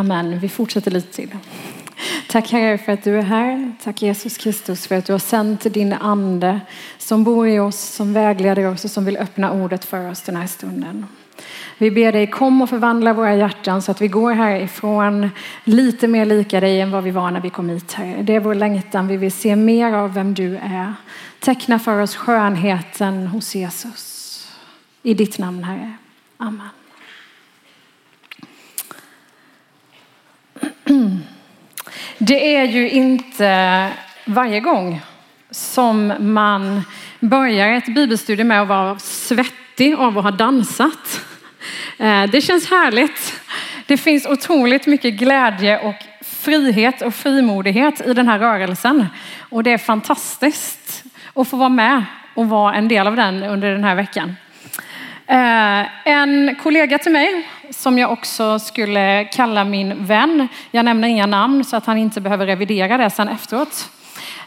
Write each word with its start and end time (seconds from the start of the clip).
Amen. 0.00 0.38
Vi 0.38 0.48
fortsätter 0.48 0.90
lite 0.90 1.14
till. 1.14 1.36
Tack 2.28 2.52
Herre 2.52 2.78
för 2.78 2.92
att 2.92 3.04
du 3.04 3.18
är 3.18 3.22
här. 3.22 3.72
Tack 3.84 4.02
Jesus 4.02 4.38
Kristus 4.38 4.86
för 4.86 4.96
att 4.96 5.04
du 5.04 5.12
har 5.12 5.18
sänt 5.18 5.74
din 5.74 5.92
ande 5.92 6.60
som 6.98 7.24
bor 7.24 7.48
i 7.48 7.58
oss, 7.58 7.80
som 7.80 8.12
vägleder 8.12 8.66
oss 8.66 8.84
och 8.84 8.90
som 8.90 9.04
vill 9.04 9.16
öppna 9.16 9.52
ordet 9.52 9.84
för 9.84 10.10
oss 10.10 10.22
den 10.22 10.36
här 10.36 10.46
stunden. 10.46 11.06
Vi 11.78 11.90
ber 11.90 12.12
dig 12.12 12.26
kom 12.26 12.62
och 12.62 12.68
förvandla 12.68 13.12
våra 13.12 13.34
hjärtan 13.34 13.82
så 13.82 13.90
att 13.90 14.00
vi 14.00 14.08
går 14.08 14.32
härifrån 14.32 15.30
lite 15.64 16.08
mer 16.08 16.26
lika 16.26 16.60
dig 16.60 16.80
än 16.80 16.90
vad 16.90 17.04
vi 17.04 17.10
var 17.10 17.30
när 17.30 17.40
vi 17.40 17.50
kom 17.50 17.68
hit 17.68 17.92
Herre. 17.92 18.22
Det 18.22 18.34
är 18.34 18.40
vår 18.40 18.54
längtan. 18.54 19.08
Vi 19.08 19.16
vill 19.16 19.32
se 19.32 19.56
mer 19.56 19.92
av 19.92 20.14
vem 20.14 20.34
du 20.34 20.56
är. 20.56 20.94
Teckna 21.40 21.78
för 21.78 22.02
oss 22.02 22.16
skönheten 22.16 23.26
hos 23.26 23.54
Jesus. 23.54 24.46
I 25.02 25.14
ditt 25.14 25.38
namn 25.38 25.64
Herre. 25.64 25.94
Amen. 26.36 26.79
Mm. 30.90 31.18
Det 32.18 32.56
är 32.56 32.64
ju 32.64 32.90
inte 32.90 33.88
varje 34.24 34.60
gång 34.60 35.00
som 35.50 36.14
man 36.18 36.82
börjar 37.20 37.68
ett 37.68 37.94
bibelstudie 37.94 38.44
med 38.44 38.62
att 38.62 38.68
vara 38.68 38.98
svettig 38.98 39.94
av 39.94 40.18
att 40.18 40.24
ha 40.24 40.30
dansat. 40.30 41.20
Eh, 41.98 42.22
det 42.22 42.40
känns 42.40 42.70
härligt. 42.70 43.40
Det 43.86 43.96
finns 43.96 44.26
otroligt 44.26 44.86
mycket 44.86 45.14
glädje 45.14 45.78
och 45.78 45.94
frihet 46.24 47.02
och 47.02 47.14
frimodighet 47.14 48.06
i 48.06 48.14
den 48.14 48.28
här 48.28 48.38
rörelsen. 48.38 49.06
Och 49.38 49.62
det 49.62 49.72
är 49.72 49.78
fantastiskt 49.78 51.04
att 51.34 51.48
få 51.48 51.56
vara 51.56 51.68
med 51.68 52.04
och 52.34 52.48
vara 52.48 52.74
en 52.74 52.88
del 52.88 53.06
av 53.06 53.16
den 53.16 53.42
under 53.42 53.72
den 53.72 53.84
här 53.84 53.94
veckan. 53.94 54.36
Eh, 55.30 55.86
en 56.04 56.56
kollega 56.62 56.98
till 56.98 57.12
mig 57.12 57.48
som 57.70 57.98
jag 57.98 58.12
också 58.12 58.58
skulle 58.58 59.24
kalla 59.24 59.64
min 59.64 60.06
vän, 60.06 60.48
jag 60.70 60.84
nämner 60.84 61.08
inga 61.08 61.26
namn 61.26 61.64
så 61.64 61.76
att 61.76 61.86
han 61.86 61.98
inte 61.98 62.20
behöver 62.20 62.46
revidera 62.46 62.96
det 62.96 63.10
sen 63.10 63.28
efteråt, 63.28 63.90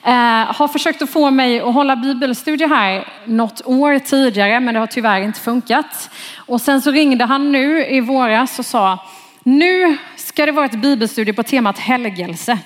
eh, 0.03 0.13
har 0.55 0.67
försökt 0.67 1.02
att 1.02 1.09
få 1.09 1.31
mig 1.31 1.59
att 1.59 1.73
hålla 1.73 1.95
bibelstudie 1.95 2.67
här 2.67 3.07
något 3.25 3.61
år 3.66 3.99
tidigare 3.99 4.59
men 4.59 4.73
det 4.73 4.80
har 4.80 4.88
tyvärr 4.88 5.22
inte 5.22 5.39
funkat. 5.39 6.09
Och 6.38 6.61
sen 6.61 6.81
så 6.81 6.91
ringde 6.91 7.25
han 7.25 7.52
nu 7.52 7.85
i 7.85 8.00
våras 8.02 8.59
och 8.59 8.66
sa 8.66 9.05
nu 9.44 9.97
ska 10.16 10.45
det 10.45 10.52
vara 10.52 10.66
ett 10.66 10.81
bibelstudie 10.81 11.33
på 11.33 11.44
temat 11.44 11.79
helgelse. 11.79 12.57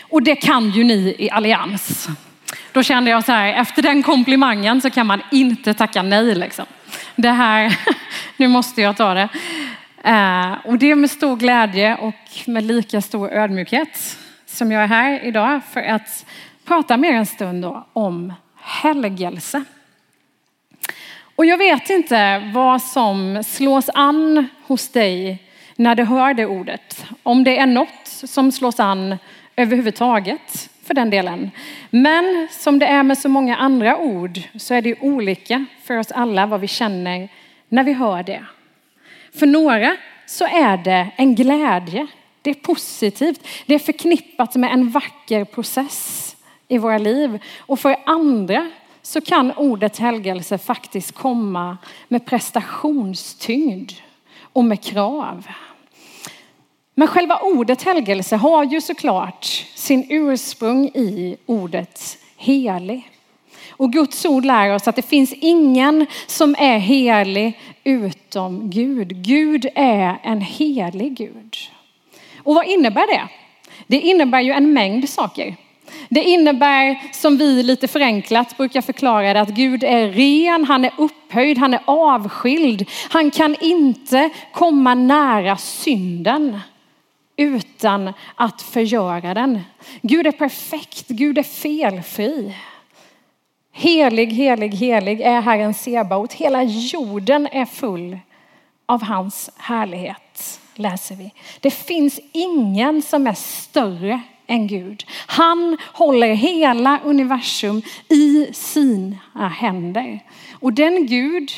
Och 0.00 0.22
det 0.22 0.36
kan 0.36 0.70
ju 0.70 0.84
ni 0.84 1.14
i 1.18 1.30
Allians. 1.30 2.08
Då 2.72 2.82
kände 2.82 3.10
jag 3.10 3.24
så 3.24 3.32
här, 3.32 3.52
efter 3.52 3.82
den 3.82 4.02
komplimangen 4.02 4.80
så 4.80 4.90
kan 4.90 5.06
man 5.06 5.22
inte 5.30 5.74
tacka 5.74 6.02
nej 6.02 6.34
liksom. 6.34 6.66
Det 7.16 7.30
här, 7.30 7.78
nu 8.36 8.48
måste 8.48 8.82
jag 8.82 8.96
ta 8.96 9.14
det. 9.14 9.28
Eh, 10.04 10.52
och 10.64 10.78
det 10.78 10.90
är 10.90 10.94
med 10.94 11.10
stor 11.10 11.36
glädje 11.36 11.96
och 11.96 12.14
med 12.46 12.64
lika 12.64 13.00
stor 13.00 13.32
ödmjukhet 13.32 14.18
som 14.46 14.72
jag 14.72 14.82
är 14.82 14.86
här 14.86 15.24
idag 15.24 15.60
för 15.72 15.82
att 15.82 16.26
prata 16.64 16.96
med 16.96 17.10
er 17.10 17.14
en 17.14 17.26
stund 17.26 17.62
då 17.62 17.86
om 17.92 18.32
helgelse. 18.56 19.64
Och 21.36 21.46
jag 21.46 21.58
vet 21.58 21.90
inte 21.90 22.50
vad 22.54 22.82
som 22.82 23.44
slås 23.44 23.90
an 23.94 24.48
hos 24.66 24.88
dig 24.88 25.42
när 25.76 25.94
du 25.94 26.04
hör 26.04 26.34
det 26.34 26.46
ordet. 26.46 27.06
Om 27.22 27.44
det 27.44 27.58
är 27.58 27.66
något 27.66 28.06
som 28.06 28.52
slås 28.52 28.80
an 28.80 29.18
överhuvudtaget 29.56 30.71
för 30.82 30.94
den 30.94 31.10
delen. 31.10 31.50
Men 31.90 32.48
som 32.50 32.78
det 32.78 32.86
är 32.86 33.02
med 33.02 33.18
så 33.18 33.28
många 33.28 33.56
andra 33.56 33.98
ord 33.98 34.40
så 34.54 34.74
är 34.74 34.82
det 34.82 35.00
olika 35.00 35.64
för 35.84 35.98
oss 35.98 36.10
alla 36.10 36.46
vad 36.46 36.60
vi 36.60 36.68
känner 36.68 37.28
när 37.68 37.84
vi 37.84 37.92
hör 37.92 38.22
det. 38.22 38.44
För 39.34 39.46
några 39.46 39.96
så 40.26 40.44
är 40.44 40.76
det 40.76 41.10
en 41.16 41.34
glädje. 41.34 42.06
Det 42.42 42.50
är 42.50 42.54
positivt. 42.54 43.46
Det 43.66 43.74
är 43.74 43.78
förknippat 43.78 44.54
med 44.54 44.72
en 44.72 44.90
vacker 44.90 45.44
process 45.44 46.36
i 46.68 46.78
våra 46.78 46.98
liv. 46.98 47.38
Och 47.58 47.80
för 47.80 47.96
andra 48.06 48.70
så 49.02 49.20
kan 49.20 49.52
ordet 49.52 49.98
helgelse 49.98 50.58
faktiskt 50.58 51.12
komma 51.12 51.78
med 52.08 52.26
prestationstyngd 52.26 53.92
och 54.52 54.64
med 54.64 54.82
krav. 54.82 55.46
Men 56.94 57.08
själva 57.08 57.38
ordet 57.38 57.82
helgelse 57.82 58.36
har 58.36 58.64
ju 58.64 58.80
såklart 58.80 59.44
sin 59.74 60.06
ursprung 60.08 60.88
i 60.88 61.36
ordet 61.46 62.18
helig. 62.36 63.10
Och 63.70 63.92
Guds 63.92 64.26
ord 64.26 64.44
lär 64.44 64.74
oss 64.74 64.88
att 64.88 64.96
det 64.96 65.02
finns 65.02 65.32
ingen 65.32 66.06
som 66.26 66.54
är 66.58 66.78
helig 66.78 67.60
utom 67.84 68.70
Gud. 68.70 69.24
Gud 69.24 69.66
är 69.74 70.20
en 70.22 70.40
helig 70.40 71.16
Gud. 71.16 71.56
Och 72.36 72.54
vad 72.54 72.66
innebär 72.66 73.06
det? 73.06 73.28
Det 73.86 74.00
innebär 74.00 74.40
ju 74.40 74.52
en 74.52 74.72
mängd 74.72 75.08
saker. 75.08 75.56
Det 76.08 76.22
innebär, 76.22 77.02
som 77.12 77.36
vi 77.36 77.62
lite 77.62 77.88
förenklat 77.88 78.56
brukar 78.56 78.80
förklara 78.80 79.34
det, 79.34 79.40
att 79.40 79.48
Gud 79.48 79.84
är 79.84 80.08
ren, 80.08 80.64
han 80.64 80.84
är 80.84 80.92
upphöjd, 80.98 81.58
han 81.58 81.74
är 81.74 81.80
avskild. 81.84 82.88
Han 83.10 83.30
kan 83.30 83.56
inte 83.60 84.30
komma 84.52 84.94
nära 84.94 85.56
synden 85.56 86.60
utan 87.36 88.12
att 88.34 88.62
förgöra 88.62 89.34
den. 89.34 89.60
Gud 90.02 90.26
är 90.26 90.32
perfekt, 90.32 91.08
Gud 91.08 91.38
är 91.38 91.42
felfri. 91.42 92.54
Helig, 93.72 94.26
helig, 94.32 94.74
helig 94.74 95.20
är 95.20 95.40
Herren 95.40 95.74
Sebaot. 95.74 96.32
Hela 96.32 96.62
jorden 96.62 97.48
är 97.52 97.64
full 97.64 98.18
av 98.86 99.02
hans 99.02 99.50
härlighet, 99.56 100.60
läser 100.74 101.14
vi. 101.14 101.32
Det 101.60 101.70
finns 101.70 102.20
ingen 102.32 103.02
som 103.02 103.26
är 103.26 103.34
större 103.34 104.20
än 104.46 104.66
Gud. 104.66 105.04
Han 105.26 105.78
håller 105.92 106.34
hela 106.34 107.00
universum 107.04 107.82
i 108.08 108.48
sina 108.52 109.48
händer. 109.48 110.20
Och 110.52 110.72
den 110.72 111.06
Gud 111.06 111.52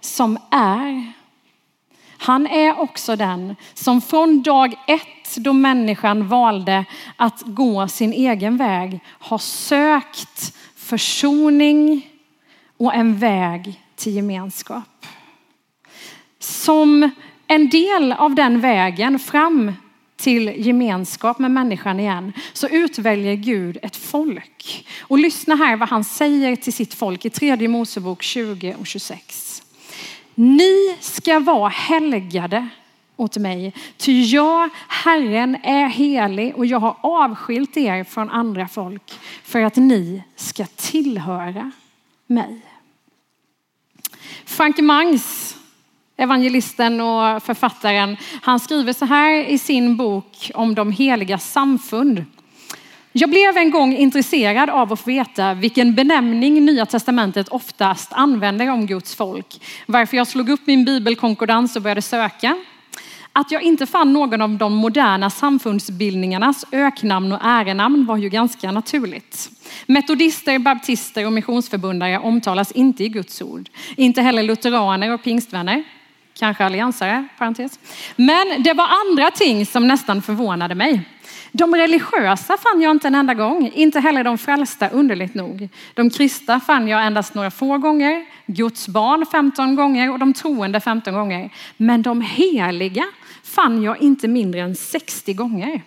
som 0.00 0.38
är, 0.50 1.12
han 2.24 2.46
är 2.46 2.80
också 2.80 3.16
den 3.16 3.56
som 3.74 4.00
från 4.00 4.42
dag 4.42 4.74
ett 4.86 5.36
då 5.36 5.52
människan 5.52 6.28
valde 6.28 6.84
att 7.16 7.42
gå 7.46 7.88
sin 7.88 8.12
egen 8.12 8.56
väg 8.56 9.00
har 9.06 9.38
sökt 9.38 10.56
försoning 10.76 12.06
och 12.76 12.94
en 12.94 13.18
väg 13.18 13.80
till 13.96 14.14
gemenskap. 14.14 15.06
Som 16.38 17.10
en 17.46 17.68
del 17.68 18.12
av 18.12 18.34
den 18.34 18.60
vägen 18.60 19.18
fram 19.18 19.72
till 20.16 20.66
gemenskap 20.66 21.38
med 21.38 21.50
människan 21.50 22.00
igen 22.00 22.32
så 22.52 22.68
utväljer 22.68 23.34
Gud 23.34 23.78
ett 23.82 23.96
folk. 23.96 24.88
Och 25.00 25.18
lyssna 25.18 25.54
här 25.54 25.76
vad 25.76 25.88
han 25.88 26.04
säger 26.04 26.56
till 26.56 26.72
sitt 26.72 26.94
folk 26.94 27.24
i 27.24 27.30
tredje 27.30 27.68
Mosebok 27.68 28.22
20 28.22 28.76
och 28.80 28.86
26. 28.86 29.53
Ni 30.34 30.96
ska 31.00 31.40
vara 31.40 31.68
helgade 31.68 32.68
åt 33.16 33.36
mig. 33.36 33.74
Ty 33.96 34.22
jag, 34.22 34.70
Herren, 34.88 35.56
är 35.62 35.88
helig 35.88 36.56
och 36.56 36.66
jag 36.66 36.78
har 36.78 36.96
avskilt 37.00 37.76
er 37.76 38.04
från 38.04 38.30
andra 38.30 38.68
folk 38.68 39.12
för 39.42 39.62
att 39.62 39.76
ni 39.76 40.22
ska 40.36 40.66
tillhöra 40.76 41.70
mig. 42.26 42.60
Frank 44.44 44.78
Mangs, 44.78 45.56
evangelisten 46.16 47.00
och 47.00 47.42
författaren, 47.42 48.16
han 48.42 48.60
skriver 48.60 48.92
så 48.92 49.04
här 49.04 49.44
i 49.44 49.58
sin 49.58 49.96
bok 49.96 50.50
om 50.54 50.74
de 50.74 50.92
heliga 50.92 51.38
samfund. 51.38 52.24
Jag 53.16 53.30
blev 53.30 53.56
en 53.56 53.70
gång 53.70 53.96
intresserad 53.96 54.70
av 54.70 54.92
att 54.92 55.00
få 55.00 55.10
veta 55.10 55.54
vilken 55.54 55.94
benämning 55.94 56.64
Nya 56.64 56.86
Testamentet 56.86 57.48
oftast 57.48 58.12
använder 58.12 58.70
om 58.70 58.86
Guds 58.86 59.14
folk. 59.14 59.60
Varför 59.86 60.16
jag 60.16 60.26
slog 60.26 60.48
upp 60.48 60.66
min 60.66 60.84
bibelkonkordans 60.84 61.76
och 61.76 61.82
började 61.82 62.02
söka. 62.02 62.56
Att 63.32 63.50
jag 63.50 63.62
inte 63.62 63.86
fann 63.86 64.12
någon 64.12 64.42
av 64.42 64.50
de 64.50 64.74
moderna 64.74 65.30
samfundsbildningarnas 65.30 66.64
öknamn 66.72 67.32
och 67.32 67.38
ärenamn 67.42 68.06
var 68.06 68.16
ju 68.16 68.28
ganska 68.28 68.72
naturligt. 68.72 69.50
Metodister, 69.86 70.58
baptister 70.58 71.26
och 71.26 71.32
missionsförbundare 71.32 72.18
omtalas 72.18 72.72
inte 72.72 73.04
i 73.04 73.08
Guds 73.08 73.42
ord. 73.42 73.68
Inte 73.96 74.22
heller 74.22 74.42
lutheraner 74.42 75.12
och 75.12 75.22
pingstvänner. 75.22 75.84
Kanske 76.38 76.64
alliansare, 76.64 77.28
parentes. 77.38 77.78
Men 78.16 78.62
det 78.62 78.72
var 78.72 78.88
andra 79.06 79.30
ting 79.30 79.66
som 79.66 79.88
nästan 79.88 80.22
förvånade 80.22 80.74
mig. 80.74 81.02
De 81.56 81.74
religiösa 81.74 82.56
fann 82.56 82.82
jag 82.82 82.90
inte 82.90 83.06
en 83.06 83.14
enda 83.14 83.34
gång, 83.34 83.70
inte 83.74 84.00
heller 84.00 84.24
de 84.24 84.38
frälsta 84.38 84.88
underligt 84.88 85.34
nog. 85.34 85.68
De 85.94 86.10
kristna 86.10 86.60
fann 86.60 86.88
jag 86.88 87.06
endast 87.06 87.34
några 87.34 87.50
få 87.50 87.78
gånger, 87.78 88.24
Guds 88.46 88.88
barn 88.88 89.26
15 89.32 89.74
gånger 89.74 90.12
och 90.12 90.18
de 90.18 90.34
troende 90.34 90.80
15 90.80 91.14
gånger. 91.14 91.50
Men 91.76 92.02
de 92.02 92.20
heliga 92.20 93.04
fann 93.42 93.82
jag 93.82 94.02
inte 94.02 94.28
mindre 94.28 94.60
än 94.60 94.76
60 94.76 95.34
gånger. 95.34 95.82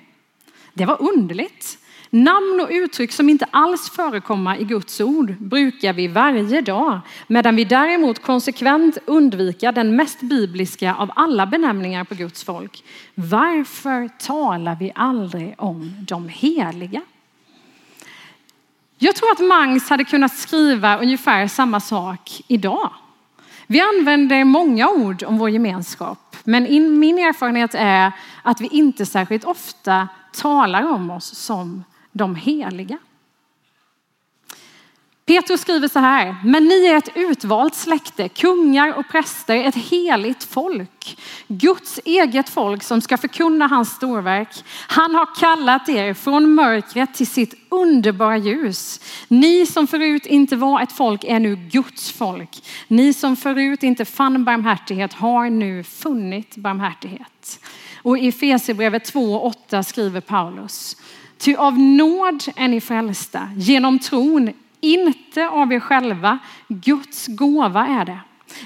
Det 0.73 0.85
var 0.85 1.01
underligt. 1.01 1.77
Namn 2.09 2.59
och 2.63 2.69
uttryck 2.71 3.11
som 3.11 3.29
inte 3.29 3.45
alls 3.51 3.89
förekommer 3.89 4.61
i 4.61 4.63
Guds 4.63 5.01
ord 5.01 5.35
brukar 5.39 5.93
vi 5.93 6.07
varje 6.07 6.61
dag, 6.61 6.99
medan 7.27 7.55
vi 7.55 7.65
däremot 7.65 8.21
konsekvent 8.21 8.97
undviker 9.05 9.71
den 9.71 9.95
mest 9.95 10.21
bibliska 10.21 10.95
av 10.95 11.11
alla 11.15 11.45
benämningar 11.45 12.03
på 12.03 12.15
Guds 12.15 12.43
folk. 12.43 12.83
Varför 13.15 14.09
talar 14.19 14.75
vi 14.75 14.91
aldrig 14.95 15.55
om 15.57 16.05
de 16.07 16.29
heliga? 16.29 17.01
Jag 18.97 19.15
tror 19.15 19.31
att 19.31 19.39
Mangs 19.39 19.89
hade 19.89 20.03
kunnat 20.03 20.37
skriva 20.37 20.97
ungefär 20.97 21.47
samma 21.47 21.79
sak 21.79 22.41
idag. 22.47 22.89
Vi 23.67 23.81
använder 23.81 24.43
många 24.43 24.89
ord 24.89 25.23
om 25.23 25.37
vår 25.37 25.49
gemenskap, 25.49 26.35
men 26.43 26.63
min 26.99 27.19
erfarenhet 27.19 27.75
är 27.75 28.11
att 28.43 28.61
vi 28.61 28.67
inte 28.67 29.05
särskilt 29.05 29.43
ofta 29.43 30.07
talar 30.33 30.91
om 30.91 31.11
oss 31.11 31.35
som 31.35 31.83
de 32.17 32.35
heliga. 32.35 32.97
Petrus 35.27 35.61
skriver 35.61 35.87
så 35.87 35.99
här, 35.99 36.35
men 36.43 36.65
ni 36.65 36.85
är 36.85 36.95
ett 36.95 37.09
utvalt 37.15 37.75
släkte, 37.75 38.29
kungar 38.29 38.97
och 38.97 39.07
präster, 39.11 39.55
ett 39.55 39.75
heligt 39.75 40.43
folk. 40.43 41.17
Guds 41.47 41.99
eget 42.05 42.49
folk 42.49 42.83
som 42.83 43.01
ska 43.01 43.17
förkunna 43.17 43.67
hans 43.67 43.89
storverk. 43.89 44.63
Han 44.87 45.15
har 45.15 45.35
kallat 45.39 45.89
er 45.89 46.13
från 46.13 46.55
mörkret 46.55 47.13
till 47.13 47.27
sitt 47.27 47.53
underbara 47.69 48.37
ljus. 48.37 49.01
Ni 49.27 49.65
som 49.65 49.87
förut 49.87 50.25
inte 50.25 50.55
var 50.55 50.81
ett 50.81 50.91
folk 50.91 51.23
är 51.23 51.39
nu 51.39 51.55
Guds 51.55 52.11
folk. 52.11 52.49
Ni 52.87 53.13
som 53.13 53.35
förut 53.35 53.83
inte 53.83 54.05
fann 54.05 54.45
barmhärtighet 54.45 55.13
har 55.13 55.49
nu 55.49 55.83
funnit 55.83 56.55
barmhärtighet. 56.55 57.59
Och 58.01 58.17
i 58.17 58.27
Efesierbrevet 58.27 59.13
2.8 59.13 59.83
skriver 59.83 60.21
Paulus, 60.21 60.97
Ty 61.37 61.55
av 61.55 61.79
nåd 61.79 62.43
är 62.55 62.67
ni 62.67 62.81
frälsta 62.81 63.49
genom 63.57 63.99
tron, 63.99 64.53
inte 64.81 65.47
av 65.47 65.73
er 65.73 65.79
själva. 65.79 66.39
Guds 66.67 67.27
gåva 67.27 67.87
är 67.87 68.05
det. 68.05 68.19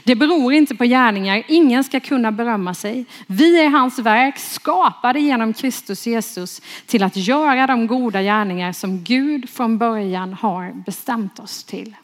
Det 0.04 0.16
beror 0.16 0.54
inte 0.54 0.76
på 0.76 0.84
gärningar, 0.84 1.44
ingen 1.48 1.84
ska 1.84 2.00
kunna 2.00 2.32
berömma 2.32 2.74
sig. 2.74 3.06
Vi 3.28 3.62
är 3.62 3.70
hans 3.70 4.00
verk, 4.00 4.38
skapade 4.38 5.20
genom 5.20 5.54
Kristus 5.54 6.08
Jesus 6.08 6.62
till 6.86 7.04
att 7.04 7.18
göra 7.18 7.68
de 7.68 7.88
goda 7.88 8.22
gärningar 8.22 8.72
som 8.72 9.04
Gud 9.04 9.50
från 9.50 9.78
början 9.78 10.34
har 10.34 10.84
bestämt 10.86 11.40
oss 11.40 11.64
till. 11.64 11.96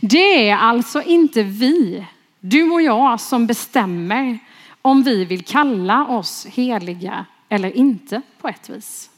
Det 0.00 0.48
är 0.48 0.56
alltså 0.56 1.02
inte 1.02 1.42
vi, 1.42 2.06
du 2.40 2.70
och 2.70 2.82
jag, 2.82 3.20
som 3.20 3.46
bestämmer 3.46 4.38
om 4.82 5.02
vi 5.02 5.24
vill 5.24 5.44
kalla 5.44 6.06
oss 6.06 6.46
heliga 6.46 7.26
eller 7.48 7.76
inte 7.76 8.22
på 8.40 8.48
ett 8.48 8.70
vis. 8.70 9.10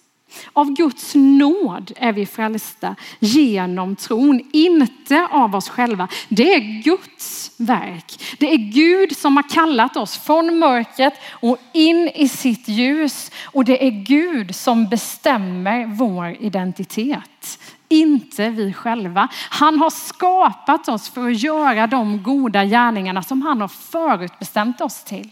Av 0.53 0.73
Guds 0.73 1.15
nåd 1.15 1.93
är 1.97 2.13
vi 2.13 2.27
frälsta 2.27 2.97
genom 3.19 3.97
tron, 3.97 4.41
inte 4.53 5.29
av 5.31 5.55
oss 5.55 5.69
själva. 5.69 6.09
Det 6.29 6.55
är 6.55 6.83
Guds 6.83 7.53
verk. 7.57 8.37
Det 8.39 8.53
är 8.53 8.57
Gud 8.57 9.17
som 9.17 9.37
har 9.37 9.49
kallat 9.49 9.97
oss 9.97 10.19
från 10.19 10.59
mörkret 10.59 11.15
och 11.31 11.59
in 11.73 12.11
i 12.15 12.29
sitt 12.29 12.69
ljus. 12.69 13.31
Och 13.45 13.65
det 13.65 13.87
är 13.87 13.91
Gud 13.91 14.55
som 14.55 14.89
bestämmer 14.89 15.87
vår 15.87 16.37
identitet. 16.41 17.59
Inte 17.89 18.49
vi 18.49 18.73
själva. 18.73 19.29
Han 19.51 19.79
har 19.79 19.91
skapat 19.91 20.89
oss 20.89 21.09
för 21.09 21.31
att 21.31 21.43
göra 21.43 21.87
de 21.87 22.23
goda 22.23 22.65
gärningarna 22.65 23.23
som 23.23 23.43
han 23.43 23.61
har 23.61 23.69
förutbestämt 23.69 24.81
oss 24.81 25.05
till. 25.05 25.31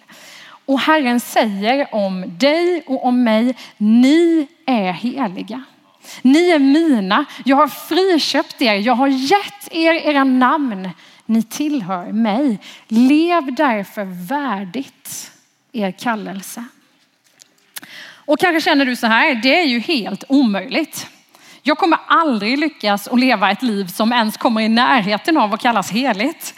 Och 0.66 0.80
Herren 0.80 1.20
säger 1.20 1.94
om 1.94 2.38
dig 2.38 2.82
och 2.86 3.04
om 3.04 3.24
mig, 3.24 3.56
ni 3.76 4.48
är 4.66 4.92
heliga. 4.92 5.62
Ni 6.22 6.50
är 6.50 6.58
mina. 6.58 7.24
Jag 7.44 7.56
har 7.56 7.68
friköpt 7.68 8.62
er. 8.62 8.74
Jag 8.74 8.94
har 8.94 9.08
gett 9.08 9.68
er 9.70 9.94
era 9.94 10.24
namn. 10.24 10.90
Ni 11.26 11.42
tillhör 11.42 12.12
mig. 12.12 12.58
Lev 12.88 13.54
därför 13.54 14.04
värdigt 14.28 15.30
er 15.72 15.90
kallelse. 15.90 16.64
Och 18.26 18.38
kanske 18.38 18.60
känner 18.60 18.86
du 18.86 18.96
så 18.96 19.06
här, 19.06 19.34
det 19.34 19.60
är 19.60 19.64
ju 19.64 19.78
helt 19.78 20.24
omöjligt. 20.28 21.06
Jag 21.62 21.78
kommer 21.78 21.98
aldrig 22.06 22.58
lyckas 22.58 23.08
att 23.08 23.20
leva 23.20 23.50
ett 23.50 23.62
liv 23.62 23.86
som 23.86 24.12
ens 24.12 24.36
kommer 24.36 24.60
i 24.60 24.68
närheten 24.68 25.36
av 25.36 25.54
att 25.54 25.60
kallas 25.60 25.90
heligt. 25.90 26.54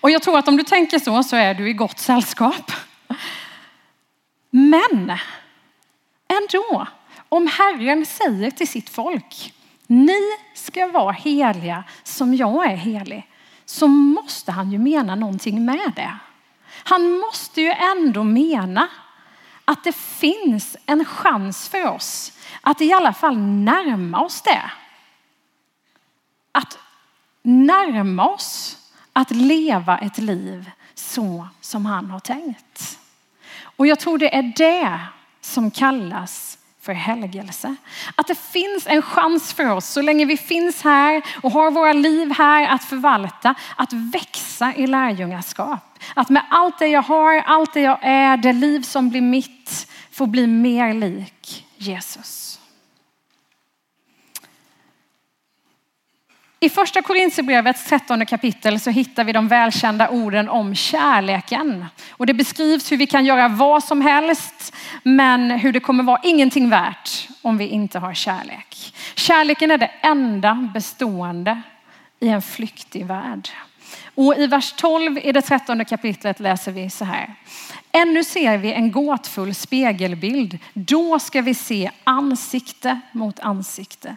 Och 0.00 0.10
jag 0.10 0.22
tror 0.22 0.38
att 0.38 0.48
om 0.48 0.56
du 0.56 0.62
tänker 0.62 0.98
så 0.98 1.22
så 1.22 1.36
är 1.36 1.54
du 1.54 1.70
i 1.70 1.72
gott 1.72 1.98
sällskap. 1.98 2.72
Men 4.50 5.12
ändå, 6.28 6.86
om 7.28 7.46
Herren 7.46 8.06
säger 8.06 8.50
till 8.50 8.68
sitt 8.68 8.90
folk, 8.90 9.54
ni 9.86 10.20
ska 10.54 10.86
vara 10.86 11.12
heliga 11.12 11.84
som 12.02 12.34
jag 12.34 12.70
är 12.70 12.76
helig, 12.76 13.30
så 13.64 13.88
måste 13.88 14.52
han 14.52 14.72
ju 14.72 14.78
mena 14.78 15.14
någonting 15.14 15.64
med 15.64 15.92
det. 15.96 16.16
Han 16.84 17.18
måste 17.18 17.60
ju 17.60 17.70
ändå 17.70 18.24
mena 18.24 18.88
att 19.64 19.84
det 19.84 19.92
finns 19.96 20.76
en 20.86 21.04
chans 21.04 21.68
för 21.68 21.88
oss 21.88 22.32
att 22.60 22.80
i 22.80 22.92
alla 22.92 23.12
fall 23.12 23.38
närma 23.38 24.20
oss 24.20 24.42
det. 24.42 24.70
Att 26.52 26.78
närma 27.42 28.28
oss 28.28 28.76
att 29.12 29.30
leva 29.30 29.98
ett 29.98 30.18
liv 30.18 30.70
så 30.94 31.48
som 31.60 31.86
han 31.86 32.10
har 32.10 32.20
tänkt. 32.20 32.99
Och 33.80 33.86
jag 33.86 33.98
tror 33.98 34.18
det 34.18 34.34
är 34.34 34.42
det 34.42 35.00
som 35.40 35.70
kallas 35.70 36.58
för 36.80 36.92
helgelse. 36.92 37.76
Att 38.14 38.26
det 38.26 38.38
finns 38.38 38.86
en 38.86 39.02
chans 39.02 39.52
för 39.52 39.70
oss 39.70 39.86
så 39.86 40.02
länge 40.02 40.24
vi 40.24 40.36
finns 40.36 40.82
här 40.82 41.22
och 41.42 41.52
har 41.52 41.70
våra 41.70 41.92
liv 41.92 42.32
här 42.32 42.74
att 42.74 42.84
förvalta, 42.84 43.54
att 43.76 43.92
växa 43.92 44.74
i 44.74 44.86
lärjungaskap. 44.86 45.98
Att 46.14 46.28
med 46.28 46.42
allt 46.50 46.78
det 46.78 46.86
jag 46.86 47.02
har, 47.02 47.42
allt 47.46 47.74
det 47.74 47.80
jag 47.80 47.98
är, 48.02 48.36
det 48.36 48.52
liv 48.52 48.82
som 48.82 49.08
blir 49.08 49.20
mitt, 49.20 49.86
får 50.12 50.26
bli 50.26 50.46
mer 50.46 50.94
lik 50.94 51.66
Jesus. 51.76 52.49
I 56.62 56.68
första 56.68 57.02
Korintierbrevets 57.02 57.84
trettonde 57.84 58.26
kapitel 58.26 58.80
så 58.80 58.90
hittar 58.90 59.24
vi 59.24 59.32
de 59.32 59.48
välkända 59.48 60.08
orden 60.08 60.48
om 60.48 60.74
kärleken. 60.74 61.86
Och 62.10 62.26
det 62.26 62.34
beskrivs 62.34 62.92
hur 62.92 62.96
vi 62.96 63.06
kan 63.06 63.24
göra 63.24 63.48
vad 63.48 63.84
som 63.84 64.00
helst, 64.00 64.74
men 65.02 65.50
hur 65.50 65.72
det 65.72 65.80
kommer 65.80 66.04
vara 66.04 66.20
ingenting 66.22 66.70
värt 66.70 67.28
om 67.42 67.58
vi 67.58 67.66
inte 67.66 67.98
har 67.98 68.14
kärlek. 68.14 68.94
Kärleken 69.14 69.70
är 69.70 69.78
det 69.78 69.90
enda 70.00 70.70
bestående 70.74 71.62
i 72.20 72.28
en 72.28 72.42
flyktig 72.42 73.06
värld. 73.06 73.48
Och 74.14 74.34
i 74.38 74.46
vers 74.46 74.72
12 74.72 75.18
i 75.18 75.32
det 75.32 75.42
trettonde 75.42 75.84
kapitlet 75.84 76.40
läser 76.40 76.72
vi 76.72 76.90
så 76.90 77.04
här. 77.04 77.34
Ännu 77.92 78.24
ser 78.24 78.58
vi 78.58 78.72
en 78.72 78.92
gåtfull 78.92 79.54
spegelbild. 79.54 80.58
Då 80.74 81.18
ska 81.18 81.42
vi 81.42 81.54
se 81.54 81.90
ansikte 82.04 83.00
mot 83.12 83.40
ansikte. 83.40 84.16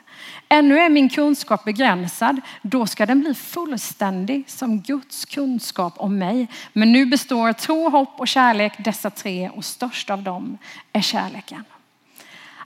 Ännu 0.49 0.79
är 0.79 0.89
min 0.89 1.09
kunskap 1.09 1.63
begränsad. 1.63 2.41
Då 2.61 2.87
ska 2.87 3.05
den 3.05 3.19
bli 3.19 3.33
fullständig 3.33 4.49
som 4.49 4.81
Guds 4.81 5.25
kunskap 5.25 5.93
om 5.97 6.17
mig. 6.17 6.47
Men 6.73 6.91
nu 6.91 7.05
består 7.05 7.53
tro, 7.53 7.89
hopp 7.89 8.19
och 8.19 8.27
kärlek 8.27 8.73
dessa 8.77 9.09
tre 9.09 9.49
och 9.49 9.65
störst 9.65 10.09
av 10.09 10.23
dem 10.23 10.57
är 10.93 11.01
kärleken. 11.01 11.63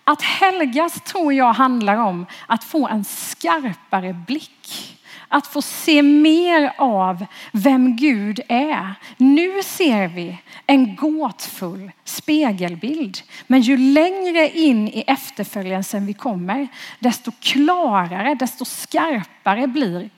Att 0.04 0.22
helgas 0.22 1.02
tror 1.02 1.34
jag 1.34 1.54
handlar 1.54 1.96
om 1.96 2.26
att 2.48 2.64
få 2.64 2.88
en 2.88 3.04
skarpare 3.04 4.14
blick 4.14 4.97
att 5.30 5.48
få 5.48 5.62
se 5.62 6.04
mer 6.04 6.74
av 6.78 7.26
vem 7.52 7.96
Gud 7.96 8.40
är. 8.48 8.94
Nu 9.18 9.64
ser 9.64 10.08
vi 10.08 10.38
en 10.66 10.96
gåtfull 10.96 11.92
spegelbild. 12.04 13.18
Men 13.48 13.62
ju 13.62 13.78
längre 13.78 14.50
in 14.50 14.88
i 14.88 15.04
efterföljelsen 15.08 16.06
vi 16.06 16.14
kommer, 16.14 16.68
desto 17.00 17.32
klarare, 17.40 18.36
desto 18.36 18.66
skarpare 18.66 19.68
blir 19.68 20.10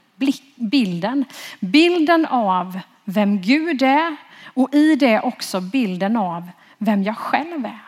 bilden. 0.56 1.26
Bilden 1.60 2.26
av 2.26 2.80
vem 3.06 3.42
Gud 3.42 3.82
är 3.82 4.16
och 4.46 4.76
i 4.76 4.96
det 4.96 5.22
också 5.22 5.62
bilden 5.62 6.18
av 6.18 6.50
vem 6.78 7.04
jag 7.04 7.18
själv 7.18 7.66
är. 7.66 7.80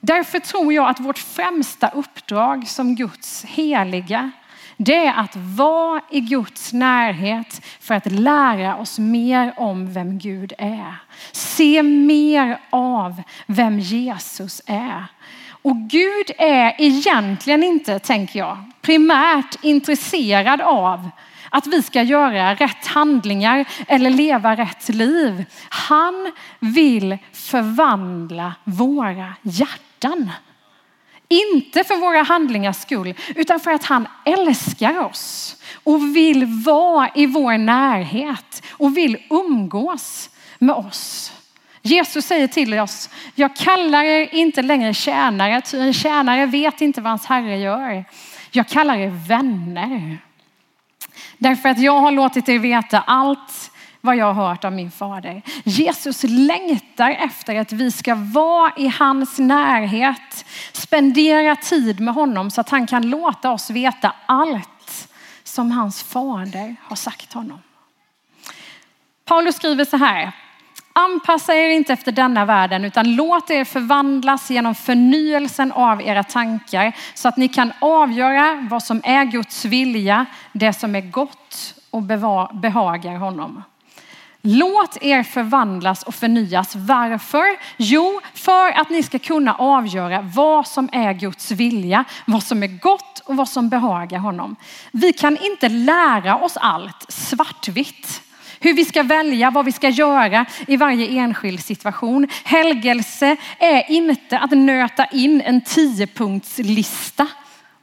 Därför 0.00 0.38
tror 0.38 0.72
jag 0.72 0.88
att 0.88 1.00
vårt 1.00 1.18
främsta 1.18 1.88
uppdrag 1.88 2.68
som 2.68 2.94
Guds 2.94 3.44
heliga 3.44 4.30
det 4.80 5.06
är 5.06 5.14
att 5.14 5.36
vara 5.36 6.00
i 6.10 6.20
Guds 6.20 6.72
närhet 6.72 7.62
för 7.80 7.94
att 7.94 8.12
lära 8.12 8.76
oss 8.76 8.98
mer 8.98 9.54
om 9.56 9.92
vem 9.92 10.18
Gud 10.18 10.52
är. 10.58 10.94
Se 11.32 11.82
mer 11.82 12.60
av 12.70 13.22
vem 13.46 13.78
Jesus 13.78 14.62
är. 14.66 15.04
Och 15.62 15.76
Gud 15.76 16.30
är 16.38 16.74
egentligen 16.78 17.62
inte, 17.62 17.98
tänker 17.98 18.38
jag, 18.38 18.58
primärt 18.80 19.64
intresserad 19.64 20.60
av 20.60 21.10
att 21.50 21.66
vi 21.66 21.82
ska 21.82 22.02
göra 22.02 22.54
rätt 22.54 22.86
handlingar 22.86 23.64
eller 23.88 24.10
leva 24.10 24.56
rätt 24.56 24.88
liv. 24.88 25.44
Han 25.68 26.32
vill 26.60 27.18
förvandla 27.32 28.54
våra 28.64 29.34
hjärtan 29.42 30.30
inte 31.28 31.84
för 31.84 31.96
våra 31.96 32.22
handlingars 32.22 32.76
skull, 32.76 33.14
utan 33.36 33.60
för 33.60 33.70
att 33.70 33.84
han 33.84 34.08
älskar 34.24 34.98
oss 34.98 35.56
och 35.84 36.16
vill 36.16 36.44
vara 36.46 37.10
i 37.14 37.26
vår 37.26 37.58
närhet 37.58 38.62
och 38.70 38.96
vill 38.96 39.16
umgås 39.30 40.30
med 40.58 40.74
oss. 40.74 41.32
Jesus 41.82 42.24
säger 42.24 42.46
till 42.46 42.78
oss, 42.78 43.10
jag 43.34 43.56
kallar 43.56 44.04
er 44.04 44.34
inte 44.34 44.62
längre 44.62 44.94
tjänare, 44.94 45.60
ty 45.60 45.78
en 45.78 45.92
tjänare 45.92 46.46
vet 46.46 46.80
inte 46.80 47.00
vad 47.00 47.10
hans 47.10 47.26
herre 47.26 47.58
gör. 47.58 48.04
Jag 48.50 48.68
kallar 48.68 48.96
er 48.96 49.28
vänner. 49.28 50.18
Därför 51.38 51.68
att 51.68 51.80
jag 51.80 52.00
har 52.00 52.10
låtit 52.10 52.48
er 52.48 52.58
veta 52.58 53.00
allt 53.00 53.70
vad 54.08 54.16
jag 54.16 54.32
har 54.32 54.48
hört 54.48 54.64
av 54.64 54.72
min 54.72 54.90
fader. 54.90 55.42
Jesus 55.64 56.22
längtar 56.22 57.10
efter 57.10 57.60
att 57.60 57.72
vi 57.72 57.90
ska 57.90 58.14
vara 58.14 58.72
i 58.76 58.88
hans 58.88 59.38
närhet, 59.38 60.44
spendera 60.72 61.56
tid 61.56 62.00
med 62.00 62.14
honom 62.14 62.50
så 62.50 62.60
att 62.60 62.68
han 62.68 62.86
kan 62.86 63.10
låta 63.10 63.50
oss 63.50 63.70
veta 63.70 64.12
allt 64.26 65.08
som 65.44 65.70
hans 65.70 66.02
fader 66.02 66.76
har 66.82 66.96
sagt 66.96 67.32
honom. 67.32 67.58
Paulus 69.24 69.56
skriver 69.56 69.84
så 69.84 69.96
här, 69.96 70.32
Anpassa 70.92 71.54
er 71.54 71.68
inte 71.68 71.92
efter 71.92 72.12
denna 72.12 72.44
världen 72.44 72.84
utan 72.84 73.16
låt 73.16 73.50
er 73.50 73.64
förvandlas 73.64 74.50
genom 74.50 74.74
förnyelsen 74.74 75.72
av 75.72 76.02
era 76.02 76.24
tankar 76.24 76.96
så 77.14 77.28
att 77.28 77.36
ni 77.36 77.48
kan 77.48 77.72
avgöra 77.78 78.66
vad 78.70 78.82
som 78.82 79.00
är 79.04 79.24
Guds 79.24 79.64
vilja, 79.64 80.26
det 80.52 80.72
som 80.72 80.94
är 80.94 81.00
gott 81.00 81.74
och 81.90 82.02
behagar 82.52 83.16
honom. 83.16 83.62
Låt 84.50 85.02
er 85.02 85.22
förvandlas 85.22 86.02
och 86.02 86.14
förnyas. 86.14 86.76
Varför? 86.76 87.44
Jo, 87.76 88.20
för 88.34 88.80
att 88.80 88.90
ni 88.90 89.02
ska 89.02 89.18
kunna 89.18 89.54
avgöra 89.54 90.20
vad 90.20 90.66
som 90.66 90.88
är 90.92 91.12
Guds 91.12 91.50
vilja, 91.50 92.04
vad 92.24 92.42
som 92.42 92.62
är 92.62 92.66
gott 92.66 93.18
och 93.24 93.36
vad 93.36 93.48
som 93.48 93.68
behagar 93.68 94.18
honom. 94.18 94.56
Vi 94.92 95.12
kan 95.12 95.36
inte 95.36 95.68
lära 95.68 96.36
oss 96.36 96.56
allt 96.56 97.04
svartvitt. 97.08 98.22
Hur 98.60 98.74
vi 98.74 98.84
ska 98.84 99.02
välja, 99.02 99.50
vad 99.50 99.64
vi 99.64 99.72
ska 99.72 99.88
göra 99.88 100.46
i 100.66 100.76
varje 100.76 101.06
enskild 101.06 101.64
situation. 101.64 102.28
Helgelse 102.44 103.36
är 103.58 103.90
inte 103.90 104.38
att 104.38 104.50
nöta 104.50 105.04
in 105.04 105.40
en 105.40 105.60
tiopunktslista 105.60 107.26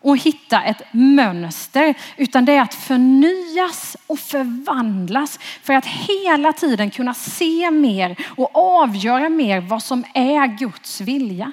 och 0.06 0.18
hitta 0.18 0.64
ett 0.64 0.82
mönster, 0.92 1.94
utan 2.18 2.46
det 2.46 2.54
är 2.54 2.62
att 2.62 2.74
förnyas 2.74 3.98
och 4.08 4.20
förvandlas 4.20 5.40
för 5.64 5.74
att 5.74 5.86
hela 5.86 6.54
tiden 6.54 6.92
kunna 6.92 7.14
se 7.14 7.72
mer 7.72 8.16
och 8.38 8.50
avgöra 8.54 9.30
mer 9.30 9.62
vad 9.62 9.84
som 9.84 10.04
är 10.14 10.48
Guds 10.48 11.02
vilja. 11.02 11.52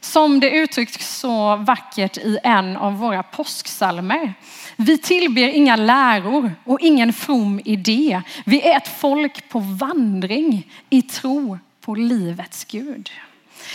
Som 0.00 0.40
det 0.40 0.50
uttrycks 0.50 1.18
så 1.18 1.56
vackert 1.56 2.16
i 2.16 2.38
en 2.42 2.76
av 2.76 2.98
våra 2.98 3.22
påsksalmer. 3.22 4.34
Vi 4.76 4.98
tillber 4.98 5.48
inga 5.48 5.76
läror 5.76 6.52
och 6.64 6.80
ingen 6.80 7.12
from 7.12 7.60
idé. 7.64 8.22
Vi 8.44 8.68
är 8.68 8.76
ett 8.76 9.00
folk 9.00 9.48
på 9.48 9.58
vandring 9.58 10.72
i 10.90 11.02
tro 11.02 11.58
på 11.80 11.94
livets 11.94 12.64
Gud. 12.64 13.10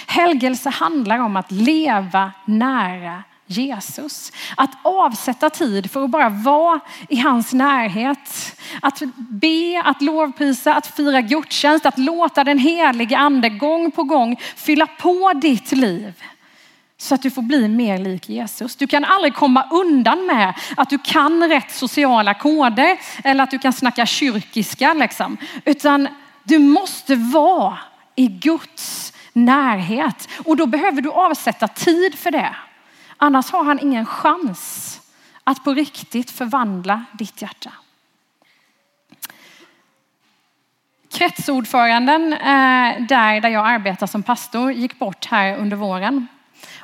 Helgelse 0.07 0.69
handlar 0.69 1.19
om 1.19 1.35
att 1.35 1.51
leva 1.51 2.31
nära 2.45 3.23
Jesus. 3.47 4.31
Att 4.57 4.71
avsätta 4.81 5.49
tid 5.49 5.91
för 5.91 6.03
att 6.03 6.09
bara 6.09 6.29
vara 6.29 6.79
i 7.09 7.15
hans 7.15 7.53
närhet. 7.53 8.55
Att 8.81 9.01
be, 9.17 9.81
att 9.85 10.01
lovprisa, 10.01 10.73
att 10.75 10.87
fira 10.87 11.21
gudstjänst, 11.21 11.85
att 11.85 11.97
låta 11.97 12.43
den 12.43 12.59
helige 12.59 13.17
ande 13.17 13.49
gång 13.49 13.91
på 13.91 14.03
gång 14.03 14.39
fylla 14.55 14.87
på 14.87 15.33
ditt 15.33 15.71
liv. 15.71 16.13
Så 16.97 17.15
att 17.15 17.21
du 17.21 17.31
får 17.31 17.41
bli 17.41 17.67
mer 17.67 17.97
lik 17.97 18.29
Jesus. 18.29 18.75
Du 18.75 18.87
kan 18.87 19.05
aldrig 19.05 19.33
komma 19.33 19.67
undan 19.71 20.25
med 20.25 20.53
att 20.77 20.89
du 20.89 20.97
kan 20.97 21.49
rätt 21.49 21.71
sociala 21.71 22.33
koder 22.33 22.97
eller 23.23 23.43
att 23.43 23.51
du 23.51 23.59
kan 23.59 23.73
snacka 23.73 24.05
kyrkiska 24.05 24.93
liksom. 24.93 25.37
Utan 25.65 26.07
du 26.43 26.59
måste 26.59 27.15
vara 27.15 27.77
i 28.15 28.27
Guds 28.27 29.13
närhet 29.33 30.29
och 30.45 30.57
då 30.57 30.65
behöver 30.65 31.01
du 31.01 31.11
avsätta 31.11 31.67
tid 31.67 32.15
för 32.15 32.31
det. 32.31 32.55
Annars 33.17 33.51
har 33.51 33.63
han 33.63 33.79
ingen 33.79 34.05
chans 34.05 35.01
att 35.43 35.63
på 35.63 35.73
riktigt 35.73 36.31
förvandla 36.31 37.05
ditt 37.13 37.41
hjärta. 37.41 37.71
Kretsordföranden 41.13 42.33
eh, 42.33 43.07
där, 43.07 43.41
där 43.41 43.49
jag 43.49 43.67
arbetar 43.67 44.07
som 44.07 44.23
pastor 44.23 44.71
gick 44.71 44.99
bort 44.99 45.25
här 45.25 45.57
under 45.57 45.77
våren. 45.77 46.27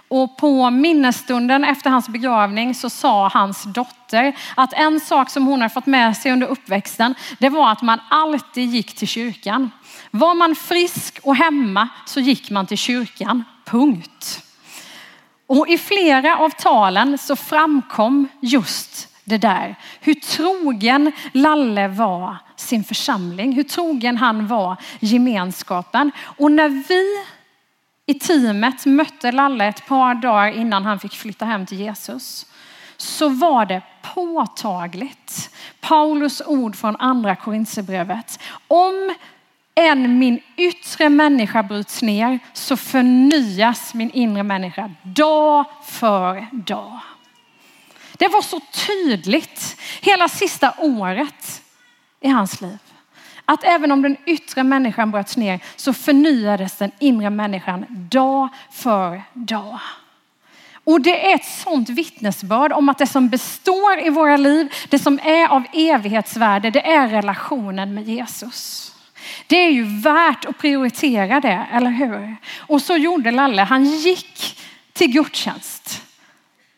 Och 0.07 0.37
på 0.37 0.69
minnesstunden 0.69 1.63
efter 1.63 1.89
hans 1.89 2.09
begravning 2.09 2.75
så 2.75 2.89
sa 2.89 3.29
hans 3.33 3.63
dotter 3.63 4.35
att 4.55 4.73
en 4.73 4.99
sak 4.99 5.29
som 5.29 5.45
hon 5.45 5.61
har 5.61 5.69
fått 5.69 5.85
med 5.85 6.17
sig 6.17 6.31
under 6.31 6.47
uppväxten, 6.47 7.15
det 7.39 7.49
var 7.49 7.71
att 7.71 7.81
man 7.81 7.99
alltid 8.09 8.69
gick 8.69 8.95
till 8.95 9.07
kyrkan. 9.07 9.71
Var 10.11 10.35
man 10.35 10.55
frisk 10.55 11.19
och 11.23 11.35
hemma 11.35 11.89
så 12.05 12.19
gick 12.19 12.49
man 12.49 12.65
till 12.65 12.77
kyrkan, 12.77 13.43
punkt. 13.65 14.40
Och 15.51 15.69
i 15.69 15.77
flera 15.77 16.37
av 16.37 16.49
talen 16.49 17.17
så 17.17 17.35
framkom 17.35 18.27
just 18.39 19.09
det 19.23 19.37
där. 19.37 19.75
Hur 19.99 20.13
trogen 20.13 21.11
Lalle 21.31 21.87
var 21.87 22.37
sin 22.55 22.83
församling, 22.83 23.53
hur 23.53 23.63
trogen 23.63 24.17
han 24.17 24.47
var 24.47 24.75
gemenskapen. 24.99 26.11
Och 26.19 26.51
när 26.51 26.69
vi 26.69 27.03
i 28.05 28.19
teamet 28.19 28.85
mötte 28.85 29.31
Lalle 29.31 29.65
ett 29.65 29.87
par 29.87 30.15
dagar 30.15 30.51
innan 30.51 30.85
han 30.85 30.99
fick 30.99 31.13
flytta 31.13 31.45
hem 31.45 31.65
till 31.65 31.79
Jesus 31.79 32.45
så 32.97 33.29
var 33.29 33.65
det 33.65 33.81
påtagligt. 34.15 35.49
Paulus 35.81 36.41
ord 36.45 36.75
från 36.75 36.95
andra 36.95 37.35
Korinthierbrevet. 37.35 38.39
Om 38.67 39.15
än 39.75 40.19
min 40.19 40.39
yttre 40.57 41.09
människa 41.09 41.63
bryts 41.63 42.01
ner 42.01 42.39
så 42.53 42.77
förnyas 42.77 43.93
min 43.93 44.11
inre 44.11 44.43
människa 44.43 44.91
dag 45.03 45.65
för 45.85 46.47
dag. 46.51 46.99
Det 48.13 48.27
var 48.27 48.41
så 48.41 48.59
tydligt 48.87 49.77
hela 50.01 50.29
sista 50.29 50.73
året 50.77 51.61
i 52.19 52.29
hans 52.29 52.61
liv. 52.61 52.77
Att 53.45 53.63
även 53.63 53.91
om 53.91 54.01
den 54.01 54.17
yttre 54.25 54.63
människan 54.63 55.11
bröts 55.11 55.37
ner 55.37 55.59
så 55.75 55.93
förnyades 55.93 56.77
den 56.77 56.91
inre 56.99 57.29
människan 57.29 57.85
dag 58.11 58.49
för 58.71 59.21
dag. 59.33 59.79
Och 60.83 61.01
det 61.01 61.31
är 61.31 61.35
ett 61.35 61.45
sånt 61.45 61.89
vittnesbörd 61.89 62.71
om 62.71 62.89
att 62.89 62.97
det 62.97 63.07
som 63.07 63.29
består 63.29 64.05
i 64.05 64.09
våra 64.09 64.37
liv, 64.37 64.73
det 64.89 64.99
som 64.99 65.19
är 65.23 65.47
av 65.47 65.63
evighetsvärde, 65.73 66.69
det 66.69 66.91
är 66.91 67.07
relationen 67.07 67.93
med 67.93 68.03
Jesus. 68.03 68.91
Det 69.47 69.55
är 69.55 69.71
ju 69.71 69.83
värt 70.01 70.45
att 70.45 70.57
prioritera 70.57 71.39
det, 71.39 71.67
eller 71.71 71.91
hur? 71.91 72.35
Och 72.57 72.81
så 72.81 72.97
gjorde 72.97 73.31
Lalle. 73.31 73.61
Han 73.61 73.85
gick 73.85 74.59
till 74.93 75.11
gudstjänst. 75.11 76.03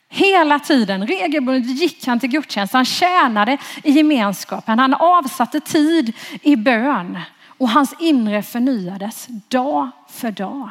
Hela 0.09 0.59
tiden, 0.59 1.07
regelbundet 1.07 1.79
gick 1.79 2.07
han 2.07 2.19
till 2.19 2.29
gudstjänst. 2.29 2.73
Han 2.73 2.85
tjänade 2.85 3.57
i 3.83 3.91
gemenskapen. 3.91 4.79
Han 4.79 4.93
avsatte 4.93 5.59
tid 5.59 6.13
i 6.41 6.55
bön 6.55 7.19
och 7.47 7.69
hans 7.69 7.95
inre 7.99 8.43
förnyades 8.43 9.27
dag 9.47 9.89
för 10.09 10.31
dag. 10.31 10.69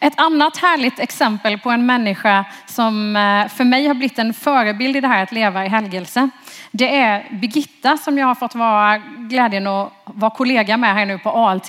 Ett 0.00 0.20
annat 0.20 0.56
härligt 0.56 0.98
exempel 0.98 1.58
på 1.58 1.70
en 1.70 1.86
människa 1.86 2.44
som 2.66 3.16
eh, 3.16 3.48
för 3.48 3.64
mig 3.64 3.86
har 3.86 3.94
blivit 3.94 4.18
en 4.18 4.34
förebild 4.34 4.96
i 4.96 5.00
det 5.00 5.08
här 5.08 5.22
att 5.22 5.32
leva 5.32 5.66
i 5.66 5.68
helgelse. 5.68 6.28
Det 6.70 6.96
är 6.96 7.26
Birgitta 7.30 7.96
som 7.96 8.18
jag 8.18 8.26
har 8.26 8.34
fått 8.34 8.54
vara 8.54 8.98
glädjen 9.18 9.66
att 9.66 9.92
vara 10.04 10.30
kollega 10.30 10.76
med 10.76 10.94
här 10.94 11.06
nu 11.06 11.18
på 11.18 11.30
ALT 11.30 11.68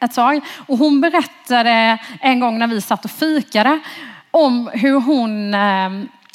ett 0.00 0.14
tag. 0.14 0.40
Och 0.66 0.78
hon 0.78 1.00
berättade 1.00 1.98
en 2.20 2.40
gång 2.40 2.58
när 2.58 2.66
vi 2.66 2.80
satt 2.80 3.04
och 3.04 3.10
fikade 3.10 3.80
om 4.30 4.70
hur 4.72 5.00
hon 5.00 5.54
eh, 5.54 5.90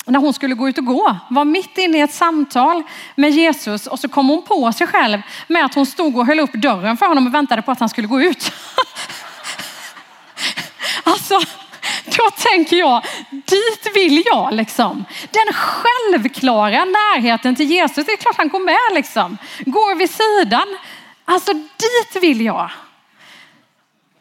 när 0.06 0.20
hon 0.20 0.34
skulle 0.34 0.56
gå 0.56 0.70
ut 0.70 0.78
och 0.78 0.86
gå, 0.86 1.18
var 1.30 1.46
mitt 1.46 1.78
inne 1.78 1.98
i 1.98 2.01
ett 2.01 2.13
samtal 2.13 2.84
med 3.16 3.32
Jesus 3.32 3.88
och 3.88 4.00
så 4.00 4.10
kom 4.10 4.30
hon 4.30 4.42
på 4.42 4.72
sig 4.72 4.88
själv 4.88 5.22
med 5.48 5.66
att 5.66 5.74
hon 5.74 5.86
stod 5.86 6.18
och 6.18 6.25
höll 6.25 6.39
upp 6.39 6.54
dörren 6.54 6.98
för 6.98 7.06
honom 7.06 7.28
och 7.28 7.34
väntade 7.34 7.62
på 7.62 7.72
att 7.72 7.80
han 7.80 7.89
skulle 7.89 8.08
gå 8.08 8.22
ut. 8.22 8.51
Alltså, 11.10 11.39
då 12.06 12.30
tänker 12.30 12.78
jag, 12.78 13.06
dit 13.30 13.96
vill 13.96 14.24
jag 14.25 14.54
liksom. 14.54 15.06
Den 15.32 15.54
självklara 15.54 16.86
närheten 16.86 17.56
till 17.56 17.72
Jesus, 17.72 18.06
det 18.06 18.12
är 18.12 18.18
klart 18.18 18.38
han 18.38 18.50
går 18.50 18.60
med 18.60 18.96
liksom. 18.96 19.38
Går 19.60 19.96
vid 19.96 20.10
sidan. 20.10 20.78
Alltså 21.25 21.54
dit 21.54 22.24
vill 22.24 22.42
jag. 22.42 22.72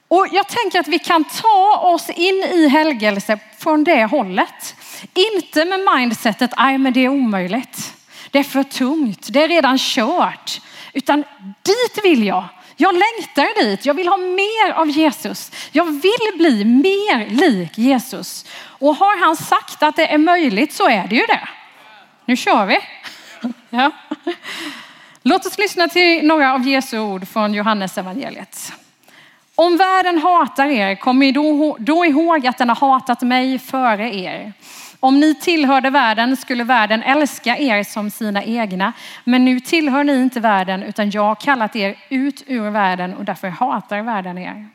Och 0.09 0.27
jag 0.33 0.49
tänker 0.49 0.81
att 0.81 0.89
vi 0.89 0.99
kan 0.99 1.25
ta 1.25 1.81
oss 1.83 2.11
in 2.11 2.35
i 2.35 2.69
helgelse 2.69 3.39
från 3.59 3.85
det 3.85 4.05
hållet. 4.05 4.75
Inte 5.15 5.65
med 5.65 5.81
mindsetet, 5.97 6.51
nej 6.59 6.79
men 6.79 6.93
det 6.93 7.05
är 7.05 7.09
omöjligt. 7.09 7.95
Det 8.31 8.39
är 8.39 8.45
för 8.45 8.63
tungt, 8.63 9.29
det 9.31 9.43
är 9.43 9.49
redan 9.49 9.79
kört. 9.79 10.61
Utan 10.93 11.25
dit 11.63 12.05
vill 12.05 12.27
jag. 12.27 12.45
Jag 12.81 12.95
längtar 12.95 13.63
dit. 13.63 13.87
Jag 13.87 13.95
vill 13.95 14.09
ha 14.09 14.17
mer 14.17 14.73
av 14.73 14.91
Jesus. 14.91 15.53
Jag 15.73 15.85
vill 15.85 16.37
bli 16.37 16.65
mer 16.65 17.27
lik 17.31 17.79
Jesus. 17.79 18.45
Och 18.61 18.97
har 18.97 19.21
han 19.27 19.37
sagt 19.37 19.83
att 19.83 19.97
det 19.97 20.13
är 20.13 20.19
möjligt 20.19 20.73
så 20.73 20.89
är 20.89 21.07
det 21.09 21.17
ju 21.17 21.27
det. 21.27 21.49
Nu 22.25 22.37
kör 22.37 22.67
vi. 22.67 22.79
Ja. 23.71 23.91
Låt 25.23 25.47
oss 25.47 25.59
lyssna 25.59 25.89
till 25.89 26.27
några 26.27 26.55
av 26.55 26.69
Jesu 26.69 26.99
ord 26.99 27.29
från 27.29 27.55
Johannes 27.55 27.99
evangeliet. 27.99 28.73
Om 29.55 29.77
världen 29.77 30.19
hatar 30.19 30.67
er, 30.67 30.95
kom 30.95 31.33
då, 31.33 31.77
då 31.81 32.05
ihåg 32.05 32.47
att 32.47 32.59
den 32.59 32.69
har 32.69 32.77
hatat 32.77 33.23
mig 33.23 33.59
före 33.59 34.15
er. 34.15 34.53
Om 35.01 35.21
ni 35.21 35.35
tillhörde 35.35 35.91
världen 35.91 36.37
skulle 36.37 36.65
världen 36.65 37.03
älska 37.03 37.59
er 37.59 37.85
som 37.85 38.11
sina 38.11 38.45
egna. 38.45 38.93
Men 39.25 39.45
nu 39.45 39.61
tillhör 39.61 40.05
ni 40.05 40.13
inte 40.23 40.41
världen 40.41 40.83
utan 40.83 41.11
jag 41.11 41.23
har 41.23 41.35
kallat 41.35 41.77
er 41.77 41.97
ut 42.09 42.43
ur 42.47 42.71
världen 42.71 43.15
och 43.15 43.25
därför 43.25 43.49
hatar 43.49 44.03
världen 44.03 44.39
er. 44.39 44.69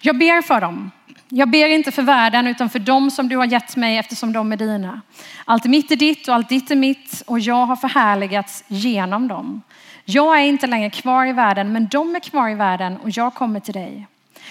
Jag 0.00 0.18
ber 0.18 0.42
för 0.42 0.60
dem. 0.60 0.90
Jag 1.28 1.50
ber 1.50 1.68
inte 1.68 1.92
för 1.92 2.02
världen 2.02 2.46
utan 2.46 2.70
för 2.70 2.78
dem 2.78 3.10
som 3.10 3.28
du 3.28 3.36
har 3.36 3.46
gett 3.46 3.76
mig 3.76 3.98
eftersom 3.98 4.32
de 4.32 4.52
är 4.52 4.56
dina. 4.56 5.00
Allt 5.44 5.64
mitt 5.64 5.90
är 5.90 5.96
ditt 5.96 6.28
och 6.28 6.34
allt 6.34 6.48
ditt 6.48 6.70
är 6.70 6.76
mitt 6.76 7.22
och 7.26 7.40
jag 7.40 7.66
har 7.66 7.76
förhärligats 7.76 8.64
genom 8.66 9.28
dem. 9.28 9.62
Jag 10.04 10.40
är 10.40 10.44
inte 10.44 10.66
längre 10.66 10.90
kvar 10.90 11.26
i 11.26 11.32
världen 11.32 11.72
men 11.72 11.88
de 11.88 12.16
är 12.16 12.20
kvar 12.20 12.48
i 12.48 12.54
världen 12.54 12.96
och 12.96 13.10
jag 13.10 13.34
kommer 13.34 13.60
till 13.60 13.74
dig. 13.74 14.06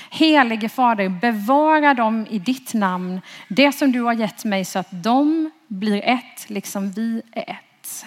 Helige 0.09 0.69
Fader, 0.69 1.09
bevara 1.09 1.93
dem 1.93 2.27
i 2.29 2.39
ditt 2.39 2.73
namn, 2.73 3.21
det 3.47 3.71
som 3.71 3.91
du 3.91 4.01
har 4.01 4.13
gett 4.13 4.45
mig 4.45 4.65
så 4.65 4.79
att 4.79 4.87
de 4.91 5.51
blir 5.67 6.01
ett 6.03 6.49
liksom 6.49 6.91
vi 6.91 7.21
är 7.31 7.41
ett. 7.41 8.05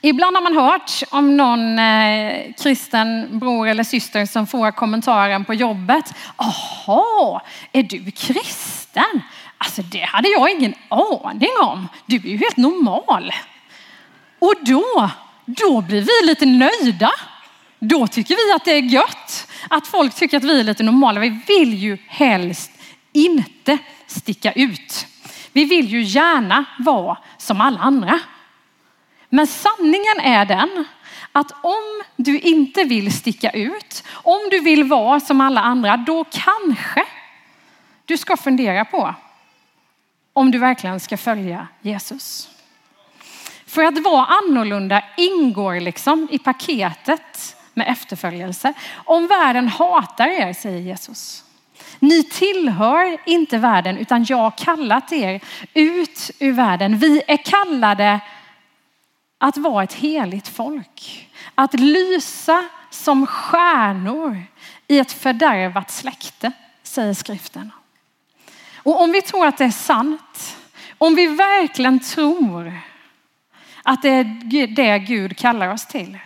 Ibland 0.00 0.36
har 0.36 0.42
man 0.42 0.56
hört 0.56 1.02
om 1.10 1.36
någon 1.36 1.78
eh, 1.78 2.52
kristen 2.62 3.38
bror 3.38 3.68
eller 3.68 3.84
syster 3.84 4.26
som 4.26 4.46
får 4.46 4.70
kommentaren 4.70 5.44
på 5.44 5.54
jobbet. 5.54 6.14
Jaha, 6.36 7.42
är 7.72 7.82
du 7.82 8.10
kristen? 8.10 9.22
Alltså 9.58 9.82
det 9.82 10.02
hade 10.02 10.28
jag 10.28 10.50
ingen 10.50 10.74
aning 10.88 11.50
om. 11.62 11.88
Du 12.06 12.16
är 12.16 12.20
ju 12.20 12.36
helt 12.36 12.56
normal. 12.56 13.32
Och 14.38 14.54
då, 14.60 15.10
då 15.44 15.80
blir 15.80 16.00
vi 16.00 16.26
lite 16.26 16.46
nöjda. 16.46 17.10
Då 17.78 18.06
tycker 18.06 18.34
vi 18.46 18.52
att 18.56 18.64
det 18.64 18.72
är 18.72 18.82
gött 18.82 19.47
att 19.70 19.86
folk 19.86 20.14
tycker 20.14 20.36
att 20.36 20.44
vi 20.44 20.60
är 20.60 20.64
lite 20.64 20.82
normala. 20.82 21.20
Vi 21.20 21.40
vill 21.46 21.74
ju 21.74 21.98
helst 22.06 22.70
inte 23.12 23.78
sticka 24.06 24.52
ut. 24.52 25.06
Vi 25.52 25.64
vill 25.64 25.88
ju 25.88 26.02
gärna 26.02 26.64
vara 26.78 27.18
som 27.38 27.60
alla 27.60 27.78
andra. 27.78 28.20
Men 29.28 29.46
sanningen 29.46 30.20
är 30.20 30.44
den 30.44 30.84
att 31.32 31.52
om 31.64 32.02
du 32.16 32.38
inte 32.38 32.84
vill 32.84 33.12
sticka 33.12 33.50
ut, 33.50 34.04
om 34.12 34.40
du 34.50 34.60
vill 34.60 34.84
vara 34.84 35.20
som 35.20 35.40
alla 35.40 35.60
andra, 35.60 35.96
då 35.96 36.24
kanske 36.24 37.02
du 38.04 38.16
ska 38.16 38.36
fundera 38.36 38.84
på 38.84 39.14
om 40.32 40.50
du 40.50 40.58
verkligen 40.58 41.00
ska 41.00 41.16
följa 41.16 41.68
Jesus. 41.82 42.48
För 43.66 43.84
att 43.84 43.98
vara 43.98 44.26
annorlunda 44.26 45.04
ingår 45.16 45.80
liksom 45.80 46.28
i 46.30 46.38
paketet 46.38 47.56
med 47.78 47.88
efterföljelse. 47.88 48.72
Om 48.92 49.26
världen 49.26 49.68
hatar 49.68 50.26
er, 50.26 50.52
säger 50.52 50.80
Jesus. 50.80 51.44
Ni 51.98 52.22
tillhör 52.22 53.18
inte 53.26 53.58
världen 53.58 53.98
utan 53.98 54.24
jag 54.28 54.36
har 54.36 54.50
kallat 54.50 55.12
er 55.12 55.40
ut 55.74 56.30
ur 56.38 56.52
världen. 56.52 56.98
Vi 56.98 57.22
är 57.26 57.36
kallade 57.36 58.20
att 59.38 59.56
vara 59.56 59.84
ett 59.84 59.94
heligt 59.94 60.48
folk. 60.48 61.28
Att 61.54 61.74
lysa 61.80 62.64
som 62.90 63.26
stjärnor 63.26 64.42
i 64.86 64.98
ett 64.98 65.12
fördärvat 65.12 65.90
släkte, 65.90 66.52
säger 66.82 67.14
skriften. 67.14 67.72
Och 68.76 69.02
om 69.02 69.12
vi 69.12 69.22
tror 69.22 69.46
att 69.46 69.58
det 69.58 69.64
är 69.64 69.70
sant, 69.70 70.56
om 70.98 71.14
vi 71.14 71.26
verkligen 71.26 72.00
tror 72.00 72.72
att 73.82 74.02
det 74.02 74.08
är 74.08 74.66
det 74.66 74.98
Gud 74.98 75.36
kallar 75.36 75.72
oss 75.72 75.86
till, 75.86 76.18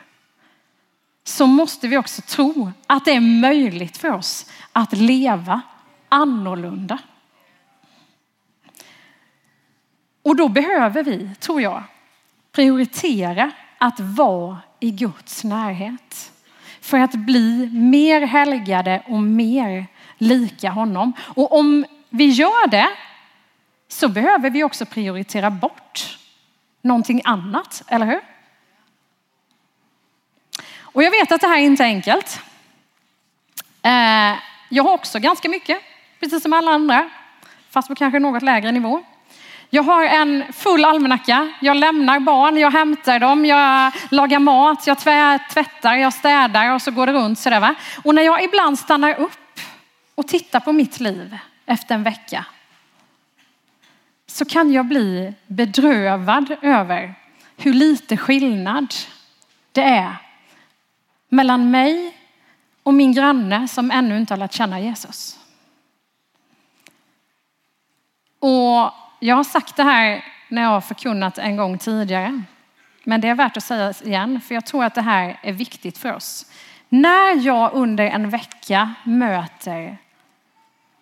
så 1.25 1.47
måste 1.47 1.89
vi 1.89 1.97
också 1.97 2.23
tro 2.23 2.73
att 2.87 3.05
det 3.05 3.11
är 3.13 3.21
möjligt 3.21 3.97
för 3.97 4.11
oss 4.11 4.51
att 4.73 4.93
leva 4.93 5.61
annorlunda. 6.09 6.99
Och 10.23 10.37
då 10.37 10.49
behöver 10.49 11.03
vi, 11.03 11.31
tror 11.41 11.63
jag, 11.63 11.83
prioritera 12.53 13.51
att 13.79 14.01
vara 14.01 14.59
i 14.81 14.91
Guds 14.91 15.45
närhet. 15.45 16.33
För 16.81 16.99
att 16.99 17.15
bli 17.15 17.71
mer 17.73 18.21
helgade 18.21 19.03
och 19.07 19.23
mer 19.23 19.87
lika 20.19 20.71
honom. 20.71 21.13
Och 21.21 21.59
om 21.59 21.85
vi 22.11 22.25
gör 22.25 22.69
det 22.69 22.89
så 23.89 24.09
behöver 24.09 24.51
vi 24.51 24.65
också 24.65 24.87
prioritera 24.87 25.51
bort 25.51 26.19
någonting 26.83 27.21
annat, 27.25 27.83
eller 27.87 28.07
hur? 28.07 28.21
Och 30.93 31.03
jag 31.03 31.11
vet 31.11 31.33
att 31.33 31.41
det 31.41 31.47
här 31.47 31.59
är 31.59 31.63
inte 31.63 31.85
enkelt. 31.85 32.41
Eh, 33.83 34.39
jag 34.69 34.85
har 34.85 34.93
också 34.93 35.19
ganska 35.19 35.49
mycket, 35.49 35.79
precis 36.21 36.43
som 36.43 36.53
alla 36.53 36.71
andra, 36.71 37.11
fast 37.71 37.89
på 37.89 37.95
kanske 37.95 38.19
något 38.19 38.43
lägre 38.43 38.73
nivå. 38.73 39.03
Jag 39.71 39.83
har 39.83 40.05
en 40.05 40.53
full 40.53 40.85
almanacka. 40.85 41.53
Jag 41.61 41.77
lämnar 41.77 42.21
barn, 42.21 42.57
jag 42.57 42.71
hämtar 42.71 43.19
dem, 43.19 43.47
jag 43.47 43.93
lagar 44.11 44.39
mat, 44.39 44.87
jag 44.87 44.99
tvättar, 45.51 45.95
jag 45.95 46.13
städar 46.13 46.75
och 46.75 46.83
så 46.83 46.91
går 46.91 47.07
det 47.07 47.13
runt 47.13 47.39
sådär. 47.39 47.61
Va? 47.61 47.75
Och 48.05 48.15
när 48.15 48.23
jag 48.23 48.45
ibland 48.45 48.79
stannar 48.79 49.15
upp 49.15 49.61
och 50.15 50.29
tittar 50.29 50.61
på 50.61 50.73
mitt 50.73 51.01
liv 51.01 51.39
efter 51.67 51.95
en 51.95 52.03
vecka 52.03 52.45
så 54.27 54.45
kan 54.45 54.73
jag 54.73 54.87
bli 54.87 55.35
bedrövad 55.47 56.57
över 56.63 57.15
hur 57.57 57.73
lite 57.73 58.17
skillnad 58.17 58.95
det 59.73 59.83
är 59.83 60.17
mellan 61.33 61.71
mig 61.71 62.17
och 62.83 62.95
min 62.95 63.13
granne 63.13 63.69
som 63.69 63.91
ännu 63.91 64.17
inte 64.19 64.35
har 64.35 64.39
lärt 64.39 64.53
känna 64.53 64.81
Jesus. 64.81 65.39
Och 68.39 68.93
jag 69.21 69.37
har 69.37 69.45
sagt 69.45 69.77
det 69.77 69.83
här 69.83 70.25
när 70.49 70.63
jag 70.63 70.69
har 70.69 70.81
förkunnat 70.81 71.39
en 71.39 71.57
gång 71.57 71.79
tidigare. 71.79 72.43
Men 73.05 73.21
det 73.21 73.29
är 73.29 73.35
värt 73.35 73.57
att 73.57 73.65
säga 73.65 73.95
igen, 74.05 74.41
för 74.41 74.55
jag 74.55 74.67
tror 74.67 74.85
att 74.85 74.95
det 74.95 75.03
här 75.03 75.41
är 75.43 75.53
viktigt 75.53 75.99
för 75.99 76.13
oss. 76.13 76.47
När 76.89 77.47
jag 77.47 77.71
under 77.75 78.05
en 78.05 78.31
vecka 78.31 78.95
möter 79.05 79.99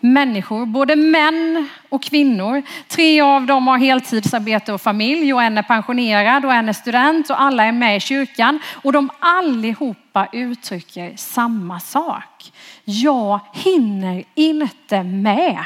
människor, 0.00 0.66
både 0.66 0.96
män 0.96 1.68
och 1.88 2.02
kvinnor. 2.02 2.62
Tre 2.88 3.20
av 3.20 3.46
dem 3.46 3.66
har 3.66 3.78
heltidsarbete 3.78 4.72
och 4.72 4.80
familj 4.80 5.34
och 5.34 5.42
en 5.42 5.58
är 5.58 5.62
pensionerad 5.62 6.44
och 6.44 6.52
en 6.52 6.68
är 6.68 6.72
student 6.72 7.30
och 7.30 7.42
alla 7.42 7.64
är 7.64 7.72
med 7.72 7.96
i 7.96 8.00
kyrkan 8.00 8.58
och 8.74 8.92
de 8.92 9.10
allihopa 9.18 10.28
uttrycker 10.32 11.12
samma 11.16 11.80
sak. 11.80 12.52
Jag 12.84 13.40
hinner 13.52 14.24
inte 14.34 15.02
med 15.02 15.64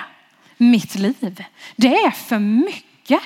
mitt 0.57 0.95
liv. 0.95 1.45
Det 1.77 1.95
är 1.95 2.11
för 2.11 2.39
mycket. 2.39 3.21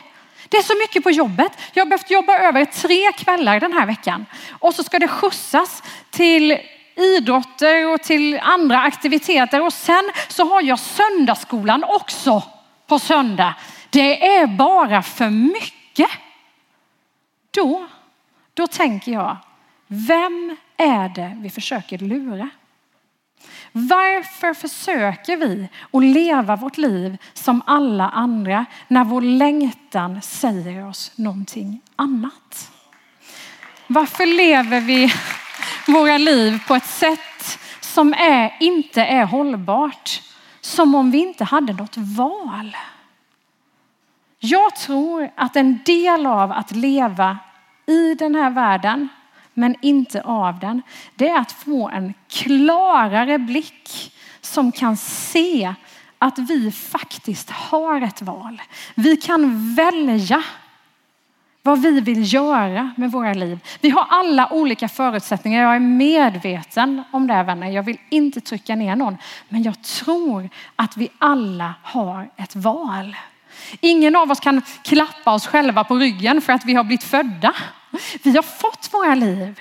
Det 0.49 0.57
är 0.57 0.63
så 0.63 0.75
mycket 0.83 1.05
på 1.05 1.11
jobbet. 1.11 1.53
Jag 1.73 1.85
har 1.85 1.89
behövt 1.89 2.11
jobba 2.11 2.39
över 2.39 2.65
tre 2.65 3.13
kvällar 3.13 3.61
den 3.61 3.73
här 3.73 3.87
veckan 3.87 4.27
och 4.51 4.75
så 4.75 4.85
ska 4.85 4.99
det 4.99 5.09
skjutsas 5.09 5.83
till 6.11 6.59
idrotter 6.99 7.95
och 7.95 8.03
till 8.03 8.39
andra 8.43 8.79
aktiviteter. 8.79 9.63
Och 9.63 9.73
sen 9.73 10.11
så 10.29 10.45
har 10.45 10.63
jag 10.63 10.79
söndagsskolan 10.79 11.85
också 11.85 12.43
på 12.87 12.99
söndag. 12.99 13.55
Det 13.91 14.37
är 14.37 14.47
bara 14.47 15.03
för 15.03 15.31
mycket. 15.31 16.11
Då, 17.51 17.87
då 18.55 18.67
tänker 18.67 19.13
jag, 19.13 19.37
vem 19.87 20.57
är 20.77 21.09
det 21.09 21.37
vi 21.41 21.51
försöker 21.51 21.99
lura? 21.99 22.51
Varför 23.73 24.55
försöker 24.55 25.37
vi 25.37 25.69
att 25.93 26.05
leva 26.05 26.57
vårt 26.57 26.79
liv 26.79 27.17
som 27.35 27.63
alla 27.67 28.09
andra 28.09 28.67
när 28.89 29.05
vår 29.05 29.21
längtan 29.21 30.23
säger 30.23 30.89
oss 30.89 31.13
någonting 31.15 31.81
annat? 31.97 32.73
Varför 33.87 34.27
lever 34.27 34.81
vi 34.81 35.13
våra 35.89 36.19
liv 36.19 36.59
på 36.69 36.75
ett 36.75 36.87
sätt 36.87 37.59
som 37.81 38.13
är, 38.13 38.57
inte 38.61 39.03
är 39.03 39.25
hållbart. 39.25 40.23
Som 40.61 40.95
om 40.95 41.11
vi 41.11 41.19
inte 41.19 41.45
hade 41.45 41.73
något 41.73 41.97
val. 41.97 42.77
Jag 44.39 44.77
tror 44.77 45.31
att 45.35 45.57
en 45.57 45.81
del 45.85 46.27
av 46.27 46.53
att 46.53 46.73
leva 46.73 47.39
i 47.87 48.15
den 48.15 48.35
här 48.35 48.51
världen, 48.51 49.09
men 49.55 49.77
inte 49.83 50.23
av 50.23 50.59
den, 50.59 50.83
det 51.15 51.29
är 51.29 51.39
att 51.39 51.53
få 51.53 51.89
en 51.89 52.15
klarare 52.29 53.39
blick 53.39 54.13
som 54.41 54.73
kan 54.73 54.97
se 54.97 55.75
att 56.19 56.39
vi 56.39 56.73
faktiskt 56.73 57.51
har 57.51 58.01
ett 58.01 58.23
val. 58.23 58.63
Vi 58.95 59.17
kan 59.17 59.75
välja 59.75 60.43
vad 61.69 61.83
vi 61.83 62.01
vill 62.01 62.35
göra 62.35 62.91
med 62.97 63.13
våra 63.13 63.35
liv. 63.35 63.59
Vi 63.81 63.91
har 63.91 64.07
alla 64.11 64.53
olika 64.53 64.89
förutsättningar. 64.89 65.63
Jag 65.63 65.75
är 65.75 65.81
medveten 65.81 67.03
om 67.11 67.27
det 67.27 67.43
vänner. 67.43 67.71
Jag 67.71 67.83
vill 67.83 67.99
inte 68.11 68.41
trycka 68.41 68.77
ner 68.77 68.97
någon. 68.97 69.17
Men 69.49 69.63
jag 69.63 69.83
tror 69.83 70.49
att 70.77 70.97
vi 70.97 71.09
alla 71.19 71.75
har 71.83 72.31
ett 72.37 72.57
val. 72.57 73.17
Ingen 73.81 74.17
av 74.17 74.31
oss 74.31 74.41
kan 74.41 74.63
klappa 74.83 75.35
oss 75.35 75.47
själva 75.47 75.85
på 75.85 75.97
ryggen 75.97 76.41
för 76.41 76.53
att 76.53 76.65
vi 76.65 76.75
har 76.75 76.85
blivit 76.85 77.05
födda. 77.05 77.55
Vi 78.23 78.37
har 78.37 78.43
fått 78.43 78.91
våra 78.93 79.15
liv 79.15 79.61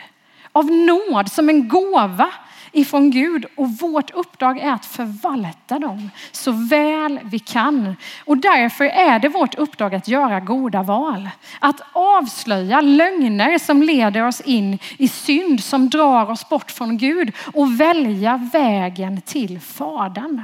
av 0.52 0.66
nåd 0.66 1.32
som 1.32 1.50
en 1.50 1.68
gåva 1.68 2.30
ifrån 2.72 3.12
Gud 3.12 3.46
och 3.56 3.72
vårt 3.72 4.12
uppdrag 4.12 4.60
är 4.60 4.72
att 4.72 4.86
förvalta 4.86 5.80
dem 5.80 6.12
så 6.32 6.52
väl 6.52 7.20
vi 7.24 7.40
kan. 7.40 7.96
Och 8.26 8.38
därför 8.38 8.86
är 8.86 9.20
det 9.20 9.30
vårt 9.30 9.56
uppdrag 9.56 9.96
att 9.96 10.08
göra 10.08 10.40
goda 10.40 10.84
val. 10.84 11.30
Att 11.60 11.82
avslöja 11.94 12.82
lögner 12.82 13.58
som 13.58 13.84
leder 13.84 14.28
oss 14.28 14.42
in 14.42 14.80
i 14.98 15.08
synd 15.08 15.64
som 15.64 15.90
drar 15.90 16.30
oss 16.30 16.50
bort 16.50 16.72
från 16.72 16.98
Gud 16.98 17.32
och 17.54 17.80
välja 17.80 18.50
vägen 18.54 19.22
till 19.22 19.60
Fadern. 19.60 20.44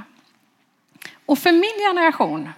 Och 1.25 1.39
för 1.39 1.51
min 1.51 1.89
generation 1.89 2.49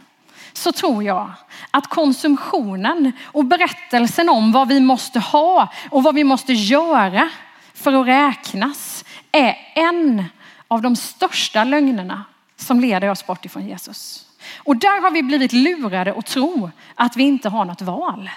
så 0.53 0.71
tror 0.71 1.03
jag 1.03 1.31
att 1.71 1.87
konsumtionen 1.87 3.11
och 3.23 3.45
berättelsen 3.45 4.29
om 4.29 4.51
vad 4.51 4.67
vi 4.67 4.79
måste 4.79 5.19
ha 5.19 5.73
och 5.89 6.03
vad 6.03 6.15
vi 6.15 6.23
måste 6.23 6.53
göra 6.53 7.29
för 7.73 7.93
att 7.93 8.07
räknas 8.07 9.04
är 9.37 9.57
en 9.75 10.25
av 10.67 10.81
de 10.81 10.95
största 10.95 11.63
lögnerna 11.63 12.23
som 12.55 12.79
leder 12.79 13.09
oss 13.09 13.27
bort 13.27 13.45
ifrån 13.45 13.67
Jesus. 13.67 14.25
Och 14.57 14.77
där 14.77 15.01
har 15.01 15.11
vi 15.11 15.23
blivit 15.23 15.53
lurade 15.53 16.13
att 16.17 16.25
tro 16.25 16.71
att 16.95 17.17
vi 17.17 17.23
inte 17.23 17.49
har 17.49 17.65
något 17.65 17.81
val. 17.81 18.29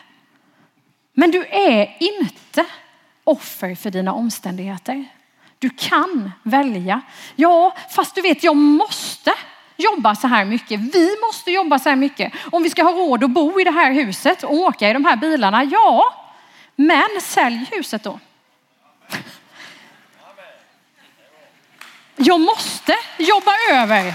Men 1.12 1.30
du 1.30 1.46
är 1.46 1.96
inte 2.00 2.66
offer 3.24 3.74
för 3.74 3.90
dina 3.90 4.12
omständigheter. 4.12 5.04
Du 5.58 5.70
kan 5.70 6.30
välja. 6.42 7.00
Ja, 7.37 7.76
fast 7.90 8.14
du 8.14 8.20
vet, 8.22 8.42
jag 8.42 8.56
måste 8.56 9.32
jobba 9.76 10.14
så 10.14 10.26
här 10.26 10.44
mycket. 10.44 10.80
Vi 10.80 11.16
måste 11.26 11.50
jobba 11.50 11.78
så 11.78 11.88
här 11.88 11.96
mycket. 11.96 12.32
Om 12.52 12.62
vi 12.62 12.70
ska 12.70 12.82
ha 12.82 12.92
råd 12.92 13.24
att 13.24 13.30
bo 13.30 13.61
i 13.61 13.64
det 13.64 13.70
här 13.70 13.92
huset 13.92 14.42
och 14.44 14.54
åka 14.54 14.90
i 14.90 14.92
de 14.92 15.04
här 15.04 15.16
bilarna. 15.16 15.64
Ja, 15.64 16.04
men 16.76 17.08
sälj 17.20 17.66
huset 17.70 18.02
då. 18.02 18.18
Jag 22.20 22.40
måste 22.40 22.94
jobba 23.18 23.52
över 23.70 24.14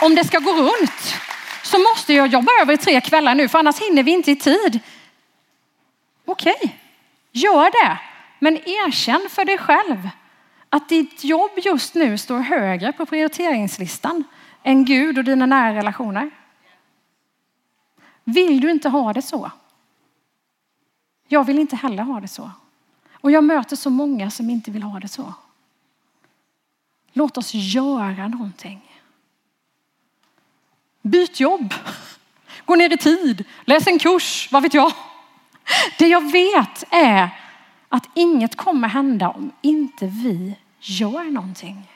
om 0.00 0.14
det 0.14 0.24
ska 0.24 0.38
gå 0.38 0.52
runt. 0.52 1.14
Så 1.62 1.78
måste 1.78 2.14
jag 2.14 2.26
jobba 2.28 2.52
över 2.60 2.74
i 2.74 2.76
tre 2.76 3.00
kvällar 3.00 3.34
nu 3.34 3.48
för 3.48 3.58
annars 3.58 3.80
hinner 3.80 4.02
vi 4.02 4.10
inte 4.10 4.30
i 4.30 4.36
tid. 4.36 4.80
Okej, 6.24 6.54
okay. 6.60 6.70
gör 7.32 7.70
det. 7.70 7.98
Men 8.38 8.56
erkänn 8.56 9.28
för 9.30 9.44
dig 9.44 9.58
själv 9.58 10.08
att 10.68 10.88
ditt 10.88 11.24
jobb 11.24 11.50
just 11.56 11.94
nu 11.94 12.18
står 12.18 12.38
högre 12.38 12.92
på 12.92 13.06
prioriteringslistan 13.06 14.24
än 14.62 14.84
Gud 14.84 15.18
och 15.18 15.24
dina 15.24 15.46
nära 15.46 15.74
relationer. 15.74 16.30
Vill 18.24 18.60
du 18.60 18.70
inte 18.70 18.88
ha 18.88 19.12
det 19.12 19.22
så? 19.22 19.50
Jag 21.28 21.44
vill 21.44 21.58
inte 21.58 21.76
heller 21.76 22.02
ha 22.02 22.20
det 22.20 22.28
så. 22.28 22.50
Och 23.12 23.30
jag 23.30 23.44
möter 23.44 23.76
så 23.76 23.90
många 23.90 24.30
som 24.30 24.50
inte 24.50 24.70
vill 24.70 24.82
ha 24.82 25.00
det 25.00 25.08
så. 25.08 25.34
Låt 27.12 27.38
oss 27.38 27.50
göra 27.54 28.28
någonting. 28.28 28.80
Byt 31.02 31.40
jobb. 31.40 31.74
Gå 32.64 32.74
ner 32.74 32.92
i 32.92 32.96
tid. 32.96 33.44
Läs 33.64 33.86
en 33.86 33.98
kurs. 33.98 34.48
Vad 34.52 34.62
vet 34.62 34.74
jag? 34.74 34.92
Det 35.98 36.08
jag 36.08 36.32
vet 36.32 36.84
är 36.90 37.28
att 37.88 38.08
inget 38.14 38.56
kommer 38.56 38.88
hända 38.88 39.28
om 39.28 39.52
inte 39.62 40.06
vi 40.06 40.56
gör 40.80 41.24
någonting. 41.24 41.88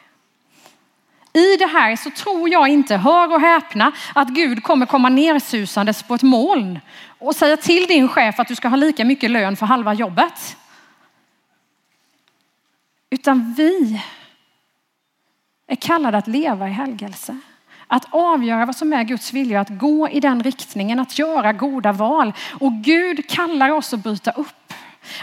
I 1.33 1.57
det 1.57 1.67
här 1.67 1.97
så 1.97 2.11
tror 2.11 2.49
jag 2.49 2.69
inte, 2.69 2.97
hör 2.97 3.33
och 3.33 3.41
häpna, 3.41 3.93
att 4.15 4.29
Gud 4.29 4.63
kommer 4.63 4.87
komma 4.87 5.09
nersusandes 5.09 6.03
på 6.03 6.15
ett 6.15 6.23
moln 6.23 6.81
och 7.19 7.37
säga 7.37 7.57
till 7.57 7.87
din 7.87 8.09
chef 8.09 8.41
att 8.41 8.49
du 8.49 8.57
ska 8.57 8.69
ha 8.69 8.77
lika 8.77 9.05
mycket 9.05 9.31
lön 9.31 9.57
för 9.57 9.67
halva 9.67 9.95
jobbet. 9.95 10.57
Utan 13.11 13.55
vi 13.57 14.03
är 15.67 15.77
kallade 15.77 16.19
att 16.19 16.27
leva 16.27 16.69
i 16.69 16.73
helgelse. 16.73 17.39
Att 17.87 18.07
avgöra 18.11 18.67
vad 18.67 18.77
som 18.77 18.93
är 18.93 19.05
Guds 19.05 19.33
vilja, 19.33 19.61
att 19.61 19.79
gå 19.79 20.09
i 20.09 20.21
den 20.21 20.43
riktningen, 20.43 21.01
att 21.01 21.19
göra 21.19 21.53
goda 21.53 21.93
val. 21.93 22.33
Och 22.61 22.73
Gud 22.73 23.29
kallar 23.29 23.71
oss 23.71 23.95
att 23.95 24.03
bryta 24.03 24.31
upp. 24.31 24.73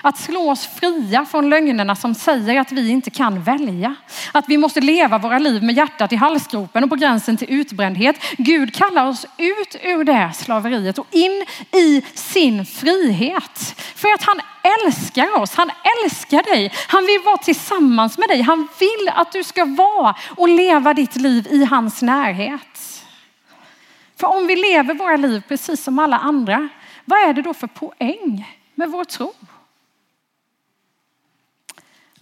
Att 0.02 0.17
slå 0.17 0.52
oss 0.52 0.67
fria 0.67 1.26
från 1.26 1.50
lögnerna 1.50 1.96
som 1.96 2.15
säger 2.15 2.62
att 2.62 2.72
vi 2.72 2.89
inte 2.89 3.10
kan 3.10 3.43
välja. 3.43 3.96
Att 4.32 4.46
vi 4.48 4.58
måste 4.58 4.82
leva 4.82 5.17
våra 5.17 5.39
liv 5.39 5.63
med 5.63 5.76
hjärtat 5.76 6.13
i 6.13 6.15
halsgropen 6.15 6.84
och 6.84 6.89
på 6.89 6.96
gränsen 6.96 7.38
till 7.38 7.52
utbrändhet. 7.52 8.15
Gud 8.38 8.76
kallar 8.76 9.08
oss 9.08 9.26
ut 9.38 9.76
ur 9.84 10.04
det 10.04 10.32
slaveriet 10.36 10.98
och 10.98 11.08
in 11.12 11.46
i 11.72 12.02
sin 12.13 12.65
frihet. 12.65 13.82
För 13.96 14.13
att 14.13 14.24
han 14.24 14.39
älskar 14.86 15.41
oss, 15.41 15.56
han 15.56 15.72
älskar 16.04 16.43
dig. 16.43 16.72
Han 16.88 17.06
vill 17.06 17.22
vara 17.26 17.38
tillsammans 17.38 18.17
med 18.17 18.30
dig. 18.30 18.41
Han 18.41 18.67
vill 18.80 19.10
att 19.15 19.32
du 19.32 19.43
ska 19.43 19.65
vara 19.65 20.15
och 20.30 20.50
leva 20.50 20.93
ditt 20.93 21.15
liv 21.15 21.48
i 21.50 21.65
hans 21.65 22.02
närhet. 22.02 23.04
För 24.19 24.28
om 24.28 24.48
vi 24.48 24.56
lever 24.56 24.93
våra 24.93 25.17
liv 25.17 25.43
precis 25.48 25.84
som 25.84 26.00
alla 26.00 26.17
andra, 26.17 26.69
vad 27.06 27.19
är 27.19 27.34
det 27.34 27.41
då 27.41 27.54
för 27.54 27.67
poäng 27.67 28.58
med 28.76 28.89
vår 28.89 29.04
tro? 29.04 29.34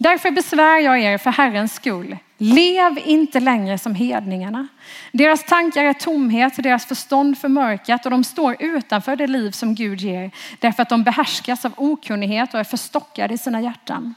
Därför 0.02 0.30
besvär 0.30 0.78
jag 0.78 1.00
er 1.00 1.18
för 1.18 1.30
Herrens 1.30 1.74
skull. 1.74 2.16
Lev 2.38 2.98
inte 3.04 3.40
längre 3.40 3.78
som 3.78 3.94
hedningarna. 3.94 4.68
Deras 5.12 5.44
tankar 5.44 5.84
är 5.84 5.92
tomhet, 5.92 6.56
deras 6.56 6.86
förstånd 6.86 7.38
förmörkat 7.38 8.04
och 8.04 8.10
de 8.10 8.24
står 8.24 8.56
utanför 8.58 9.16
det 9.16 9.26
liv 9.26 9.50
som 9.50 9.74
Gud 9.74 10.00
ger 10.00 10.30
därför 10.60 10.82
att 10.82 10.88
de 10.88 11.02
behärskas 11.02 11.64
av 11.64 11.72
okunnighet 11.76 12.54
och 12.54 12.60
är 12.60 12.64
förstockade 12.64 13.34
i 13.34 13.38
sina 13.38 13.60
hjärtan. 13.60 14.14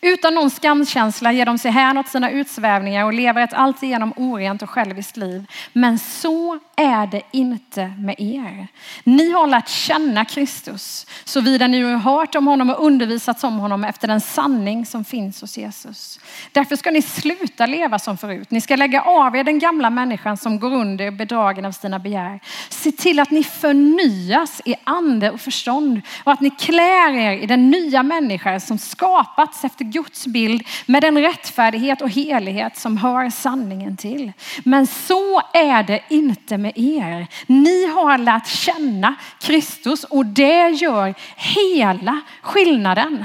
Utan 0.00 0.34
någon 0.34 0.50
skamkänsla 0.50 1.32
ger 1.32 1.46
de 1.46 1.58
sig 1.58 1.70
hän 1.70 1.98
åt 1.98 2.08
sina 2.08 2.30
utsvävningar 2.30 3.04
och 3.04 3.12
lever 3.12 3.44
ett 3.44 3.52
alltigenom 3.52 4.12
orent 4.16 4.62
och 4.62 4.70
själviskt 4.70 5.16
liv. 5.16 5.46
Men 5.72 5.98
så 5.98 6.58
är 6.76 7.06
det 7.06 7.22
inte 7.32 7.86
med 7.98 8.14
er. 8.18 8.68
Ni 9.04 9.32
har 9.32 9.46
lärt 9.46 9.68
känna 9.68 10.24
Kristus, 10.24 11.06
såvida 11.24 11.66
ni 11.66 11.82
har 11.82 11.98
hört 11.98 12.34
om 12.34 12.46
honom 12.46 12.70
och 12.70 12.84
undervisats 12.84 13.44
om 13.44 13.58
honom 13.58 13.84
efter 13.84 14.08
den 14.08 14.20
sanning 14.20 14.86
som 14.86 15.04
finns 15.04 15.40
hos 15.40 15.58
Jesus. 15.58 16.20
Därför 16.52 16.76
ska 16.76 16.90
ni 16.90 17.02
sluta 17.02 17.66
leva 17.66 17.98
som 17.98 18.16
förut. 18.16 18.50
Ni 18.50 18.60
ska 18.60 18.76
lägga 18.76 19.02
av 19.02 19.36
er 19.36 19.44
den 19.44 19.58
gamla 19.58 19.90
människan 19.90 20.36
som 20.36 20.60
går 20.60 20.74
under 20.74 21.10
bedragen 21.10 21.64
av 21.64 21.72
sina 21.72 21.98
begär. 21.98 22.40
Se 22.68 22.92
till 22.92 23.20
att 23.20 23.30
ni 23.30 23.44
förnyas 23.44 24.62
i 24.64 24.74
ande 24.84 25.30
och 25.30 25.40
förstånd 25.40 26.00
och 26.24 26.32
att 26.32 26.40
ni 26.40 26.50
klär 26.50 27.12
er 27.12 27.32
i 27.32 27.46
den 27.46 27.70
nya 27.70 28.02
människa 28.02 28.60
som 28.60 28.78
skapats 28.78 29.57
efter 29.64 29.84
Guds 29.84 30.26
bild 30.26 30.66
med 30.86 31.02
den 31.02 31.18
rättfärdighet 31.18 32.02
och 32.02 32.10
helighet 32.10 32.76
som 32.76 32.96
hör 32.96 33.30
sanningen 33.30 33.96
till. 33.96 34.32
Men 34.64 34.86
så 34.86 35.42
är 35.52 35.82
det 35.82 36.00
inte 36.08 36.58
med 36.58 36.72
er. 36.78 37.26
Ni 37.46 37.86
har 37.86 38.18
lärt 38.18 38.46
känna 38.46 39.14
Kristus 39.40 40.04
och 40.04 40.26
det 40.26 40.68
gör 40.68 41.14
hela 41.36 42.20
skillnaden. 42.42 43.24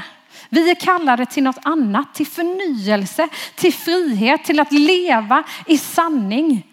Vi 0.49 0.71
är 0.71 0.75
kallade 0.75 1.25
till 1.25 1.43
något 1.43 1.59
annat, 1.63 2.13
till 2.13 2.27
förnyelse, 2.27 3.27
till 3.55 3.73
frihet, 3.73 4.43
till 4.43 4.59
att 4.59 4.71
leva 4.71 5.43
i 5.67 5.77
sanning. 5.77 6.63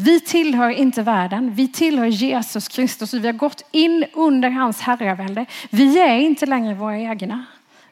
Vi 0.00 0.20
tillhör 0.20 0.70
inte 0.70 1.02
världen, 1.02 1.54
vi 1.54 1.68
tillhör 1.68 2.06
Jesus 2.06 2.68
Kristus 2.68 3.14
och 3.14 3.24
vi 3.24 3.26
har 3.26 3.32
gått 3.32 3.68
in 3.72 4.04
under 4.12 4.50
hans 4.50 4.80
herravälde. 4.80 5.46
Vi 5.70 5.98
är 5.98 6.18
inte 6.18 6.46
längre 6.46 6.74
våra 6.74 6.98
egna. 6.98 7.44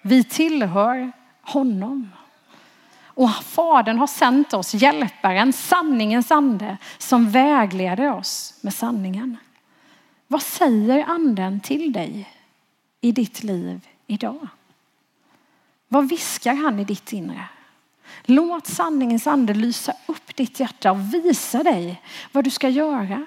Vi 0.06 0.24
tillhör 0.24 1.12
honom. 1.42 2.10
Och 3.04 3.34
Fadern 3.34 3.98
har 3.98 4.06
sänt 4.06 4.54
oss 4.54 4.74
hjälparen, 4.74 5.52
sanningens 5.52 6.30
ande, 6.30 6.76
som 6.98 7.30
vägleder 7.30 8.12
oss 8.12 8.54
med 8.60 8.74
sanningen. 8.74 9.36
Vad 10.26 10.42
säger 10.42 11.04
anden 11.04 11.60
till 11.60 11.92
dig 11.92 12.30
i 13.00 13.12
ditt 13.12 13.42
liv 13.42 13.80
idag? 14.06 14.48
Vad 15.88 16.08
viskar 16.08 16.54
han 16.54 16.80
i 16.80 16.84
ditt 16.84 17.12
inre? 17.12 17.44
Låt 18.24 18.66
sanningens 18.66 19.26
ande 19.26 19.54
lysa 19.54 19.92
upp 20.06 20.36
ditt 20.36 20.60
hjärta 20.60 20.90
och 20.90 21.14
visa 21.14 21.62
dig 21.62 22.02
vad 22.32 22.44
du 22.44 22.50
ska 22.50 22.68
göra 22.68 23.26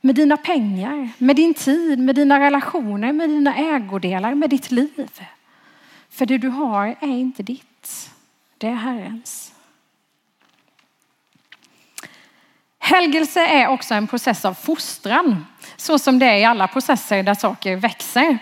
med 0.00 0.14
dina 0.14 0.36
pengar, 0.36 1.08
med 1.18 1.36
din 1.36 1.54
tid, 1.54 1.98
med 1.98 2.14
dina 2.14 2.40
relationer, 2.40 3.12
med 3.12 3.30
dina 3.30 3.56
ägodelar, 3.56 4.34
med 4.34 4.50
ditt 4.50 4.70
liv. 4.70 5.10
För 6.12 6.26
det 6.26 6.38
du 6.38 6.48
har 6.48 6.86
är 6.86 7.06
inte 7.06 7.42
ditt, 7.42 8.10
det 8.58 8.66
är 8.66 8.74
Herrens. 8.74 9.52
Helgelse 12.78 13.40
är 13.40 13.68
också 13.68 13.94
en 13.94 14.06
process 14.06 14.44
av 14.44 14.54
fostran 14.54 15.46
så 15.76 15.98
som 15.98 16.18
det 16.18 16.26
är 16.26 16.36
i 16.36 16.44
alla 16.44 16.68
processer 16.68 17.22
där 17.22 17.34
saker 17.34 17.76
växer. 17.76 18.38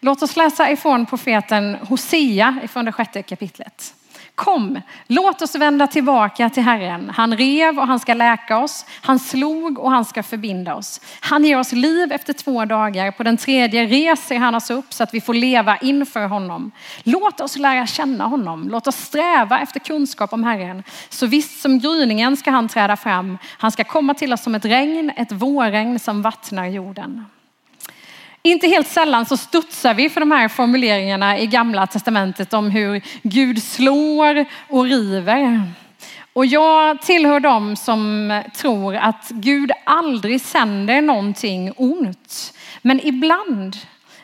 Låt 0.00 0.22
oss 0.22 0.36
läsa 0.36 0.70
ifrån 0.70 1.06
profeten 1.06 1.74
Hosea 1.74 2.58
ifrån 2.64 2.84
det 2.84 2.92
sjätte 2.92 3.22
kapitlet. 3.22 3.94
Kom, 4.34 4.80
låt 5.06 5.42
oss 5.42 5.54
vända 5.54 5.86
tillbaka 5.86 6.50
till 6.50 6.62
Herren. 6.62 7.10
Han 7.14 7.36
rev 7.36 7.78
och 7.78 7.86
han 7.86 8.00
ska 8.00 8.14
läka 8.14 8.58
oss. 8.58 8.86
Han 9.02 9.18
slog 9.18 9.78
och 9.78 9.90
han 9.90 10.04
ska 10.04 10.22
förbinda 10.22 10.74
oss. 10.74 11.00
Han 11.20 11.44
ger 11.44 11.58
oss 11.58 11.72
liv 11.72 12.12
efter 12.12 12.32
två 12.32 12.64
dagar. 12.64 13.10
På 13.10 13.22
den 13.22 13.36
tredje 13.36 13.86
reser 13.86 14.36
han 14.36 14.54
oss 14.54 14.70
upp 14.70 14.92
så 14.92 15.02
att 15.02 15.14
vi 15.14 15.20
får 15.20 15.34
leva 15.34 15.76
inför 15.76 16.26
honom. 16.26 16.70
Låt 17.02 17.40
oss 17.40 17.56
lära 17.56 17.86
känna 17.86 18.24
honom. 18.24 18.68
Låt 18.68 18.86
oss 18.86 18.96
sträva 18.96 19.60
efter 19.60 19.80
kunskap 19.80 20.32
om 20.32 20.44
Herren. 20.44 20.82
Så 21.08 21.26
visst 21.26 21.60
som 21.60 21.78
gryningen 21.78 22.36
ska 22.36 22.50
han 22.50 22.68
träda 22.68 22.96
fram. 22.96 23.38
Han 23.58 23.72
ska 23.72 23.84
komma 23.84 24.14
till 24.14 24.32
oss 24.32 24.42
som 24.42 24.54
ett 24.54 24.64
regn, 24.64 25.12
ett 25.16 25.32
vårregn 25.32 25.98
som 25.98 26.22
vattnar 26.22 26.66
jorden. 26.66 27.24
Inte 28.44 28.66
helt 28.66 28.88
sällan 28.88 29.26
så 29.26 29.36
studsar 29.36 29.94
vi 29.94 30.10
för 30.10 30.20
de 30.20 30.30
här 30.30 30.48
formuleringarna 30.48 31.38
i 31.38 31.46
gamla 31.46 31.86
testamentet 31.86 32.52
om 32.52 32.70
hur 32.70 33.02
Gud 33.22 33.62
slår 33.62 34.44
och 34.68 34.84
river. 34.84 35.62
Och 36.32 36.46
jag 36.46 37.02
tillhör 37.02 37.40
dem 37.40 37.76
som 37.76 38.42
tror 38.56 38.96
att 38.96 39.28
Gud 39.28 39.70
aldrig 39.84 40.40
sänder 40.40 41.02
någonting 41.02 41.72
ont. 41.76 42.54
Men 42.82 43.06
ibland 43.06 43.76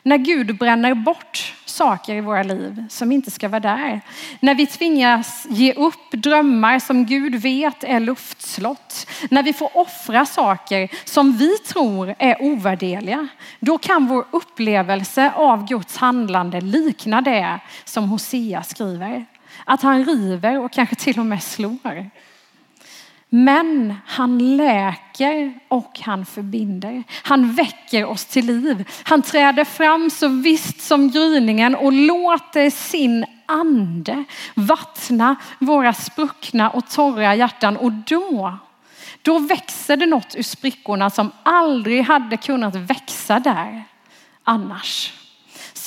när 0.02 0.16
Gud 0.16 0.58
bränner 0.58 0.94
bort 0.94 1.54
saker 1.64 2.14
i 2.14 2.20
våra 2.20 2.42
liv 2.42 2.84
som 2.88 3.12
inte 3.12 3.30
ska 3.30 3.48
vara 3.48 3.60
där. 3.60 4.00
När 4.40 4.54
vi 4.54 4.66
tvingas 4.66 5.46
ge 5.50 5.72
upp 5.72 6.10
drömmar 6.12 6.78
som 6.78 7.06
Gud 7.06 7.34
vet 7.34 7.84
är 7.84 8.00
luftslott. 8.00 9.06
När 9.30 9.42
vi 9.42 9.52
får 9.52 9.76
offra 9.76 10.26
saker 10.26 10.88
som 11.04 11.32
vi 11.32 11.58
tror 11.58 12.14
är 12.18 12.42
ovärdeliga. 12.42 13.28
Då 13.60 13.78
kan 13.78 14.06
vår 14.06 14.24
upplevelse 14.30 15.32
av 15.34 15.68
Guds 15.68 15.96
handlande 15.96 16.60
likna 16.60 17.20
det 17.20 17.60
som 17.84 18.08
Hosea 18.08 18.62
skriver. 18.62 19.26
Att 19.64 19.82
han 19.82 20.04
river 20.04 20.64
och 20.64 20.72
kanske 20.72 20.94
till 20.94 21.18
och 21.18 21.26
med 21.26 21.42
slår. 21.42 22.10
Men 23.28 23.94
han 24.06 24.56
läker 24.56 25.58
och 25.68 26.00
han 26.00 26.26
förbinder. 26.26 27.04
Han 27.22 27.52
väcker 27.52 28.04
oss 28.04 28.24
till 28.24 28.46
liv. 28.46 28.88
Han 29.04 29.22
träder 29.22 29.64
fram 29.64 30.10
så 30.10 30.28
visst 30.28 30.80
som 30.80 31.10
gryningen 31.10 31.74
och 31.74 31.92
låter 31.92 32.70
sin 32.70 33.26
ande 33.46 34.24
vattna 34.54 35.36
våra 35.58 35.94
spruckna 35.94 36.70
och 36.70 36.90
torra 36.90 37.34
hjärtan. 37.34 37.76
Och 37.76 37.92
då, 37.92 38.58
då 39.22 39.38
växer 39.38 39.96
det 39.96 40.06
något 40.06 40.34
ur 40.36 40.42
sprickorna 40.42 41.10
som 41.10 41.30
aldrig 41.42 42.02
hade 42.02 42.36
kunnat 42.36 42.74
växa 42.74 43.40
där 43.40 43.84
annars 44.44 45.12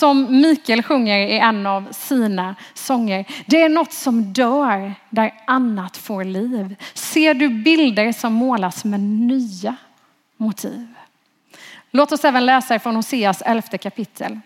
som 0.01 0.41
Mikael 0.41 0.83
sjunger 0.83 1.17
i 1.17 1.39
en 1.39 1.67
av 1.67 1.87
sina 1.91 2.55
sånger. 2.73 3.25
Det 3.45 3.61
är 3.61 3.69
något 3.69 3.93
som 3.93 4.33
dör 4.33 4.93
där 5.09 5.33
annat 5.47 5.97
får 5.97 6.23
liv. 6.23 6.75
Ser 6.93 7.33
du 7.33 7.49
bilder 7.49 8.11
som 8.11 8.33
målas 8.33 8.85
med 8.85 8.99
nya 8.99 9.75
motiv? 10.37 10.87
Låt 11.91 12.11
oss 12.11 12.25
även 12.25 12.45
läsa 12.45 12.75
ifrån 12.75 12.95
Hoseas 12.95 13.41
elfte 13.41 13.77
kapitel. 13.77 14.39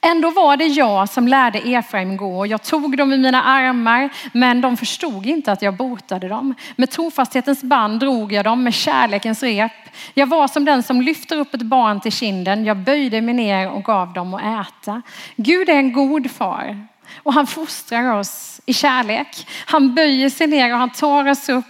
Ändå 0.00 0.30
var 0.30 0.56
det 0.56 0.66
jag 0.66 1.08
som 1.08 1.28
lärde 1.28 1.58
Efraim 1.58 2.16
gå 2.16 2.38
och 2.38 2.46
jag 2.46 2.62
tog 2.62 2.96
dem 2.96 3.12
i 3.12 3.18
mina 3.18 3.42
armar 3.42 4.10
men 4.32 4.60
de 4.60 4.76
förstod 4.76 5.26
inte 5.26 5.52
att 5.52 5.62
jag 5.62 5.76
botade 5.76 6.28
dem. 6.28 6.54
Med 6.76 6.90
trofasthetens 6.90 7.62
band 7.62 8.00
drog 8.00 8.32
jag 8.32 8.44
dem 8.44 8.62
med 8.64 8.74
kärlekens 8.74 9.42
rep. 9.42 9.72
Jag 10.14 10.26
var 10.26 10.48
som 10.48 10.64
den 10.64 10.82
som 10.82 11.00
lyfter 11.00 11.36
upp 11.36 11.54
ett 11.54 11.62
barn 11.62 12.00
till 12.00 12.12
kinden. 12.12 12.64
Jag 12.64 12.76
böjde 12.76 13.20
mig 13.20 13.34
ner 13.34 13.70
och 13.70 13.84
gav 13.84 14.12
dem 14.12 14.34
att 14.34 14.66
äta. 14.66 15.02
Gud 15.36 15.68
är 15.68 15.76
en 15.76 15.92
god 15.92 16.30
far 16.30 16.86
och 17.22 17.34
han 17.34 17.46
fostrar 17.46 18.18
oss 18.18 18.60
i 18.66 18.72
kärlek. 18.72 19.46
Han 19.66 19.94
böjer 19.94 20.30
sig 20.30 20.46
ner 20.46 20.72
och 20.72 20.78
han 20.78 20.90
tar 20.90 21.28
oss 21.28 21.48
upp 21.48 21.64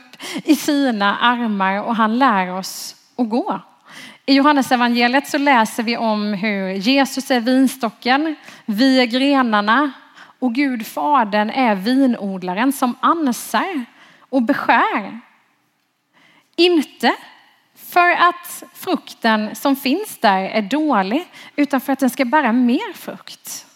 i 0.45 0.57
sina 0.57 1.17
armar 1.17 1.83
och 1.83 1.97
han 1.97 2.19
lär 2.19 2.53
oss 2.59 2.97
att 3.17 3.29
gå. 3.29 3.61
I 4.27 4.35
Johannesevangeliet 4.35 5.29
så 5.29 5.39
läser 5.39 5.83
vi 5.83 5.97
om 5.97 6.35
hur 6.35 6.69
Jesus 6.69 7.31
är 7.31 7.41
vinstocken, 7.41 8.37
vi 8.67 9.01
är 9.01 9.07
grenarna 9.07 9.93
och 10.39 10.55
Gud 10.55 10.87
Fadern 10.87 11.51
är 11.51 11.75
vinodlaren 11.75 12.73
som 12.73 12.97
ansar 13.01 13.85
och 14.21 14.43
beskär. 14.43 15.21
Inte 16.57 17.15
för 17.75 18.11
att 18.11 18.63
frukten 18.75 19.55
som 19.55 19.77
finns 19.77 20.19
där 20.19 20.43
är 20.43 20.63
dålig, 20.63 21.29
utan 21.57 21.81
för 21.81 21.93
att 21.93 21.99
den 21.99 22.11
ska 22.11 22.25
bära 22.25 22.53
mer 22.53 22.93
frukt. 22.93 23.67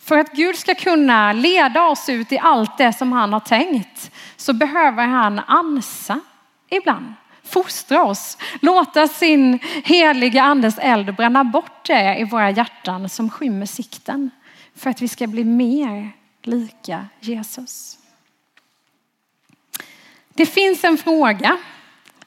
För 0.00 0.18
att 0.18 0.32
Gud 0.32 0.56
ska 0.56 0.74
kunna 0.74 1.32
leda 1.32 1.82
oss 1.82 2.08
ut 2.08 2.32
i 2.32 2.38
allt 2.38 2.78
det 2.78 2.92
som 2.92 3.12
han 3.12 3.32
har 3.32 3.40
tänkt 3.40 4.10
så 4.36 4.52
behöver 4.52 5.06
han 5.06 5.38
ansa 5.38 6.20
ibland 6.68 7.14
fostra 7.44 8.04
oss, 8.04 8.38
låta 8.60 9.08
sin 9.08 9.58
heliga 9.84 10.42
andes 10.42 10.78
eld 10.78 11.14
bränna 11.16 11.44
bort 11.44 11.86
det 11.86 12.16
i 12.18 12.24
våra 12.24 12.50
hjärtan 12.50 13.08
som 13.08 13.30
skymmer 13.30 13.66
sikten 13.66 14.30
för 14.76 14.90
att 14.90 15.02
vi 15.02 15.08
ska 15.08 15.26
bli 15.26 15.44
mer 15.44 16.10
lika 16.42 17.06
Jesus. 17.20 17.98
Det 20.34 20.46
finns 20.46 20.84
en 20.84 20.98
fråga 20.98 21.56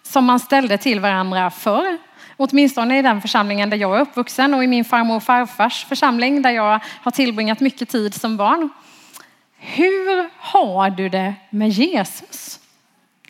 som 0.04 0.26
man 0.26 0.40
ställde 0.40 0.78
till 0.78 1.00
varandra 1.00 1.52
förr, 1.52 1.98
åtminstone 2.38 3.00
i 3.00 3.02
den 3.02 3.22
församlingen 3.22 3.70
där 3.70 3.78
jag 3.78 3.98
är 3.98 4.02
uppvuxen 4.02 4.54
och 4.54 4.64
i 4.64 4.68
min 4.68 4.86
farmor 4.86 5.16
och 5.16 5.24
farfars 5.24 5.86
församling 5.86 6.42
där 6.42 6.52
jag 6.52 6.80
har 7.02 7.12
tillbringat 7.12 7.60
mycket 7.60 7.90
tid 7.90 8.14
som 8.14 8.38
barn. 8.38 8.70
Hur 9.58 10.30
har 10.38 10.90
du 10.90 11.10
det 11.10 11.34
med 11.50 11.70
Jesus? 11.70 12.60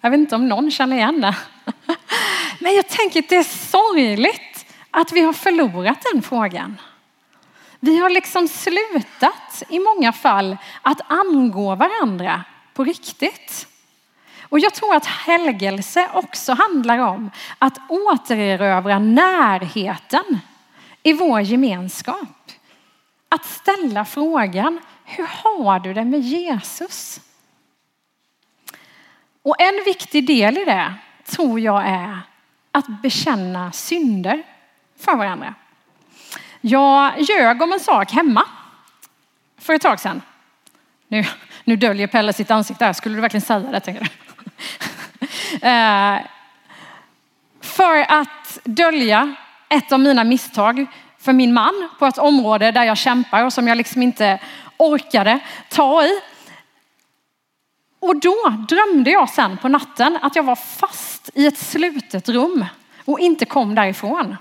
Jag 0.02 0.10
vet 0.10 0.20
inte 0.20 0.36
om 0.36 0.48
någon 0.48 0.72
känner 0.72 0.98
igen 0.98 1.22
det. 1.22 1.36
Men 2.68 2.76
jag 2.76 2.88
tänker 2.88 3.20
att 3.20 3.30
det 3.30 3.36
är 3.36 3.44
sorgligt 3.44 4.66
att 4.92 5.12
vi 5.12 5.22
har 5.22 5.34
förlorat 5.34 6.06
den 6.14 6.22
frågan. 6.22 6.82
Vi 7.80 7.98
har 8.00 8.10
liksom 8.10 8.48
slutat 8.48 9.64
i 9.70 9.80
många 9.80 10.14
fall 10.14 10.58
att 10.82 11.12
angå 11.12 11.76
varandra 11.76 12.44
på 12.74 12.84
riktigt. 12.84 13.68
Och 14.42 14.60
jag 14.60 14.74
tror 14.74 14.96
att 14.96 15.06
helgelse 15.06 16.10
också 16.14 16.54
handlar 16.54 16.98
om 16.98 17.32
att 17.60 17.78
återerövra 17.90 19.00
närheten 19.00 20.40
i 21.04 21.14
vår 21.14 21.42
gemenskap. 21.42 22.52
Att 23.30 23.46
ställa 23.46 24.06
frågan, 24.06 24.80
hur 25.06 25.28
har 25.28 25.80
du 25.80 25.94
det 25.94 26.06
med 26.06 26.22
Jesus? 26.22 27.22
Och 29.44 29.62
en 29.62 29.84
viktig 29.86 30.28
del 30.28 30.58
i 30.58 30.66
det 30.66 30.94
tror 31.26 31.60
jag 31.60 31.88
är 31.88 32.22
att 32.78 33.02
bekänna 33.02 33.72
synder 33.72 34.44
för 35.00 35.16
varandra. 35.16 35.54
Jag 36.62 37.22
ljög 37.22 37.62
om 37.62 37.74
en 37.74 37.80
sak 37.80 38.12
hemma 38.12 38.44
för 39.58 39.74
ett 39.74 39.82
tag 39.82 40.00
sedan. 40.00 40.22
Nu, 41.08 41.26
nu 41.64 41.76
döljer 41.76 42.08
Pelle 42.08 42.34
sitt 42.34 42.52
ansikte 42.52 42.86
här. 42.86 42.94
Skulle 42.94 43.16
du 43.16 43.22
verkligen 43.22 43.42
säga 43.42 43.60
det? 43.60 43.80
Tänker 43.80 44.02
du? 44.02 44.10
Eh, 45.62 46.20
för 47.62 48.12
att 48.12 48.60
dölja 48.64 49.36
ett 49.70 49.92
av 49.92 50.00
mina 50.00 50.24
misstag 50.24 50.86
för 51.20 51.34
min 51.34 51.54
man 51.54 51.90
på 52.00 52.06
ett 52.06 52.18
område 52.18 52.72
där 52.72 52.84
jag 52.84 52.98
kämpar 52.98 53.46
och 53.46 53.54
som 53.54 53.68
jag 53.68 53.78
liksom 53.78 54.02
inte 54.02 54.40
orkade 54.78 55.40
ta 55.70 56.04
i. 56.04 56.22
Och 58.00 58.20
då 58.20 58.66
drömde 58.70 59.12
jag 59.12 59.30
sen 59.30 59.58
på 59.58 59.68
natten 59.68 60.20
att 60.22 60.36
jag 60.36 60.44
var 60.44 60.56
fast 60.56 61.17
i 61.34 61.48
ett 61.48 61.58
slutet 61.58 62.30
rum 62.30 62.66
och 63.06 63.20
inte 63.20 63.46
kom 63.46 63.76
därifrån. 63.76 64.36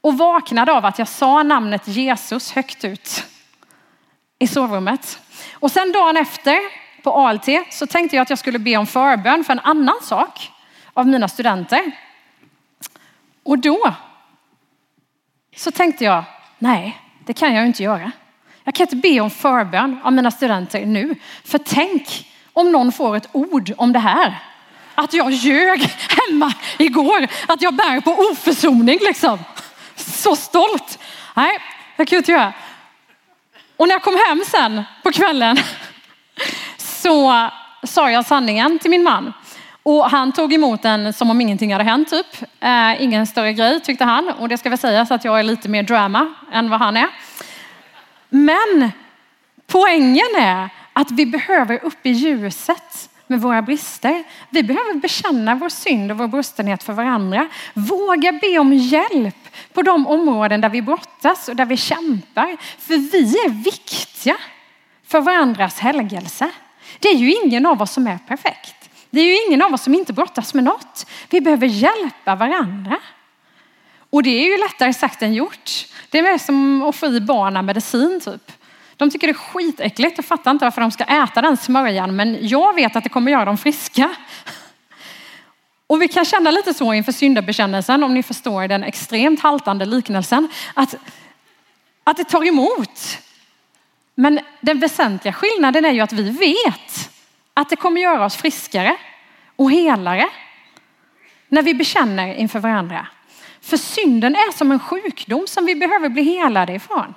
Och 0.00 0.18
vaknade 0.18 0.72
av 0.72 0.84
att 0.84 0.98
jag 0.98 1.08
sa 1.08 1.42
namnet 1.42 1.88
Jesus 1.88 2.52
högt 2.52 2.84
ut 2.84 3.24
i 4.38 4.46
sovrummet. 4.46 5.20
Och 5.52 5.70
sen 5.70 5.92
dagen 5.92 6.16
efter 6.16 6.58
på 7.02 7.12
ALT 7.12 7.48
så 7.70 7.86
tänkte 7.86 8.16
jag 8.16 8.22
att 8.22 8.30
jag 8.30 8.38
skulle 8.38 8.58
be 8.58 8.76
om 8.76 8.86
förbön 8.86 9.44
för 9.44 9.52
en 9.52 9.58
annan 9.58 9.96
sak 10.02 10.50
av 10.92 11.06
mina 11.06 11.28
studenter. 11.28 11.92
Och 13.42 13.58
då 13.58 13.94
så 15.56 15.70
tänkte 15.70 16.04
jag, 16.04 16.24
nej, 16.58 17.00
det 17.26 17.32
kan 17.32 17.54
jag 17.54 17.66
inte 17.66 17.82
göra. 17.82 18.12
Jag 18.64 18.74
kan 18.74 18.84
inte 18.84 18.96
be 18.96 19.20
om 19.20 19.30
förbön 19.30 20.00
av 20.04 20.12
mina 20.12 20.30
studenter 20.30 20.86
nu. 20.86 21.14
För 21.44 21.58
tänk 21.58 22.28
om 22.52 22.72
någon 22.72 22.92
får 22.92 23.16
ett 23.16 23.28
ord 23.32 23.72
om 23.76 23.92
det 23.92 23.98
här. 23.98 24.42
Att 24.94 25.12
jag 25.14 25.32
ljög 25.32 25.80
hemma 26.08 26.52
igår, 26.78 27.26
att 27.46 27.62
jag 27.62 27.74
bär 27.74 28.00
på 28.00 28.10
oförsoning 28.10 28.98
liksom. 29.00 29.38
Så 29.96 30.36
stolt. 30.36 30.98
Nej, 31.34 31.58
det 31.96 32.06
kan 32.06 32.16
jag 32.16 32.20
inte 32.20 32.32
göra. 32.32 32.52
Och 33.76 33.88
när 33.88 33.94
jag 33.94 34.02
kom 34.02 34.18
hem 34.28 34.42
sen 34.46 34.82
på 35.02 35.12
kvällen 35.12 35.56
så 36.76 37.48
sa 37.82 38.10
jag 38.10 38.26
sanningen 38.26 38.78
till 38.78 38.90
min 38.90 39.02
man. 39.02 39.32
Och 39.82 40.10
han 40.10 40.32
tog 40.32 40.52
emot 40.52 40.82
den 40.82 41.12
som 41.12 41.30
om 41.30 41.40
ingenting 41.40 41.72
hade 41.72 41.84
hänt 41.84 42.10
typ. 42.10 42.26
Eh, 42.60 43.02
ingen 43.02 43.26
större 43.26 43.52
grej 43.52 43.80
tyckte 43.80 44.04
han. 44.04 44.28
Och 44.28 44.48
det 44.48 44.58
ska 44.58 44.68
väl 44.68 44.78
sägas 44.78 45.10
att 45.10 45.24
jag 45.24 45.38
är 45.38 45.42
lite 45.42 45.68
mer 45.68 45.82
drama 45.82 46.34
än 46.52 46.70
vad 46.70 46.78
han 46.80 46.96
är. 46.96 47.08
Men 48.28 48.90
poängen 49.66 50.36
är 50.38 50.68
att 50.92 51.10
vi 51.10 51.26
behöver 51.26 51.84
upp 51.84 52.06
i 52.06 52.10
ljuset 52.10 53.10
med 53.32 53.40
våra 53.40 53.62
brister. 53.62 54.24
Vi 54.50 54.62
behöver 54.62 54.94
bekänna 54.94 55.54
vår 55.54 55.68
synd 55.68 56.10
och 56.10 56.18
vår 56.18 56.28
brustenhet 56.28 56.82
för 56.82 56.92
varandra. 56.92 57.48
Våga 57.74 58.32
be 58.32 58.58
om 58.58 58.72
hjälp 58.72 59.48
på 59.72 59.82
de 59.82 60.06
områden 60.06 60.60
där 60.60 60.68
vi 60.68 60.82
brottas 60.82 61.48
och 61.48 61.56
där 61.56 61.66
vi 61.66 61.76
kämpar. 61.76 62.56
För 62.78 62.96
vi 62.96 63.38
är 63.38 63.64
viktiga 63.64 64.36
för 65.06 65.20
varandras 65.20 65.78
helgelse. 65.78 66.50
Det 66.98 67.08
är 67.08 67.16
ju 67.16 67.34
ingen 67.44 67.66
av 67.66 67.82
oss 67.82 67.92
som 67.92 68.06
är 68.06 68.18
perfekt. 68.18 68.90
Det 69.10 69.20
är 69.20 69.24
ju 69.24 69.46
ingen 69.46 69.62
av 69.62 69.74
oss 69.74 69.82
som 69.82 69.94
inte 69.94 70.12
brottas 70.12 70.54
med 70.54 70.64
något. 70.64 71.06
Vi 71.30 71.40
behöver 71.40 71.66
hjälpa 71.66 72.34
varandra. 72.34 72.98
Och 74.10 74.22
det 74.22 74.30
är 74.30 74.50
ju 74.52 74.58
lättare 74.58 74.92
sagt 74.92 75.22
än 75.22 75.34
gjort. 75.34 75.70
Det 76.10 76.18
är 76.18 76.22
mer 76.22 76.38
som 76.38 76.82
att 76.82 76.96
få 76.96 77.06
i 77.06 77.20
barnen 77.20 77.66
medicin 77.66 78.20
typ. 78.24 78.52
De 79.02 79.10
tycker 79.10 79.26
det 79.26 79.30
är 79.30 79.34
skitäckligt 79.34 80.18
och 80.18 80.24
fattar 80.24 80.50
inte 80.50 80.64
varför 80.64 80.80
de 80.80 80.90
ska 80.90 81.04
äta 81.04 81.42
den 81.42 81.56
smörjan. 81.56 82.16
Men 82.16 82.48
jag 82.48 82.74
vet 82.74 82.96
att 82.96 83.04
det 83.04 83.10
kommer 83.10 83.32
göra 83.32 83.44
dem 83.44 83.58
friska. 83.58 84.14
Och 85.86 86.02
vi 86.02 86.08
kan 86.08 86.24
känna 86.24 86.50
lite 86.50 86.74
så 86.74 86.94
inför 86.94 87.12
syndabekännelsen, 87.12 88.04
om 88.04 88.14
ni 88.14 88.22
förstår 88.22 88.68
den 88.68 88.82
extremt 88.82 89.40
haltande 89.40 89.84
liknelsen. 89.84 90.48
Att, 90.74 90.94
att 92.04 92.16
det 92.16 92.24
tar 92.24 92.46
emot. 92.46 93.18
Men 94.14 94.40
den 94.60 94.78
väsentliga 94.78 95.32
skillnaden 95.32 95.84
är 95.84 95.92
ju 95.92 96.00
att 96.00 96.12
vi 96.12 96.30
vet 96.30 97.10
att 97.54 97.70
det 97.70 97.76
kommer 97.76 98.00
göra 98.00 98.24
oss 98.24 98.36
friskare 98.36 98.96
och 99.56 99.70
helare 99.70 100.26
när 101.48 101.62
vi 101.62 101.74
bekänner 101.74 102.34
inför 102.34 102.58
varandra. 102.58 103.06
För 103.60 103.76
synden 103.76 104.34
är 104.34 104.52
som 104.52 104.72
en 104.72 104.80
sjukdom 104.80 105.46
som 105.46 105.66
vi 105.66 105.74
behöver 105.74 106.08
bli 106.08 106.22
helade 106.22 106.74
ifrån. 106.74 107.14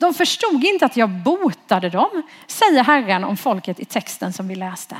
De 0.00 0.14
förstod 0.14 0.64
inte 0.64 0.86
att 0.86 0.96
jag 0.96 1.10
botade 1.10 1.90
dem, 1.90 2.22
säger 2.46 2.84
Herren 2.84 3.24
om 3.24 3.36
folket 3.36 3.80
i 3.80 3.84
texten 3.84 4.32
som 4.32 4.48
vi 4.48 4.54
läste. 4.54 4.96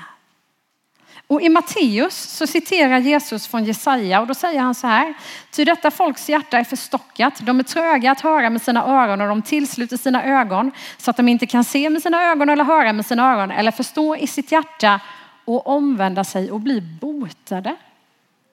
Och 1.27 1.43
i 1.43 1.49
Matteus 1.49 2.15
så 2.15 2.47
citerar 2.47 2.99
Jesus 2.99 3.47
från 3.47 3.65
Jesaja 3.65 4.21
och 4.21 4.27
då 4.27 4.35
säger 4.35 4.61
han 4.61 4.75
så 4.75 4.87
här. 4.87 5.15
Ty 5.51 5.65
detta 5.65 5.91
folks 5.91 6.29
hjärta 6.29 6.59
är 6.59 6.65
förstockat. 6.65 7.41
De 7.41 7.59
är 7.59 7.63
tröga 7.63 8.11
att 8.11 8.21
höra 8.21 8.51
med 8.51 8.63
sina 8.63 8.85
öron 8.85 9.21
och 9.21 9.29
de 9.29 9.43
tillsluter 9.43 9.97
sina 9.97 10.25
ögon 10.25 10.73
så 10.97 11.11
att 11.11 11.17
de 11.17 11.29
inte 11.29 11.47
kan 11.47 11.65
se 11.65 11.91
med 11.91 12.03
sina 12.03 12.23
ögon 12.23 12.49
eller 12.49 12.65
höra 12.65 12.93
med 12.93 13.07
sina 13.07 13.33
öron 13.33 13.51
eller 13.51 13.71
förstå 13.71 14.17
i 14.17 14.27
sitt 14.27 14.53
hjärta 14.53 15.01
och 15.45 15.67
omvända 15.67 16.25
sig 16.25 16.51
och 16.51 16.61
bli 16.61 16.81
botade 16.81 17.77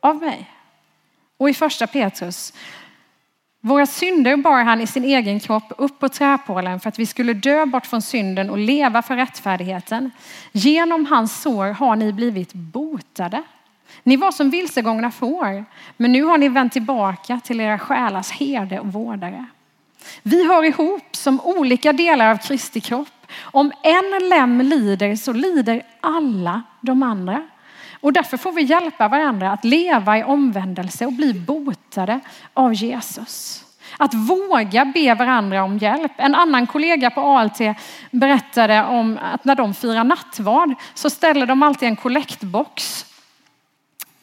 av 0.02 0.16
mig. 0.16 0.52
Och 1.38 1.50
i 1.50 1.54
första 1.54 1.88
Petrus 1.88 2.54
våra 3.68 3.86
synder 3.86 4.38
bar 4.38 4.64
han 4.64 4.82
i 4.82 4.88
sin 4.88 5.04
egen 5.04 5.40
kropp 5.40 5.74
upp 5.78 6.00
på 6.00 6.10
träpålen 6.10 6.80
för 6.80 6.90
att 6.90 7.00
vi 7.00 7.06
skulle 7.06 7.34
dö 7.34 7.66
bort 7.66 7.86
från 7.86 8.02
synden 8.02 8.50
och 8.50 8.58
leva 8.58 9.02
för 9.02 9.16
rättfärdigheten. 9.16 10.12
Genom 10.52 11.06
hans 11.06 11.42
sår 11.42 11.68
har 11.68 11.96
ni 11.96 12.14
blivit 12.14 12.54
botade. 12.54 13.44
Ni 14.04 14.16
var 14.16 14.32
som 14.32 14.50
vilsegångna 14.50 15.12
får, 15.12 15.66
men 15.98 16.12
nu 16.12 16.24
har 16.24 16.38
ni 16.38 16.50
vänt 16.50 16.74
tillbaka 16.74 17.40
till 17.44 17.62
era 17.62 17.80
själars 17.80 18.32
herde 18.32 18.80
och 18.80 18.94
vårdare. 18.94 19.46
Vi 20.24 20.48
hör 20.48 20.64
ihop 20.64 21.16
som 21.16 21.42
olika 21.42 21.94
delar 21.94 22.32
av 22.32 22.38
Kristi 22.38 22.82
kropp. 22.82 23.08
Om 23.42 23.72
en 23.84 24.30
lem 24.30 24.62
lider 24.62 25.16
så 25.16 25.34
lider 25.34 25.84
alla 26.02 26.64
de 26.82 27.04
andra. 27.04 27.44
Och 28.00 28.14
därför 28.14 28.38
får 28.38 28.52
vi 28.52 28.62
hjälpa 28.62 29.08
varandra 29.08 29.52
att 29.52 29.66
leva 29.66 30.18
i 30.18 30.24
omvändelse 30.24 31.06
och 31.06 31.14
bli 31.14 31.34
botade 31.34 32.20
av 32.54 32.74
Jesus. 32.74 33.64
Att 33.98 34.14
våga 34.14 34.86
be 34.86 35.14
varandra 35.14 35.64
om 35.64 35.78
hjälp. 35.78 36.12
En 36.18 36.36
annan 36.36 36.68
kollega 36.68 37.10
på 37.10 37.22
ALT 37.22 37.60
berättade 38.12 38.84
om 38.84 39.20
att 39.34 39.46
när 39.46 39.56
de 39.56 39.74
firar 39.74 40.04
nattvard 40.04 40.74
så 40.94 41.10
ställer 41.10 41.46
de 41.46 41.64
alltid 41.64 41.90
en 41.90 41.96
kollektbox 41.96 43.06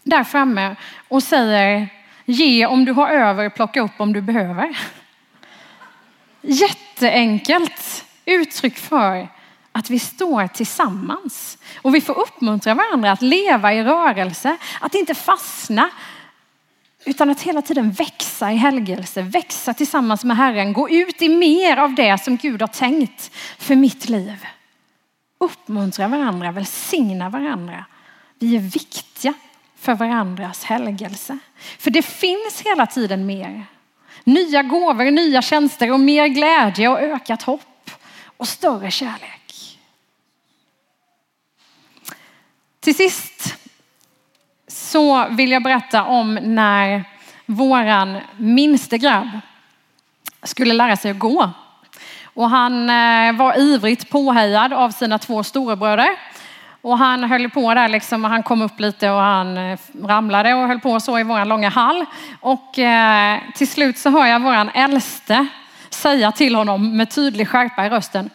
där 0.03 0.25
framme 0.25 0.77
och 1.09 1.23
säger 1.23 1.89
ge 2.25 2.67
om 2.67 2.85
du 2.85 2.93
har 2.93 3.09
över, 3.09 3.49
plocka 3.49 3.81
upp 3.81 3.93
om 3.97 4.13
du 4.13 4.21
behöver. 4.21 4.79
Jätteenkelt 6.41 8.05
uttryck 8.25 8.77
för 8.77 9.29
att 9.77 9.91
vi 9.91 9.99
står 9.99 10.47
tillsammans 10.47 11.59
och 11.83 11.95
vi 11.95 12.01
får 12.01 12.19
uppmuntra 12.19 12.75
varandra 12.75 13.13
att 13.13 13.23
leva 13.23 13.75
i 13.75 13.83
rörelse, 13.85 14.57
att 14.81 14.95
inte 14.95 15.15
fastna 15.15 15.91
utan 17.05 17.31
att 17.31 17.43
hela 17.43 17.63
tiden 17.63 17.93
växa 17.93 18.53
i 18.53 18.57
helgelse, 18.57 19.23
växa 19.23 19.75
tillsammans 19.75 20.25
med 20.25 20.37
Herren, 20.37 20.73
gå 20.73 20.91
ut 20.91 21.23
i 21.23 21.29
mer 21.29 21.77
av 21.77 21.95
det 21.95 22.25
som 22.25 22.37
Gud 22.37 22.61
har 22.61 22.69
tänkt 22.69 23.31
för 23.59 23.77
mitt 23.77 24.09
liv. 24.09 24.47
Uppmuntra 25.39 26.09
varandra, 26.09 26.53
välsigna 26.53 27.29
varandra. 27.29 27.85
Vi 28.39 28.57
är 28.57 28.61
viktiga 28.61 29.35
för 29.79 29.95
varandras 29.95 30.65
helgelse. 30.65 31.39
För 31.79 31.91
det 31.91 32.03
finns 32.03 32.63
hela 32.65 32.87
tiden 32.87 33.27
mer. 33.27 33.67
Nya 34.25 34.63
gåvor, 34.63 35.11
nya 35.11 35.43
tjänster 35.43 35.93
och 35.93 36.01
mer 36.01 36.27
glädje 36.27 36.89
och 36.89 37.01
ökat 37.01 37.43
hopp 37.43 37.91
och 38.37 38.49
större 38.49 38.91
kärlek. 38.91 39.44
Till 42.85 42.97
sist 42.97 43.55
så 44.69 45.29
vill 45.29 45.51
jag 45.51 45.63
berätta 45.63 46.05
om 46.05 46.35
när 46.35 47.05
våran 47.47 48.21
minste 48.37 48.99
grabb 48.99 49.29
skulle 50.43 50.75
lära 50.75 50.97
sig 50.97 51.11
att 51.11 51.19
gå. 51.19 51.51
Och 52.25 52.51
han 52.51 52.91
eh, 52.91 53.33
var 53.33 53.59
ivrigt 53.59 54.11
påhejad 54.11 54.73
av 54.73 54.91
sina 54.91 55.19
två 55.19 55.43
storebröder. 55.43 56.09
Och 56.83 56.99
han 56.99 57.25
höll 57.25 57.51
på 57.51 57.75
där 57.75 57.89
liksom 57.89 58.25
och 58.25 58.31
han 58.31 58.43
kom 58.43 58.63
upp 58.63 58.81
lite 58.81 59.11
och 59.11 59.21
han 59.21 59.59
eh, 59.59 59.79
ramlade 60.03 60.55
och 60.55 60.69
höll 60.69 60.81
på 60.81 61.01
så 61.01 61.19
i 61.19 61.23
våran 61.23 61.49
långa 61.49 61.69
hall. 61.69 62.05
Och 62.41 62.79
eh, 62.79 63.39
till 63.55 63.69
slut 63.69 63.99
så 63.99 64.11
hör 64.11 64.27
jag 64.27 64.43
våran 64.43 64.69
äldste 64.69 65.47
säga 65.91 66.33
till 66.33 66.55
honom 66.55 66.97
med 66.97 67.11
tydlig 67.11 67.49
skärpa 67.49 67.87
i 67.87 67.91
rösten. 67.91 68.31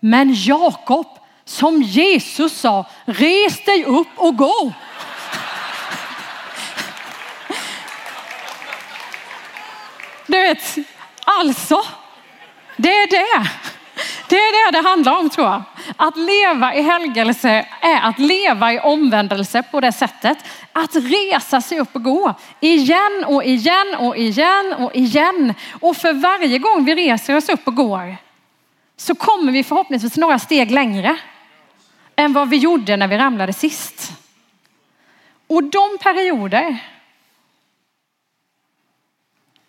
Men 0.00 0.34
Jakob, 0.34 1.17
som 1.48 1.82
Jesus 1.82 2.60
sa, 2.60 2.84
res 3.04 3.64
dig 3.64 3.84
upp 3.84 4.08
och 4.16 4.36
gå. 4.36 4.72
Du 10.26 10.40
vet, 10.40 10.76
alltså, 11.24 11.82
det 12.76 12.88
är 12.88 13.10
det. 13.10 13.48
Det 14.28 14.36
är 14.36 14.72
det 14.72 14.78
det 14.78 14.88
handlar 14.88 15.18
om 15.18 15.30
tror 15.30 15.46
jag. 15.46 15.62
Att 15.96 16.16
leva 16.16 16.74
i 16.74 16.82
helgelse 16.82 17.66
är 17.80 18.00
att 18.00 18.18
leva 18.18 18.72
i 18.72 18.80
omvändelse 18.80 19.62
på 19.62 19.80
det 19.80 19.92
sättet. 19.92 20.38
Att 20.72 20.94
resa 20.94 21.60
sig 21.60 21.80
upp 21.80 21.94
och 21.94 22.02
gå. 22.02 22.34
Igen 22.60 23.24
och 23.26 23.44
igen 23.44 23.94
och 23.98 24.16
igen 24.16 24.74
och 24.78 24.94
igen. 24.94 25.54
Och 25.80 25.96
för 25.96 26.12
varje 26.12 26.58
gång 26.58 26.84
vi 26.84 26.94
reser 26.94 27.36
oss 27.36 27.48
upp 27.48 27.66
och 27.66 27.74
går 27.74 28.16
så 28.96 29.14
kommer 29.14 29.52
vi 29.52 29.64
förhoppningsvis 29.64 30.16
några 30.16 30.38
steg 30.38 30.70
längre 30.70 31.18
än 32.18 32.32
vad 32.32 32.48
vi 32.48 32.56
gjorde 32.56 32.96
när 32.96 33.08
vi 33.08 33.18
ramlade 33.18 33.52
sist. 33.52 34.12
Och 35.46 35.64
de 35.64 35.98
perioder 36.02 36.84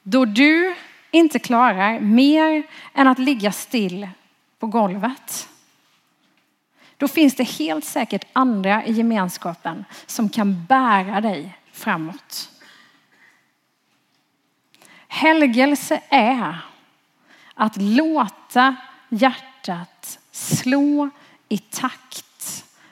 då 0.04 0.26
du 0.26 0.76
inte 1.12 1.40
klarar 1.40 2.00
mer 2.00 2.64
än 2.94 3.08
att 3.08 3.20
ligga 3.20 3.52
still 3.52 4.10
på 4.60 4.68
golvet. 4.68 5.50
Då 6.98 7.08
finns 7.08 7.36
det 7.36 7.44
helt 7.44 7.86
säkert 7.86 8.26
andra 8.34 8.86
i 8.86 8.92
gemenskapen 8.92 9.86
som 10.06 10.30
kan 10.30 10.66
bära 10.66 11.22
dig 11.22 11.58
framåt. 11.72 12.52
Helgelse 15.08 16.02
är 16.10 16.58
att 17.54 17.78
låta 17.78 18.76
hjärtat 19.10 20.20
slå 20.32 21.10
i 21.50 21.58
takt 21.58 22.26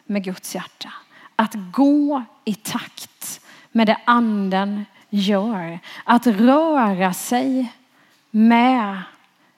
med 0.08 0.24
Guds 0.24 0.56
hjärta. 0.56 0.93
Att 1.36 1.54
gå 1.72 2.24
i 2.46 2.56
takt 2.56 3.41
med 3.72 3.88
det 3.88 4.02
anden 4.06 4.86
gör. 5.10 5.80
Att 6.04 6.28
röra 6.28 7.13
sig 7.13 7.74
med 8.32 9.02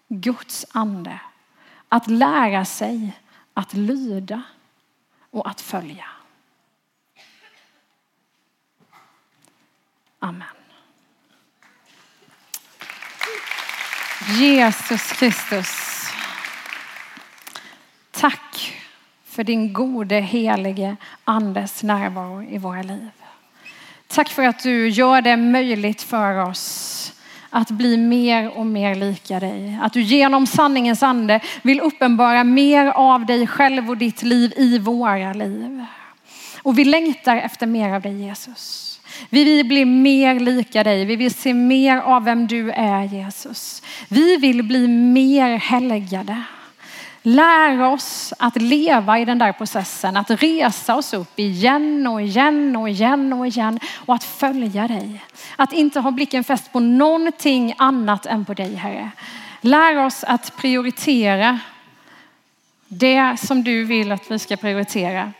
Guds 0.07 0.65
ande. 0.71 1.19
Att 1.89 2.07
lära 2.07 2.65
sig 2.65 3.11
att 3.53 3.73
lyda 3.73 4.41
och 5.31 5.49
att 5.49 5.61
följa. 5.61 6.05
Amen. 10.19 10.47
Jesus 14.37 15.11
Kristus. 15.11 15.89
Tack 18.11 18.78
för 19.29 19.43
din 19.43 19.73
gode 19.73 20.15
helige 20.15 20.95
andes 21.23 21.83
närvaro 21.83 22.43
i 22.43 22.57
våra 22.57 22.81
liv. 22.81 23.09
Tack 24.07 24.29
för 24.29 24.43
att 24.43 24.63
du 24.63 24.89
gör 24.89 25.21
det 25.21 25.37
möjligt 25.37 26.01
för 26.01 26.49
oss 26.49 27.13
att 27.49 27.71
bli 27.71 27.97
mer 27.97 28.57
och 28.57 28.65
mer 28.65 28.95
lika 28.95 29.39
dig. 29.39 29.79
Att 29.81 29.93
du 29.93 30.01
genom 30.01 30.47
sanningens 30.47 31.03
ande 31.03 31.39
vill 31.61 31.79
uppenbara 31.79 32.43
mer 32.43 32.85
av 32.85 33.25
dig 33.25 33.47
själv 33.47 33.89
och 33.89 33.97
ditt 33.97 34.23
liv 34.23 34.53
i 34.57 34.79
våra 34.79 35.33
liv. 35.33 35.85
Och 36.61 36.79
vi 36.79 36.85
längtar 36.85 37.37
efter 37.37 37.67
mer 37.67 37.93
av 37.93 38.01
dig 38.01 38.21
Jesus. 38.21 38.99
Vi 39.29 39.43
vill 39.43 39.67
bli 39.67 39.85
mer 39.85 40.39
lika 40.39 40.83
dig. 40.83 41.05
Vi 41.05 41.15
vill 41.15 41.33
se 41.33 41.53
mer 41.53 41.97
av 41.97 42.23
vem 42.23 42.47
du 42.47 42.71
är 42.71 43.03
Jesus. 43.03 43.83
Vi 44.07 44.37
vill 44.37 44.63
bli 44.63 44.87
mer 44.87 45.57
helgade. 45.57 46.43
Lär 47.21 47.81
oss 47.81 48.33
att 48.39 48.61
leva 48.61 49.19
i 49.19 49.25
den 49.25 49.39
där 49.39 49.51
processen, 49.51 50.17
att 50.17 50.31
resa 50.31 50.95
oss 50.95 51.13
upp 51.13 51.39
igen 51.39 52.07
och 52.07 52.21
igen 52.21 52.75
och 52.75 52.89
igen 52.89 53.33
och 53.33 53.47
igen 53.47 53.79
och 54.05 54.15
att 54.15 54.23
följa 54.23 54.87
dig. 54.87 55.23
Att 55.55 55.73
inte 55.73 55.99
ha 55.99 56.11
blicken 56.11 56.43
fäst 56.43 56.71
på 56.71 56.79
någonting 56.79 57.73
annat 57.77 58.25
än 58.25 58.45
på 58.45 58.53
dig 58.53 58.75
Herre. 58.75 59.09
Lär 59.61 60.05
oss 60.05 60.23
att 60.23 60.57
prioritera 60.57 61.59
det 62.87 63.37
som 63.39 63.63
du 63.63 63.85
vill 63.85 64.11
att 64.11 64.31
vi 64.31 64.39
ska 64.39 64.57
prioritera. 64.57 65.31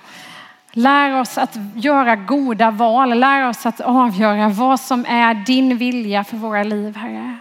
Lär 0.72 1.20
oss 1.20 1.38
att 1.38 1.58
göra 1.76 2.16
goda 2.16 2.72
val. 2.72 3.20
Lär 3.20 3.50
oss 3.50 3.66
att 3.66 3.82
avgöra 3.82 4.50
vad 4.50 4.80
som 4.80 5.06
är 5.06 5.34
din 5.34 5.78
vilja 5.78 6.24
för 6.24 6.38
våra 6.38 6.64
liv, 6.64 6.96
Herre. 6.96 7.38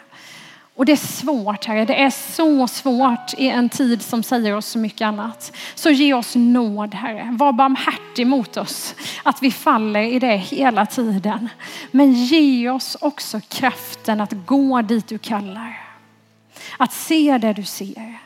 Och 0.79 0.85
det 0.87 0.93
är 0.93 0.97
svårt, 0.97 1.65
Herre. 1.65 1.85
Det 1.85 2.03
är 2.03 2.11
så 2.11 2.69
svårt 2.69 3.35
i 3.37 3.49
en 3.49 3.69
tid 3.69 4.03
som 4.03 4.23
säger 4.23 4.57
oss 4.57 4.67
så 4.67 4.79
mycket 4.79 5.07
annat. 5.07 5.53
Så 5.75 5.91
ge 5.91 6.15
oss 6.15 6.37
nåd, 6.37 6.95
Herre. 6.95 7.37
Var 7.39 7.53
barmhärtig 7.53 8.27
mot 8.27 8.57
oss. 8.57 8.95
Att 9.23 9.43
vi 9.43 9.51
faller 9.51 10.01
i 10.01 10.19
det 10.19 10.37
hela 10.37 10.87
tiden. 10.87 11.49
Men 11.91 12.13
ge 12.13 12.71
oss 12.71 12.97
också 13.01 13.41
kraften 13.49 14.21
att 14.21 14.33
gå 14.47 14.83
dit 14.83 15.09
du 15.09 15.19
kallar. 15.19 15.81
Att 16.77 16.93
se 16.93 17.39
det 17.39 17.53
du 17.53 17.65
ser. 17.65 18.19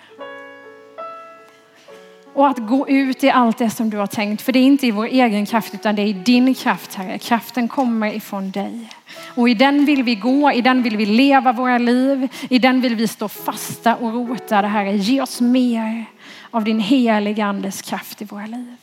Och 2.34 2.48
att 2.48 2.58
gå 2.58 2.88
ut 2.88 3.24
i 3.24 3.30
allt 3.30 3.58
det 3.58 3.70
som 3.70 3.90
du 3.90 3.96
har 3.96 4.06
tänkt. 4.06 4.42
För 4.42 4.52
det 4.52 4.58
är 4.58 4.64
inte 4.64 4.86
i 4.86 4.90
vår 4.90 5.04
egen 5.04 5.46
kraft 5.46 5.74
utan 5.74 5.94
det 5.94 6.02
är 6.02 6.06
i 6.06 6.12
din 6.12 6.54
kraft 6.54 6.94
Herre. 6.94 7.18
Kraften 7.18 7.68
kommer 7.68 8.14
ifrån 8.14 8.50
dig. 8.50 8.88
Och 9.34 9.48
i 9.48 9.54
den 9.54 9.84
vill 9.84 10.02
vi 10.02 10.14
gå, 10.14 10.52
i 10.52 10.60
den 10.60 10.82
vill 10.82 10.96
vi 10.96 11.06
leva 11.06 11.52
våra 11.52 11.78
liv. 11.78 12.28
I 12.50 12.58
den 12.58 12.80
vill 12.80 12.94
vi 12.94 13.08
stå 13.08 13.28
fasta 13.28 13.96
och 13.96 14.12
rotade 14.12 14.68
Herre. 14.68 14.96
Ge 14.96 15.20
oss 15.20 15.40
mer 15.40 16.04
av 16.50 16.64
din 16.64 16.80
heliga 16.80 17.46
andes 17.46 17.82
kraft 17.82 18.22
i 18.22 18.24
våra 18.24 18.46
liv. 18.46 18.76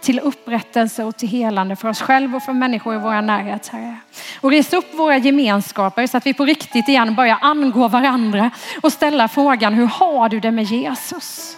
Till 0.00 0.20
upprättelse 0.20 1.04
och 1.04 1.16
till 1.16 1.28
helande 1.28 1.76
för 1.76 1.88
oss 1.88 2.00
själva 2.00 2.36
och 2.36 2.42
för 2.42 2.52
människor 2.52 2.94
i 2.94 2.98
våra 2.98 3.20
närhet 3.20 3.68
Herre. 3.68 3.96
Och 4.40 4.50
res 4.50 4.72
upp 4.72 4.94
våra 4.94 5.16
gemenskaper 5.16 6.06
så 6.06 6.16
att 6.16 6.26
vi 6.26 6.34
på 6.34 6.44
riktigt 6.44 6.88
igen 6.88 7.14
börjar 7.14 7.38
angå 7.40 7.88
varandra 7.88 8.50
och 8.82 8.92
ställa 8.92 9.28
frågan 9.28 9.74
hur 9.74 9.86
har 9.86 10.28
du 10.28 10.40
det 10.40 10.50
med 10.50 10.64
Jesus? 10.64 11.56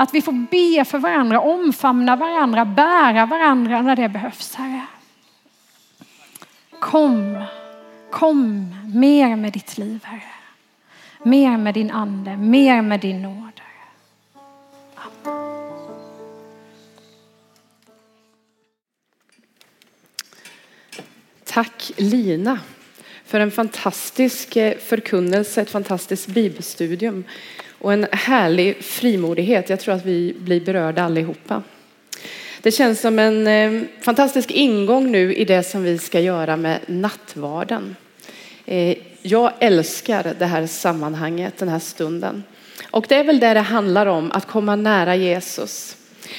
Att 0.00 0.14
vi 0.14 0.22
får 0.22 0.32
be 0.32 0.84
för 0.84 0.98
varandra, 0.98 1.40
omfamna 1.40 2.16
varandra, 2.16 2.64
bära 2.64 3.26
varandra 3.26 3.82
när 3.82 3.96
det 3.96 4.08
behövs, 4.08 4.54
Herre. 4.54 4.86
Kom, 6.78 7.44
kom 8.10 8.74
mer 8.94 9.36
med 9.36 9.52
ditt 9.52 9.78
liv, 9.78 10.00
Herre. 10.04 10.22
Mer 11.24 11.56
med 11.56 11.74
din 11.74 11.90
ande, 11.90 12.36
mer 12.36 12.82
med 12.82 13.00
din 13.00 13.22
nåd. 13.22 13.60
Tack 21.44 21.92
Lina 21.96 22.58
för 23.24 23.40
en 23.40 23.50
fantastisk 23.50 24.56
eh, 24.56 24.78
förkunnelse, 24.78 25.62
ett 25.62 25.70
fantastiskt 25.70 26.26
bibelstudium 26.26 27.24
och 27.80 27.92
en 27.92 28.06
härlig 28.12 28.84
frimodighet. 28.84 29.70
Jag 29.70 29.80
tror 29.80 29.94
att 29.94 30.06
vi 30.06 30.34
blir 30.38 30.60
berörda 30.60 31.02
allihopa. 31.02 31.62
Det 32.62 32.72
känns 32.72 33.00
som 33.00 33.18
en 33.18 33.46
eh, 33.46 33.82
fantastisk 34.00 34.50
ingång 34.50 35.10
nu 35.10 35.34
i 35.34 35.44
det 35.44 35.62
som 35.62 35.82
vi 35.82 35.98
ska 35.98 36.20
göra 36.20 36.56
med 36.56 36.80
nattvarden. 36.86 37.96
Eh, 38.66 38.96
jag 39.22 39.52
älskar 39.60 40.34
det 40.38 40.46
här 40.46 40.66
sammanhanget, 40.66 41.58
den 41.58 41.68
här 41.68 41.78
stunden. 41.78 42.42
Och 42.90 43.06
det 43.08 43.14
är 43.14 43.24
väl 43.24 43.40
det 43.40 43.54
det 43.54 43.60
handlar 43.60 44.06
om, 44.06 44.32
att 44.32 44.46
komma 44.46 44.76
nära 44.76 45.16
Jesus. 45.16 45.96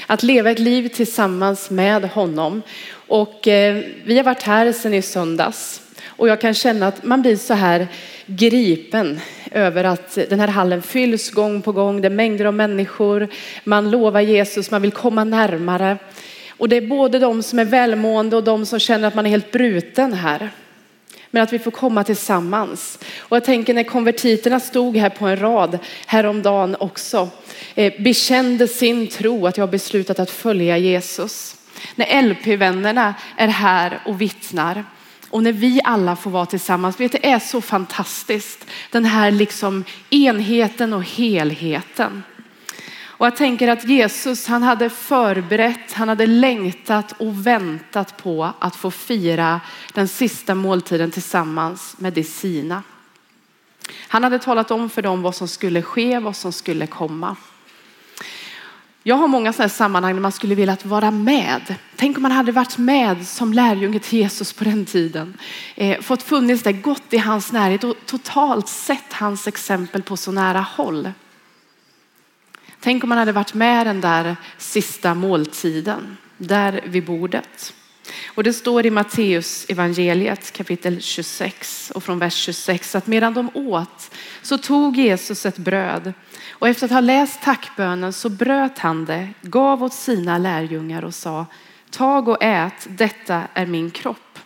Att 0.07 0.23
leva 0.23 0.51
ett 0.51 0.59
liv 0.59 0.87
tillsammans 0.87 1.69
med 1.69 2.03
honom. 2.03 2.61
Och 2.91 3.47
eh, 3.47 3.83
vi 4.05 4.17
har 4.17 4.23
varit 4.23 4.43
här 4.43 4.71
sedan 4.71 4.93
i 4.93 5.01
söndags. 5.01 5.81
Och 6.21 6.27
jag 6.27 6.41
kan 6.41 6.53
känna 6.53 6.87
att 6.87 7.03
man 7.03 7.21
blir 7.21 7.35
så 7.35 7.53
här 7.53 7.87
gripen 8.25 9.19
över 9.51 9.83
att 9.83 10.17
den 10.29 10.39
här 10.39 10.47
hallen 10.47 10.81
fylls 10.81 11.31
gång 11.31 11.61
på 11.61 11.71
gång. 11.71 12.01
Det 12.01 12.07
är 12.07 12.09
mängder 12.09 12.45
av 12.45 12.53
människor. 12.53 13.27
Man 13.63 13.91
lovar 13.91 14.21
Jesus, 14.21 14.71
man 14.71 14.81
vill 14.81 14.91
komma 14.91 15.23
närmare. 15.23 15.97
Och 16.49 16.69
det 16.69 16.75
är 16.75 16.87
både 16.87 17.19
de 17.19 17.43
som 17.43 17.59
är 17.59 17.65
välmående 17.65 18.35
och 18.35 18.43
de 18.43 18.65
som 18.65 18.79
känner 18.79 19.07
att 19.07 19.15
man 19.15 19.25
är 19.25 19.29
helt 19.29 19.51
bruten 19.51 20.13
här. 20.13 20.49
Men 21.31 21.43
att 21.43 21.53
vi 21.53 21.59
får 21.59 21.71
komma 21.71 22.03
tillsammans. 22.03 22.99
Och 23.19 23.35
jag 23.35 23.43
tänker 23.43 23.73
när 23.73 23.83
konvertiterna 23.83 24.59
stod 24.59 24.97
här 24.97 25.09
på 25.09 25.27
en 25.27 25.39
rad 25.39 25.79
häromdagen 26.05 26.75
också. 26.79 27.29
Eh, 27.75 27.93
bekände 28.03 28.67
sin 28.67 29.07
tro 29.07 29.47
att 29.47 29.57
jag 29.57 29.65
har 29.65 29.71
beslutat 29.71 30.19
att 30.19 30.31
följa 30.31 30.77
Jesus. 30.77 31.55
När 31.95 32.21
LP-vännerna 32.21 33.13
är 33.37 33.47
här 33.47 33.99
och 34.05 34.21
vittnar. 34.21 34.83
Och 35.31 35.43
när 35.43 35.51
vi 35.51 35.81
alla 35.83 36.15
får 36.15 36.31
vara 36.31 36.45
tillsammans, 36.45 36.99
vet 36.99 37.11
det 37.11 37.31
är 37.31 37.39
så 37.39 37.61
fantastiskt. 37.61 38.67
Den 38.89 39.05
här 39.05 39.31
liksom 39.31 39.83
enheten 40.09 40.93
och 40.93 41.03
helheten. 41.03 42.23
Och 43.21 43.25
jag 43.25 43.35
tänker 43.35 43.67
att 43.67 43.87
Jesus, 43.87 44.47
han 44.47 44.63
hade 44.63 44.89
förberett, 44.89 45.93
han 45.93 46.09
hade 46.09 46.27
längtat 46.27 47.13
och 47.17 47.47
väntat 47.47 48.17
på 48.17 48.53
att 48.59 48.75
få 48.75 48.91
fira 48.91 49.61
den 49.93 50.07
sista 50.07 50.55
måltiden 50.55 51.11
tillsammans 51.11 51.95
med 51.97 52.13
de 52.13 52.23
sina. 52.23 52.83
Han 54.07 54.23
hade 54.23 54.39
talat 54.39 54.71
om 54.71 54.89
för 54.89 55.01
dem 55.01 55.21
vad 55.21 55.35
som 55.35 55.47
skulle 55.47 55.81
ske, 55.81 56.19
vad 56.19 56.35
som 56.35 56.51
skulle 56.51 56.87
komma. 56.87 57.35
Jag 59.03 59.15
har 59.15 59.27
många 59.27 59.53
sådana 59.53 59.69
sammanhang 59.69 60.13
där 60.13 60.21
man 60.21 60.31
skulle 60.31 60.55
vilja 60.55 60.77
vara 60.83 61.11
med. 61.11 61.75
Tänk 61.95 62.17
om 62.17 62.23
man 62.23 62.31
hade 62.31 62.51
varit 62.51 62.77
med 62.77 63.27
som 63.27 63.53
lärjunge 63.53 63.99
till 63.99 64.19
Jesus 64.19 64.53
på 64.53 64.63
den 64.63 64.85
tiden. 64.85 65.37
Eh, 65.75 66.01
fått 66.01 66.23
funnits 66.23 66.63
där, 66.63 66.71
gått 66.71 67.13
i 67.13 67.17
hans 67.17 67.51
närhet 67.51 67.83
och 67.83 67.95
totalt 68.05 68.67
sett 68.67 69.13
hans 69.13 69.47
exempel 69.47 70.03
på 70.03 70.17
så 70.17 70.31
nära 70.31 70.59
håll. 70.59 71.11
Tänk 72.79 73.03
om 73.03 73.09
man 73.09 73.17
hade 73.17 73.31
varit 73.31 73.53
med 73.53 73.87
den 73.87 74.01
där 74.01 74.35
sista 74.57 75.13
måltiden, 75.13 76.17
där 76.37 76.81
vid 76.85 77.05
bordet. 77.05 77.73
Och 78.35 78.43
det 78.43 78.53
står 78.53 78.85
i 78.85 78.89
Matteus 78.89 79.65
evangeliet 79.69 80.51
kapitel 80.51 81.01
26 81.01 81.91
och 81.95 82.03
från 82.03 82.19
vers 82.19 82.35
26 82.35 82.95
att 82.95 83.07
medan 83.07 83.33
de 83.33 83.49
åt 83.53 84.11
så 84.41 84.57
tog 84.57 84.97
Jesus 84.97 85.45
ett 85.45 85.57
bröd 85.57 86.13
och 86.49 86.67
efter 86.67 86.85
att 86.85 86.91
ha 86.91 86.99
läst 86.99 87.41
tackbönen 87.41 88.13
så 88.13 88.29
bröt 88.29 88.79
han 88.79 89.05
det, 89.05 89.29
gav 89.41 89.83
åt 89.83 89.93
sina 89.93 90.37
lärjungar 90.37 91.05
och 91.05 91.13
sa 91.13 91.45
tag 91.89 92.27
och 92.27 92.43
ät, 92.43 92.87
detta 92.89 93.43
är 93.53 93.65
min 93.65 93.91
kropp. 93.91 94.39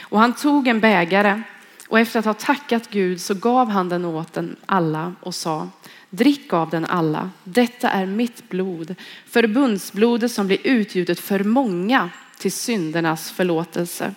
Och 0.00 0.20
han 0.20 0.32
tog 0.32 0.68
en 0.68 0.80
bägare 0.80 1.42
och 1.88 2.00
efter 2.00 2.18
att 2.18 2.24
ha 2.24 2.34
tackat 2.34 2.90
Gud 2.90 3.20
så 3.20 3.34
gav 3.34 3.68
han 3.68 3.88
den 3.88 4.04
åt 4.04 4.32
den 4.32 4.56
alla 4.66 5.14
och 5.20 5.34
sa 5.34 5.68
drick 6.10 6.52
av 6.52 6.70
den 6.70 6.84
alla, 6.84 7.30
detta 7.44 7.90
är 7.90 8.06
mitt 8.06 8.48
blod, 8.48 8.94
förbundsblodet 9.26 10.32
som 10.32 10.46
blir 10.46 10.58
utgjutet 10.64 11.20
för 11.20 11.44
många 11.44 12.10
till 12.38 12.52
syndernas 12.52 13.30
förlåtelse. 13.30 14.14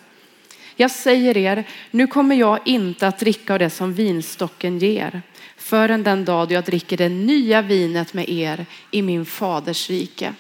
Jag 0.76 0.92
säger 0.92 1.38
er, 1.38 1.64
nu 1.92 2.08
kommer 2.08 2.36
jag 2.36 2.60
inte 2.66 3.08
att 3.08 3.20
dricka 3.20 3.54
av 3.54 3.60
det 3.60 3.70
som 3.70 3.94
vinstocken 3.94 4.80
ger 4.80 5.22
förrän 5.58 6.04
den 6.04 6.26
dag 6.26 6.48
då 6.48 6.54
jag 6.54 6.64
dricker 6.64 6.98
det 6.98 7.10
nya 7.10 7.62
vinet 7.62 8.14
med 8.14 8.30
er 8.30 8.66
i 8.92 9.02
min 9.02 9.26
faders 9.26 9.90
rike. 9.90 10.34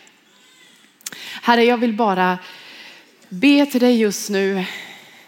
Herre, 1.42 1.64
jag 1.64 1.78
vill 1.78 1.94
bara 1.94 2.38
be 3.30 3.66
till 3.66 3.80
dig 3.80 4.00
just 4.00 4.30
nu. 4.30 4.66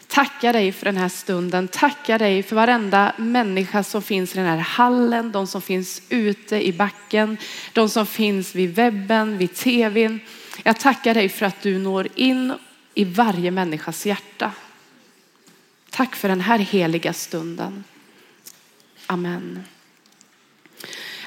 Tacka 0.07 0.51
dig 0.51 0.71
för 0.71 0.85
den 0.85 0.97
här 0.97 1.09
stunden. 1.09 1.67
Tacka 1.67 2.17
dig 2.17 2.43
för 2.43 2.55
varenda 2.55 3.13
människa 3.17 3.83
som 3.83 4.01
finns 4.01 4.33
i 4.33 4.37
den 4.37 4.47
här 4.47 4.57
hallen, 4.57 5.31
de 5.31 5.47
som 5.47 5.61
finns 5.61 6.01
ute 6.09 6.67
i 6.67 6.73
backen, 6.73 7.37
de 7.73 7.89
som 7.89 8.05
finns 8.05 8.55
vid 8.55 8.75
webben, 8.75 9.37
vid 9.37 9.53
tvn. 9.53 10.19
Jag 10.63 10.79
tackar 10.79 11.13
dig 11.13 11.29
för 11.29 11.45
att 11.45 11.61
du 11.61 11.77
når 11.77 12.07
in 12.15 12.53
i 12.93 13.05
varje 13.05 13.51
människas 13.51 14.05
hjärta. 14.05 14.51
Tack 15.95 16.15
för 16.15 16.27
den 16.27 16.41
här 16.41 16.59
heliga 16.59 17.13
stunden. 17.13 17.83
Amen. 19.07 19.63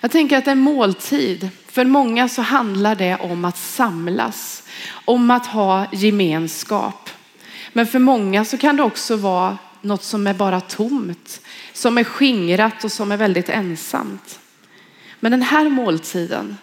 Jag 0.00 0.10
tänker 0.10 0.38
att 0.38 0.46
en 0.46 0.58
måltid 0.58 1.50
För 1.66 1.84
många 1.84 2.28
så 2.28 2.42
handlar 2.42 2.94
det 2.94 3.16
om 3.16 3.44
att 3.44 3.56
samlas, 3.56 4.62
om 5.04 5.30
att 5.30 5.46
ha 5.46 5.86
gemenskap. 5.92 7.10
Men 7.72 7.86
för 7.86 7.98
många 7.98 8.44
så 8.44 8.58
kan 8.58 8.76
det 8.76 8.82
också 8.82 9.16
vara 9.16 9.58
något 9.82 10.02
som 10.02 10.26
är 10.26 10.34
bara 10.34 10.60
tomt, 10.60 11.40
som 11.72 11.98
är 11.98 12.04
skingrat 12.04 12.84
och 12.84 12.92
som 12.92 13.12
är 13.12 13.16
väldigt 13.16 13.48
ensamt. 13.48 14.40
Men 15.20 15.32
den 15.32 15.42
här 15.42 15.68
måltiden, 15.68 16.56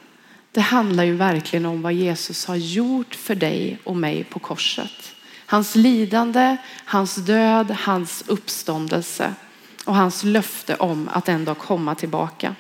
det 0.52 0.62
handlar 0.62 1.04
ju 1.04 1.16
verkligen 1.16 1.66
om 1.66 1.82
vad 1.82 1.94
Jesus 1.94 2.46
har 2.46 2.56
gjort 2.56 3.16
för 3.16 3.36
dig 3.36 3.80
och 3.84 3.96
mig 3.96 4.24
på 4.24 4.40
korset. 4.40 5.15
Hans 5.46 5.76
lidande, 5.76 6.58
hans 6.86 7.16
död, 7.16 7.72
hans 7.72 8.24
uppståndelse 8.28 9.34
och 9.86 9.96
hans 9.96 10.24
löfte 10.24 10.76
om 10.76 11.10
att 11.14 11.30
en 11.30 11.46
dag 11.46 11.58
komma 11.58 11.96
tillbaka. 11.96 12.56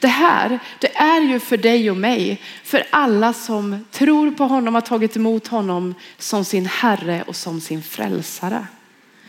Det 0.00 0.08
här, 0.08 0.58
det 0.78 0.96
är 0.96 1.20
ju 1.20 1.40
för 1.40 1.56
dig 1.56 1.90
och 1.90 1.96
mig, 1.96 2.40
för 2.64 2.86
alla 2.90 3.32
som 3.32 3.84
tror 3.90 4.30
på 4.30 4.44
honom, 4.44 4.74
har 4.74 4.80
tagit 4.80 5.16
emot 5.16 5.46
honom 5.46 5.94
som 6.18 6.44
sin 6.44 6.66
Herre 6.66 7.22
och 7.26 7.36
som 7.36 7.60
sin 7.60 7.82
frälsare. 7.82 8.66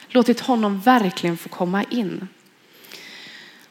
Låtit 0.07 0.39
honom 0.39 0.79
verkligen 0.79 1.37
få 1.37 1.49
komma 1.49 1.83
in. 1.83 2.27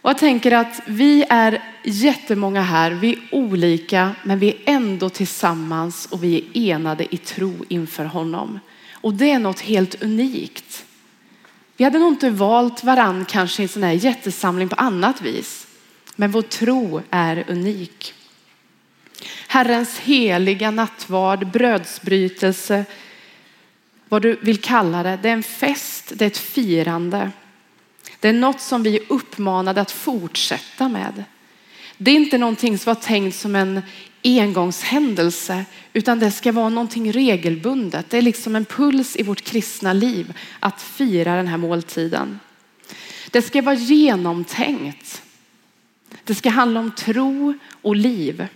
Och 0.03 0.11
jag 0.11 0.19
tänker 0.19 0.53
att 0.53 0.81
vi 0.87 1.25
är 1.29 1.63
jättemånga 1.85 2.63
här, 2.63 2.91
vi 2.91 3.13
är 3.13 3.19
olika 3.33 4.15
men 4.23 4.39
vi 4.39 4.49
är 4.49 4.59
ändå 4.65 5.09
tillsammans 5.09 6.07
och 6.07 6.25
vi 6.25 6.37
är 6.37 6.73
enade 6.73 7.15
i 7.15 7.17
tro 7.17 7.65
inför 7.69 8.05
honom. 8.05 8.61
Och 8.93 9.15
det 9.15 9.31
är 9.31 9.39
något 9.39 9.61
helt 9.61 10.03
unikt. 10.03 10.85
Vi 11.77 11.85
hade 11.85 11.99
nog 11.99 12.13
inte 12.13 12.31
valt 12.31 12.85
varann 12.85 13.25
kanske 13.25 13.63
i 13.63 13.65
en 13.65 13.69
sån 13.69 13.83
här 13.83 13.93
jättesamling 13.93 14.69
på 14.69 14.77
annat 14.77 15.21
vis. 15.21 15.67
Men 16.17 16.31
vår 16.31 16.43
tro 16.43 17.03
är 17.11 17.45
unik. 17.49 18.15
Herrens 19.49 19.99
heliga 19.99 20.71
nattvard, 20.71 21.47
brödsbrytelse, 21.47 22.85
vad 24.09 24.23
du 24.23 24.39
vill 24.43 24.61
kalla 24.61 25.03
det, 25.03 25.19
det 25.23 25.29
är 25.29 25.33
en 25.33 25.43
fest, 25.43 26.13
det 26.15 26.25
är 26.25 26.27
ett 26.27 26.39
firande. 26.39 27.31
Det 28.21 28.29
är 28.29 28.33
något 28.33 28.61
som 28.61 28.83
vi 28.83 28.97
är 28.97 29.03
uppmanade 29.09 29.81
att 29.81 29.91
fortsätta 29.91 30.89
med. 30.89 31.25
Det 31.97 32.11
är 32.11 32.15
inte 32.15 32.39
någonting 32.39 32.79
som 32.79 32.91
var 32.91 33.01
tänkt 33.01 33.37
som 33.37 33.57
en 33.57 33.83
engångshändelse 34.25 35.65
utan 35.93 36.19
det 36.19 36.31
ska 36.31 36.53
vara 36.53 36.69
någonting 36.69 37.13
regelbundet. 37.13 38.11
Det 38.11 38.19
är 38.19 38.23
liksom 38.23 38.57
en 38.57 38.65
puls 38.65 39.17
i 39.17 39.23
vårt 39.23 39.43
kristna 39.43 39.93
liv 39.93 40.39
att 40.61 40.83
fira 40.83 41.37
den 41.37 41.47
här 41.47 41.57
måltiden. 41.57 42.41
Det 43.31 43.43
ska 43.43 43.63
vara 43.63 43.75
genomtänkt. 43.75 45.23
Det 46.25 46.35
ska 46.35 46.51
handla 46.51 46.81
om 46.81 46.91
tro 46.91 47.55
och 47.83 47.97
liv. 47.97 48.47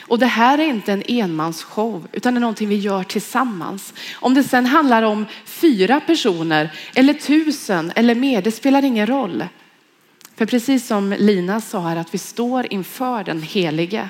Och 0.00 0.18
det 0.18 0.26
här 0.26 0.58
är 0.58 0.68
inte 0.68 0.92
en 0.92 1.02
enmansshow 1.08 2.08
utan 2.12 2.34
det 2.34 2.38
är 2.38 2.40
någonting 2.40 2.68
vi 2.68 2.76
gör 2.76 3.04
tillsammans. 3.04 3.94
Om 4.14 4.34
det 4.34 4.44
sen 4.44 4.66
handlar 4.66 5.02
om 5.02 5.26
fyra 5.44 6.00
personer 6.00 6.72
eller 6.94 7.14
tusen 7.14 7.92
eller 7.96 8.14
mer, 8.14 8.42
det 8.42 8.52
spelar 8.52 8.84
ingen 8.84 9.06
roll. 9.06 9.44
För 10.36 10.46
precis 10.46 10.86
som 10.86 11.14
Lina 11.18 11.60
sa 11.60 11.80
här 11.80 11.96
att 11.96 12.14
vi 12.14 12.18
står 12.18 12.72
inför 12.72 13.24
den 13.24 13.42
helige 13.42 14.08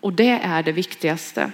och 0.00 0.12
det 0.12 0.40
är 0.42 0.62
det 0.62 0.72
viktigaste. 0.72 1.50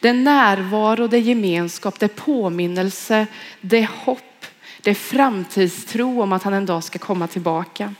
Det 0.00 0.08
är 0.08 0.14
närvaro, 0.14 1.06
det 1.06 1.16
är 1.16 1.20
gemenskap, 1.20 1.98
det 1.98 2.06
är 2.06 2.24
påminnelse, 2.24 3.26
det 3.60 3.78
är 3.78 3.90
hopp, 4.04 4.46
det 4.82 4.90
är 4.90 4.94
framtidstro 4.94 6.22
om 6.22 6.32
att 6.32 6.42
han 6.42 6.54
en 6.54 6.66
dag 6.66 6.84
ska 6.84 6.98
komma 6.98 7.26
tillbaka. 7.26 7.94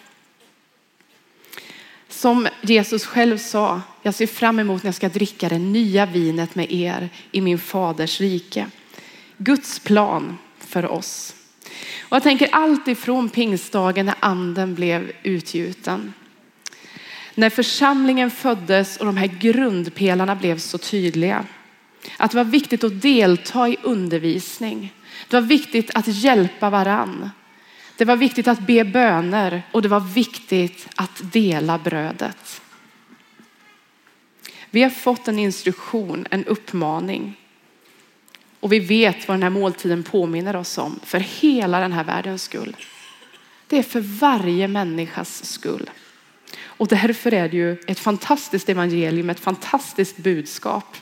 Som 2.11 2.49
Jesus 2.61 3.07
själv 3.07 3.39
sa, 3.39 3.83
jag 4.03 4.15
ser 4.15 4.27
fram 4.27 4.59
emot 4.59 4.83
när 4.83 4.89
jag 4.89 4.95
ska 4.95 5.09
dricka 5.09 5.49
det 5.49 5.59
nya 5.59 6.07
vinet 6.07 6.55
med 6.55 6.73
er 6.73 7.09
i 7.33 7.41
min 7.41 7.59
faders 7.59 8.21
rike. 8.21 8.67
Guds 9.37 9.79
plan 9.79 10.39
för 10.59 10.87
oss. 10.87 11.35
Och 12.01 12.17
jag 12.17 12.23
tänker 12.23 12.49
allt 12.53 12.89
ifrån 12.89 13.29
pingstdagen 13.29 14.07
när 14.07 14.15
anden 14.21 14.75
blev 14.75 15.13
utgjuten. 15.23 16.13
När 17.35 17.51
församlingen 17.51 18.31
föddes 18.31 18.97
och 18.97 19.07
de 19.07 19.17
här 19.17 19.27
grundpelarna 19.27 20.37
blev 20.37 20.59
så 20.59 20.79
tydliga. 20.79 21.45
Att 22.17 22.31
det 22.31 22.37
var 22.37 22.45
viktigt 22.45 22.85
att 22.85 23.03
delta 23.03 23.69
i 23.69 23.77
undervisning. 23.83 24.93
Det 25.29 25.37
var 25.37 25.47
viktigt 25.49 25.91
att 25.95 26.09
hjälpa 26.09 26.71
varann. 26.71 27.31
Det 28.01 28.05
var 28.05 28.17
viktigt 28.17 28.49
att 28.49 28.61
be 28.61 28.85
böner 28.85 29.63
och 29.73 29.83
det 29.83 29.89
var 29.89 30.01
viktigt 30.01 30.89
att 30.95 31.33
dela 31.33 31.79
brödet. 31.79 32.63
Vi 34.71 34.83
har 34.83 34.91
fått 34.91 35.29
en 35.29 35.39
instruktion, 35.39 36.27
en 36.31 36.45
uppmaning. 36.45 37.37
Och 38.61 38.73
vi 38.73 38.79
vet 38.79 39.29
vad 39.29 39.35
den 39.35 39.43
här 39.43 39.51
måltiden 39.51 40.03
påminner 40.03 40.57
oss 40.57 40.79
om 40.79 41.01
för 41.05 41.19
hela 41.19 41.81
den 41.81 41.93
här 41.93 42.05
världens 42.05 42.43
skull. 42.43 42.77
Det 43.67 43.79
är 43.79 43.83
för 43.83 44.01
varje 44.01 44.69
människas 44.69 45.45
skull. 45.45 45.91
Och 46.63 46.89
därför 46.89 47.35
är 47.35 47.49
det 47.49 47.57
ju 47.57 47.73
ett 47.87 47.99
fantastiskt 47.99 48.69
evangelium, 48.69 49.31
ett 49.31 49.41
fantastiskt 49.41 50.17
budskap. 50.17 50.97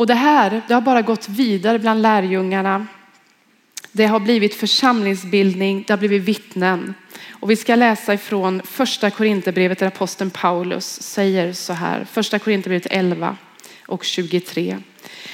Och 0.00 0.06
det 0.06 0.14
här, 0.14 0.62
det 0.68 0.74
har 0.74 0.80
bara 0.80 1.02
gått 1.02 1.28
vidare 1.28 1.78
bland 1.78 2.02
lärjungarna. 2.02 2.86
Det 3.92 4.06
har 4.06 4.20
blivit 4.20 4.54
församlingsbildning, 4.54 5.84
det 5.86 5.92
har 5.92 5.98
blivit 5.98 6.22
vittnen. 6.22 6.94
Och 7.30 7.50
vi 7.50 7.56
ska 7.56 7.74
läsa 7.74 8.14
ifrån 8.14 8.62
första 8.64 9.10
Korinthierbrevet 9.10 9.78
där 9.78 9.86
aposteln 9.86 10.30
Paulus 10.30 11.02
säger 11.02 11.52
så 11.52 11.72
här. 11.72 12.04
Första 12.04 12.38
Korinthierbrevet 12.38 12.86
11 12.90 13.36
och 13.86 14.04
23. 14.04 14.78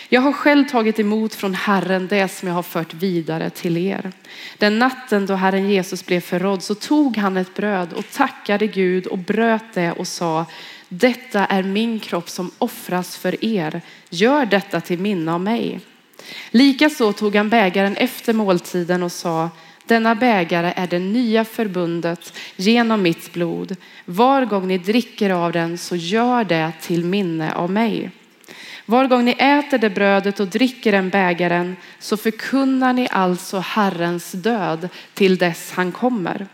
Jag 0.09 0.21
har 0.21 0.33
själv 0.33 0.69
tagit 0.69 0.99
emot 0.99 1.35
från 1.35 1.55
Herren 1.55 2.07
det 2.07 2.29
som 2.29 2.49
jag 2.49 2.55
har 2.55 2.63
fört 2.63 2.95
vidare 2.95 3.51
till 3.51 3.77
er. 3.77 4.13
Den 4.59 4.79
natten 4.79 5.27
då 5.27 5.35
Herren 5.35 5.71
Jesus 5.71 6.07
blev 6.07 6.21
förrådd 6.21 6.63
så 6.63 6.75
tog 6.75 7.17
han 7.17 7.37
ett 7.37 7.55
bröd 7.55 7.93
och 7.93 8.11
tackade 8.13 8.67
Gud 8.67 9.07
och 9.07 9.19
bröt 9.19 9.75
det 9.75 9.93
och 9.93 10.09
sa 10.09 10.47
detta 10.89 11.47
är 11.47 11.63
min 11.63 12.01
kropp 12.01 12.29
som 12.29 12.51
offras 12.59 13.17
för 13.17 13.45
er. 13.45 13.81
Gör 14.11 14.47
detta 14.47 14.81
till 14.81 14.99
minne 14.99 15.33
av 15.33 15.41
mig. 15.41 15.81
Likaså 16.51 17.13
tog 17.13 17.37
han 17.37 17.49
bägaren 17.49 17.97
efter 17.97 18.33
måltiden 18.33 19.03
och 19.03 19.13
sa 19.13 19.51
denna 19.87 20.15
bägare 20.15 20.73
är 20.77 20.87
det 20.87 20.99
nya 20.99 21.45
förbundet 21.45 22.33
genom 22.57 23.03
mitt 23.03 23.33
blod. 23.33 23.77
Var 24.05 24.45
gång 24.45 24.69
ni 24.69 24.79
dricker 24.79 25.31
av 25.31 25.53
den 25.53 25.79
så 25.79 25.97
gör 25.97 26.45
det 26.45 26.73
till 26.81 27.05
minne 27.05 27.53
av 27.53 27.71
mig. 27.71 28.11
Var 28.87 29.07
gång 29.07 29.25
ni 29.25 29.33
äter 29.33 29.79
det 29.79 29.91
brödet 29.91 30.41
och 30.41 30.49
dricker 30.49 30.93
den 30.93 31.11
bägaren 31.11 31.77
så 31.99 32.17
förkunnar 32.17 32.93
ni 32.93 33.09
alltså 33.11 33.59
Herrens 33.59 34.33
död 34.33 34.89
till 35.15 35.39
dess 35.39 35.73
han 35.73 35.93
kommer. 35.93 36.47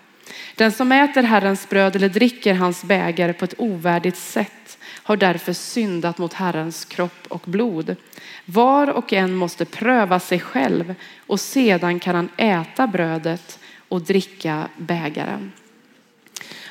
Den 0.54 0.72
som 0.72 0.92
äter 0.92 1.22
Herrens 1.22 1.68
bröd 1.68 1.96
eller 1.96 2.08
dricker 2.08 2.54
hans 2.54 2.84
bägare 2.84 3.32
på 3.32 3.44
ett 3.44 3.54
ovärdigt 3.58 4.16
sätt 4.16 4.78
har 5.02 5.16
därför 5.16 5.52
syndat 5.52 6.18
mot 6.18 6.32
Herrens 6.32 6.84
kropp 6.84 7.26
och 7.28 7.42
blod. 7.44 7.96
Var 8.44 8.90
och 8.90 9.12
en 9.12 9.34
måste 9.34 9.64
pröva 9.64 10.20
sig 10.20 10.40
själv 10.40 10.94
och 11.26 11.40
sedan 11.40 12.00
kan 12.00 12.14
han 12.14 12.28
äta 12.36 12.86
brödet 12.86 13.58
och 13.88 14.02
dricka 14.02 14.68
bägaren. 14.76 15.52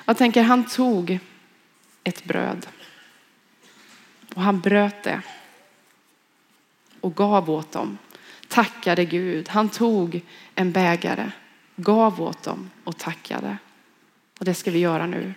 Jag 0.06 0.18
tänker 0.18 0.44
han 0.44 0.70
tog 0.70 1.20
ett 2.04 2.24
bröd 2.24 2.68
och 4.36 4.42
han 4.42 4.60
bröt 4.60 5.04
det 5.04 5.22
och 7.02 7.16
gav 7.16 7.50
åt 7.50 7.72
dem. 7.72 7.98
Tackade 8.48 9.06
Gud. 9.06 9.50
Han 9.50 9.70
tog 9.70 10.22
en 10.56 10.72
bägare, 10.72 11.32
gav 11.76 12.22
åt 12.22 12.44
dem 12.44 12.70
och 12.84 12.98
tackade. 12.98 13.58
Och 14.40 14.46
det 14.46 14.54
ska 14.54 14.72
vi 14.72 14.80
göra 14.80 15.06
nu. 15.06 15.34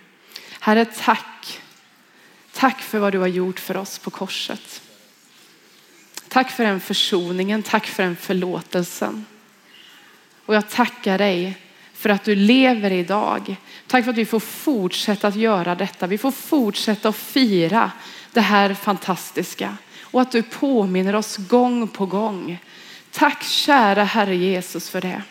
Herre, 0.59 0.85
tack. 0.85 1.61
Tack 2.53 2.81
för 2.81 2.99
vad 2.99 3.13
du 3.13 3.19
har 3.19 3.27
gjort 3.27 3.59
för 3.59 3.77
oss 3.77 3.99
på 3.99 4.09
korset. 4.09 4.81
Tack 6.27 6.51
för 6.51 6.63
den 6.63 6.79
försoningen, 6.79 7.63
tack 7.63 7.85
för 7.85 8.03
den 8.03 8.15
förlåtelsen. 8.15 9.25
Och 10.45 10.55
jag 10.55 10.69
tackar 10.69 11.17
dig 11.17 11.57
för 11.93 12.09
att 12.09 12.23
du 12.23 12.35
lever 12.35 12.91
idag. 12.91 13.55
Tack 13.87 14.03
för 14.03 14.11
att 14.11 14.17
vi 14.17 14.25
får 14.25 14.39
fortsätta 14.39 15.27
att 15.27 15.35
göra 15.35 15.75
detta. 15.75 16.07
Vi 16.07 16.17
får 16.17 16.31
fortsätta 16.31 17.09
att 17.09 17.15
fira 17.15 17.91
det 18.31 18.41
här 18.41 18.73
fantastiska 18.73 19.77
och 20.01 20.21
att 20.21 20.31
du 20.31 20.43
påminner 20.43 21.15
oss 21.15 21.37
gång 21.37 21.87
på 21.87 22.05
gång. 22.05 22.59
Tack 23.11 23.43
kära 23.43 24.03
Herre 24.03 24.35
Jesus 24.35 24.89
för 24.89 25.01
det. 25.01 25.21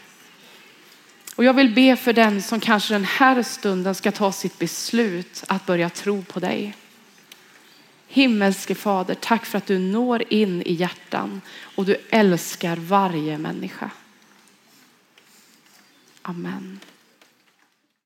Och 1.36 1.44
jag 1.44 1.54
vill 1.54 1.74
be 1.74 1.96
för 1.96 2.12
den 2.12 2.42
som 2.42 2.60
kanske 2.60 2.94
den 2.94 3.04
här 3.04 3.42
stunden 3.42 3.94
ska 3.94 4.12
ta 4.12 4.32
sitt 4.32 4.58
beslut 4.58 5.44
att 5.48 5.66
börja 5.66 5.90
tro 5.90 6.22
på 6.22 6.40
dig. 6.40 6.76
Himmelske 8.08 8.74
Fader, 8.74 9.14
tack 9.14 9.46
för 9.46 9.58
att 9.58 9.66
du 9.66 9.78
når 9.78 10.32
in 10.32 10.62
i 10.62 10.72
hjärtan 10.72 11.40
och 11.76 11.84
du 11.84 11.96
älskar 12.10 12.76
varje 12.76 13.38
människa. 13.38 13.90
Amen. 16.22 16.80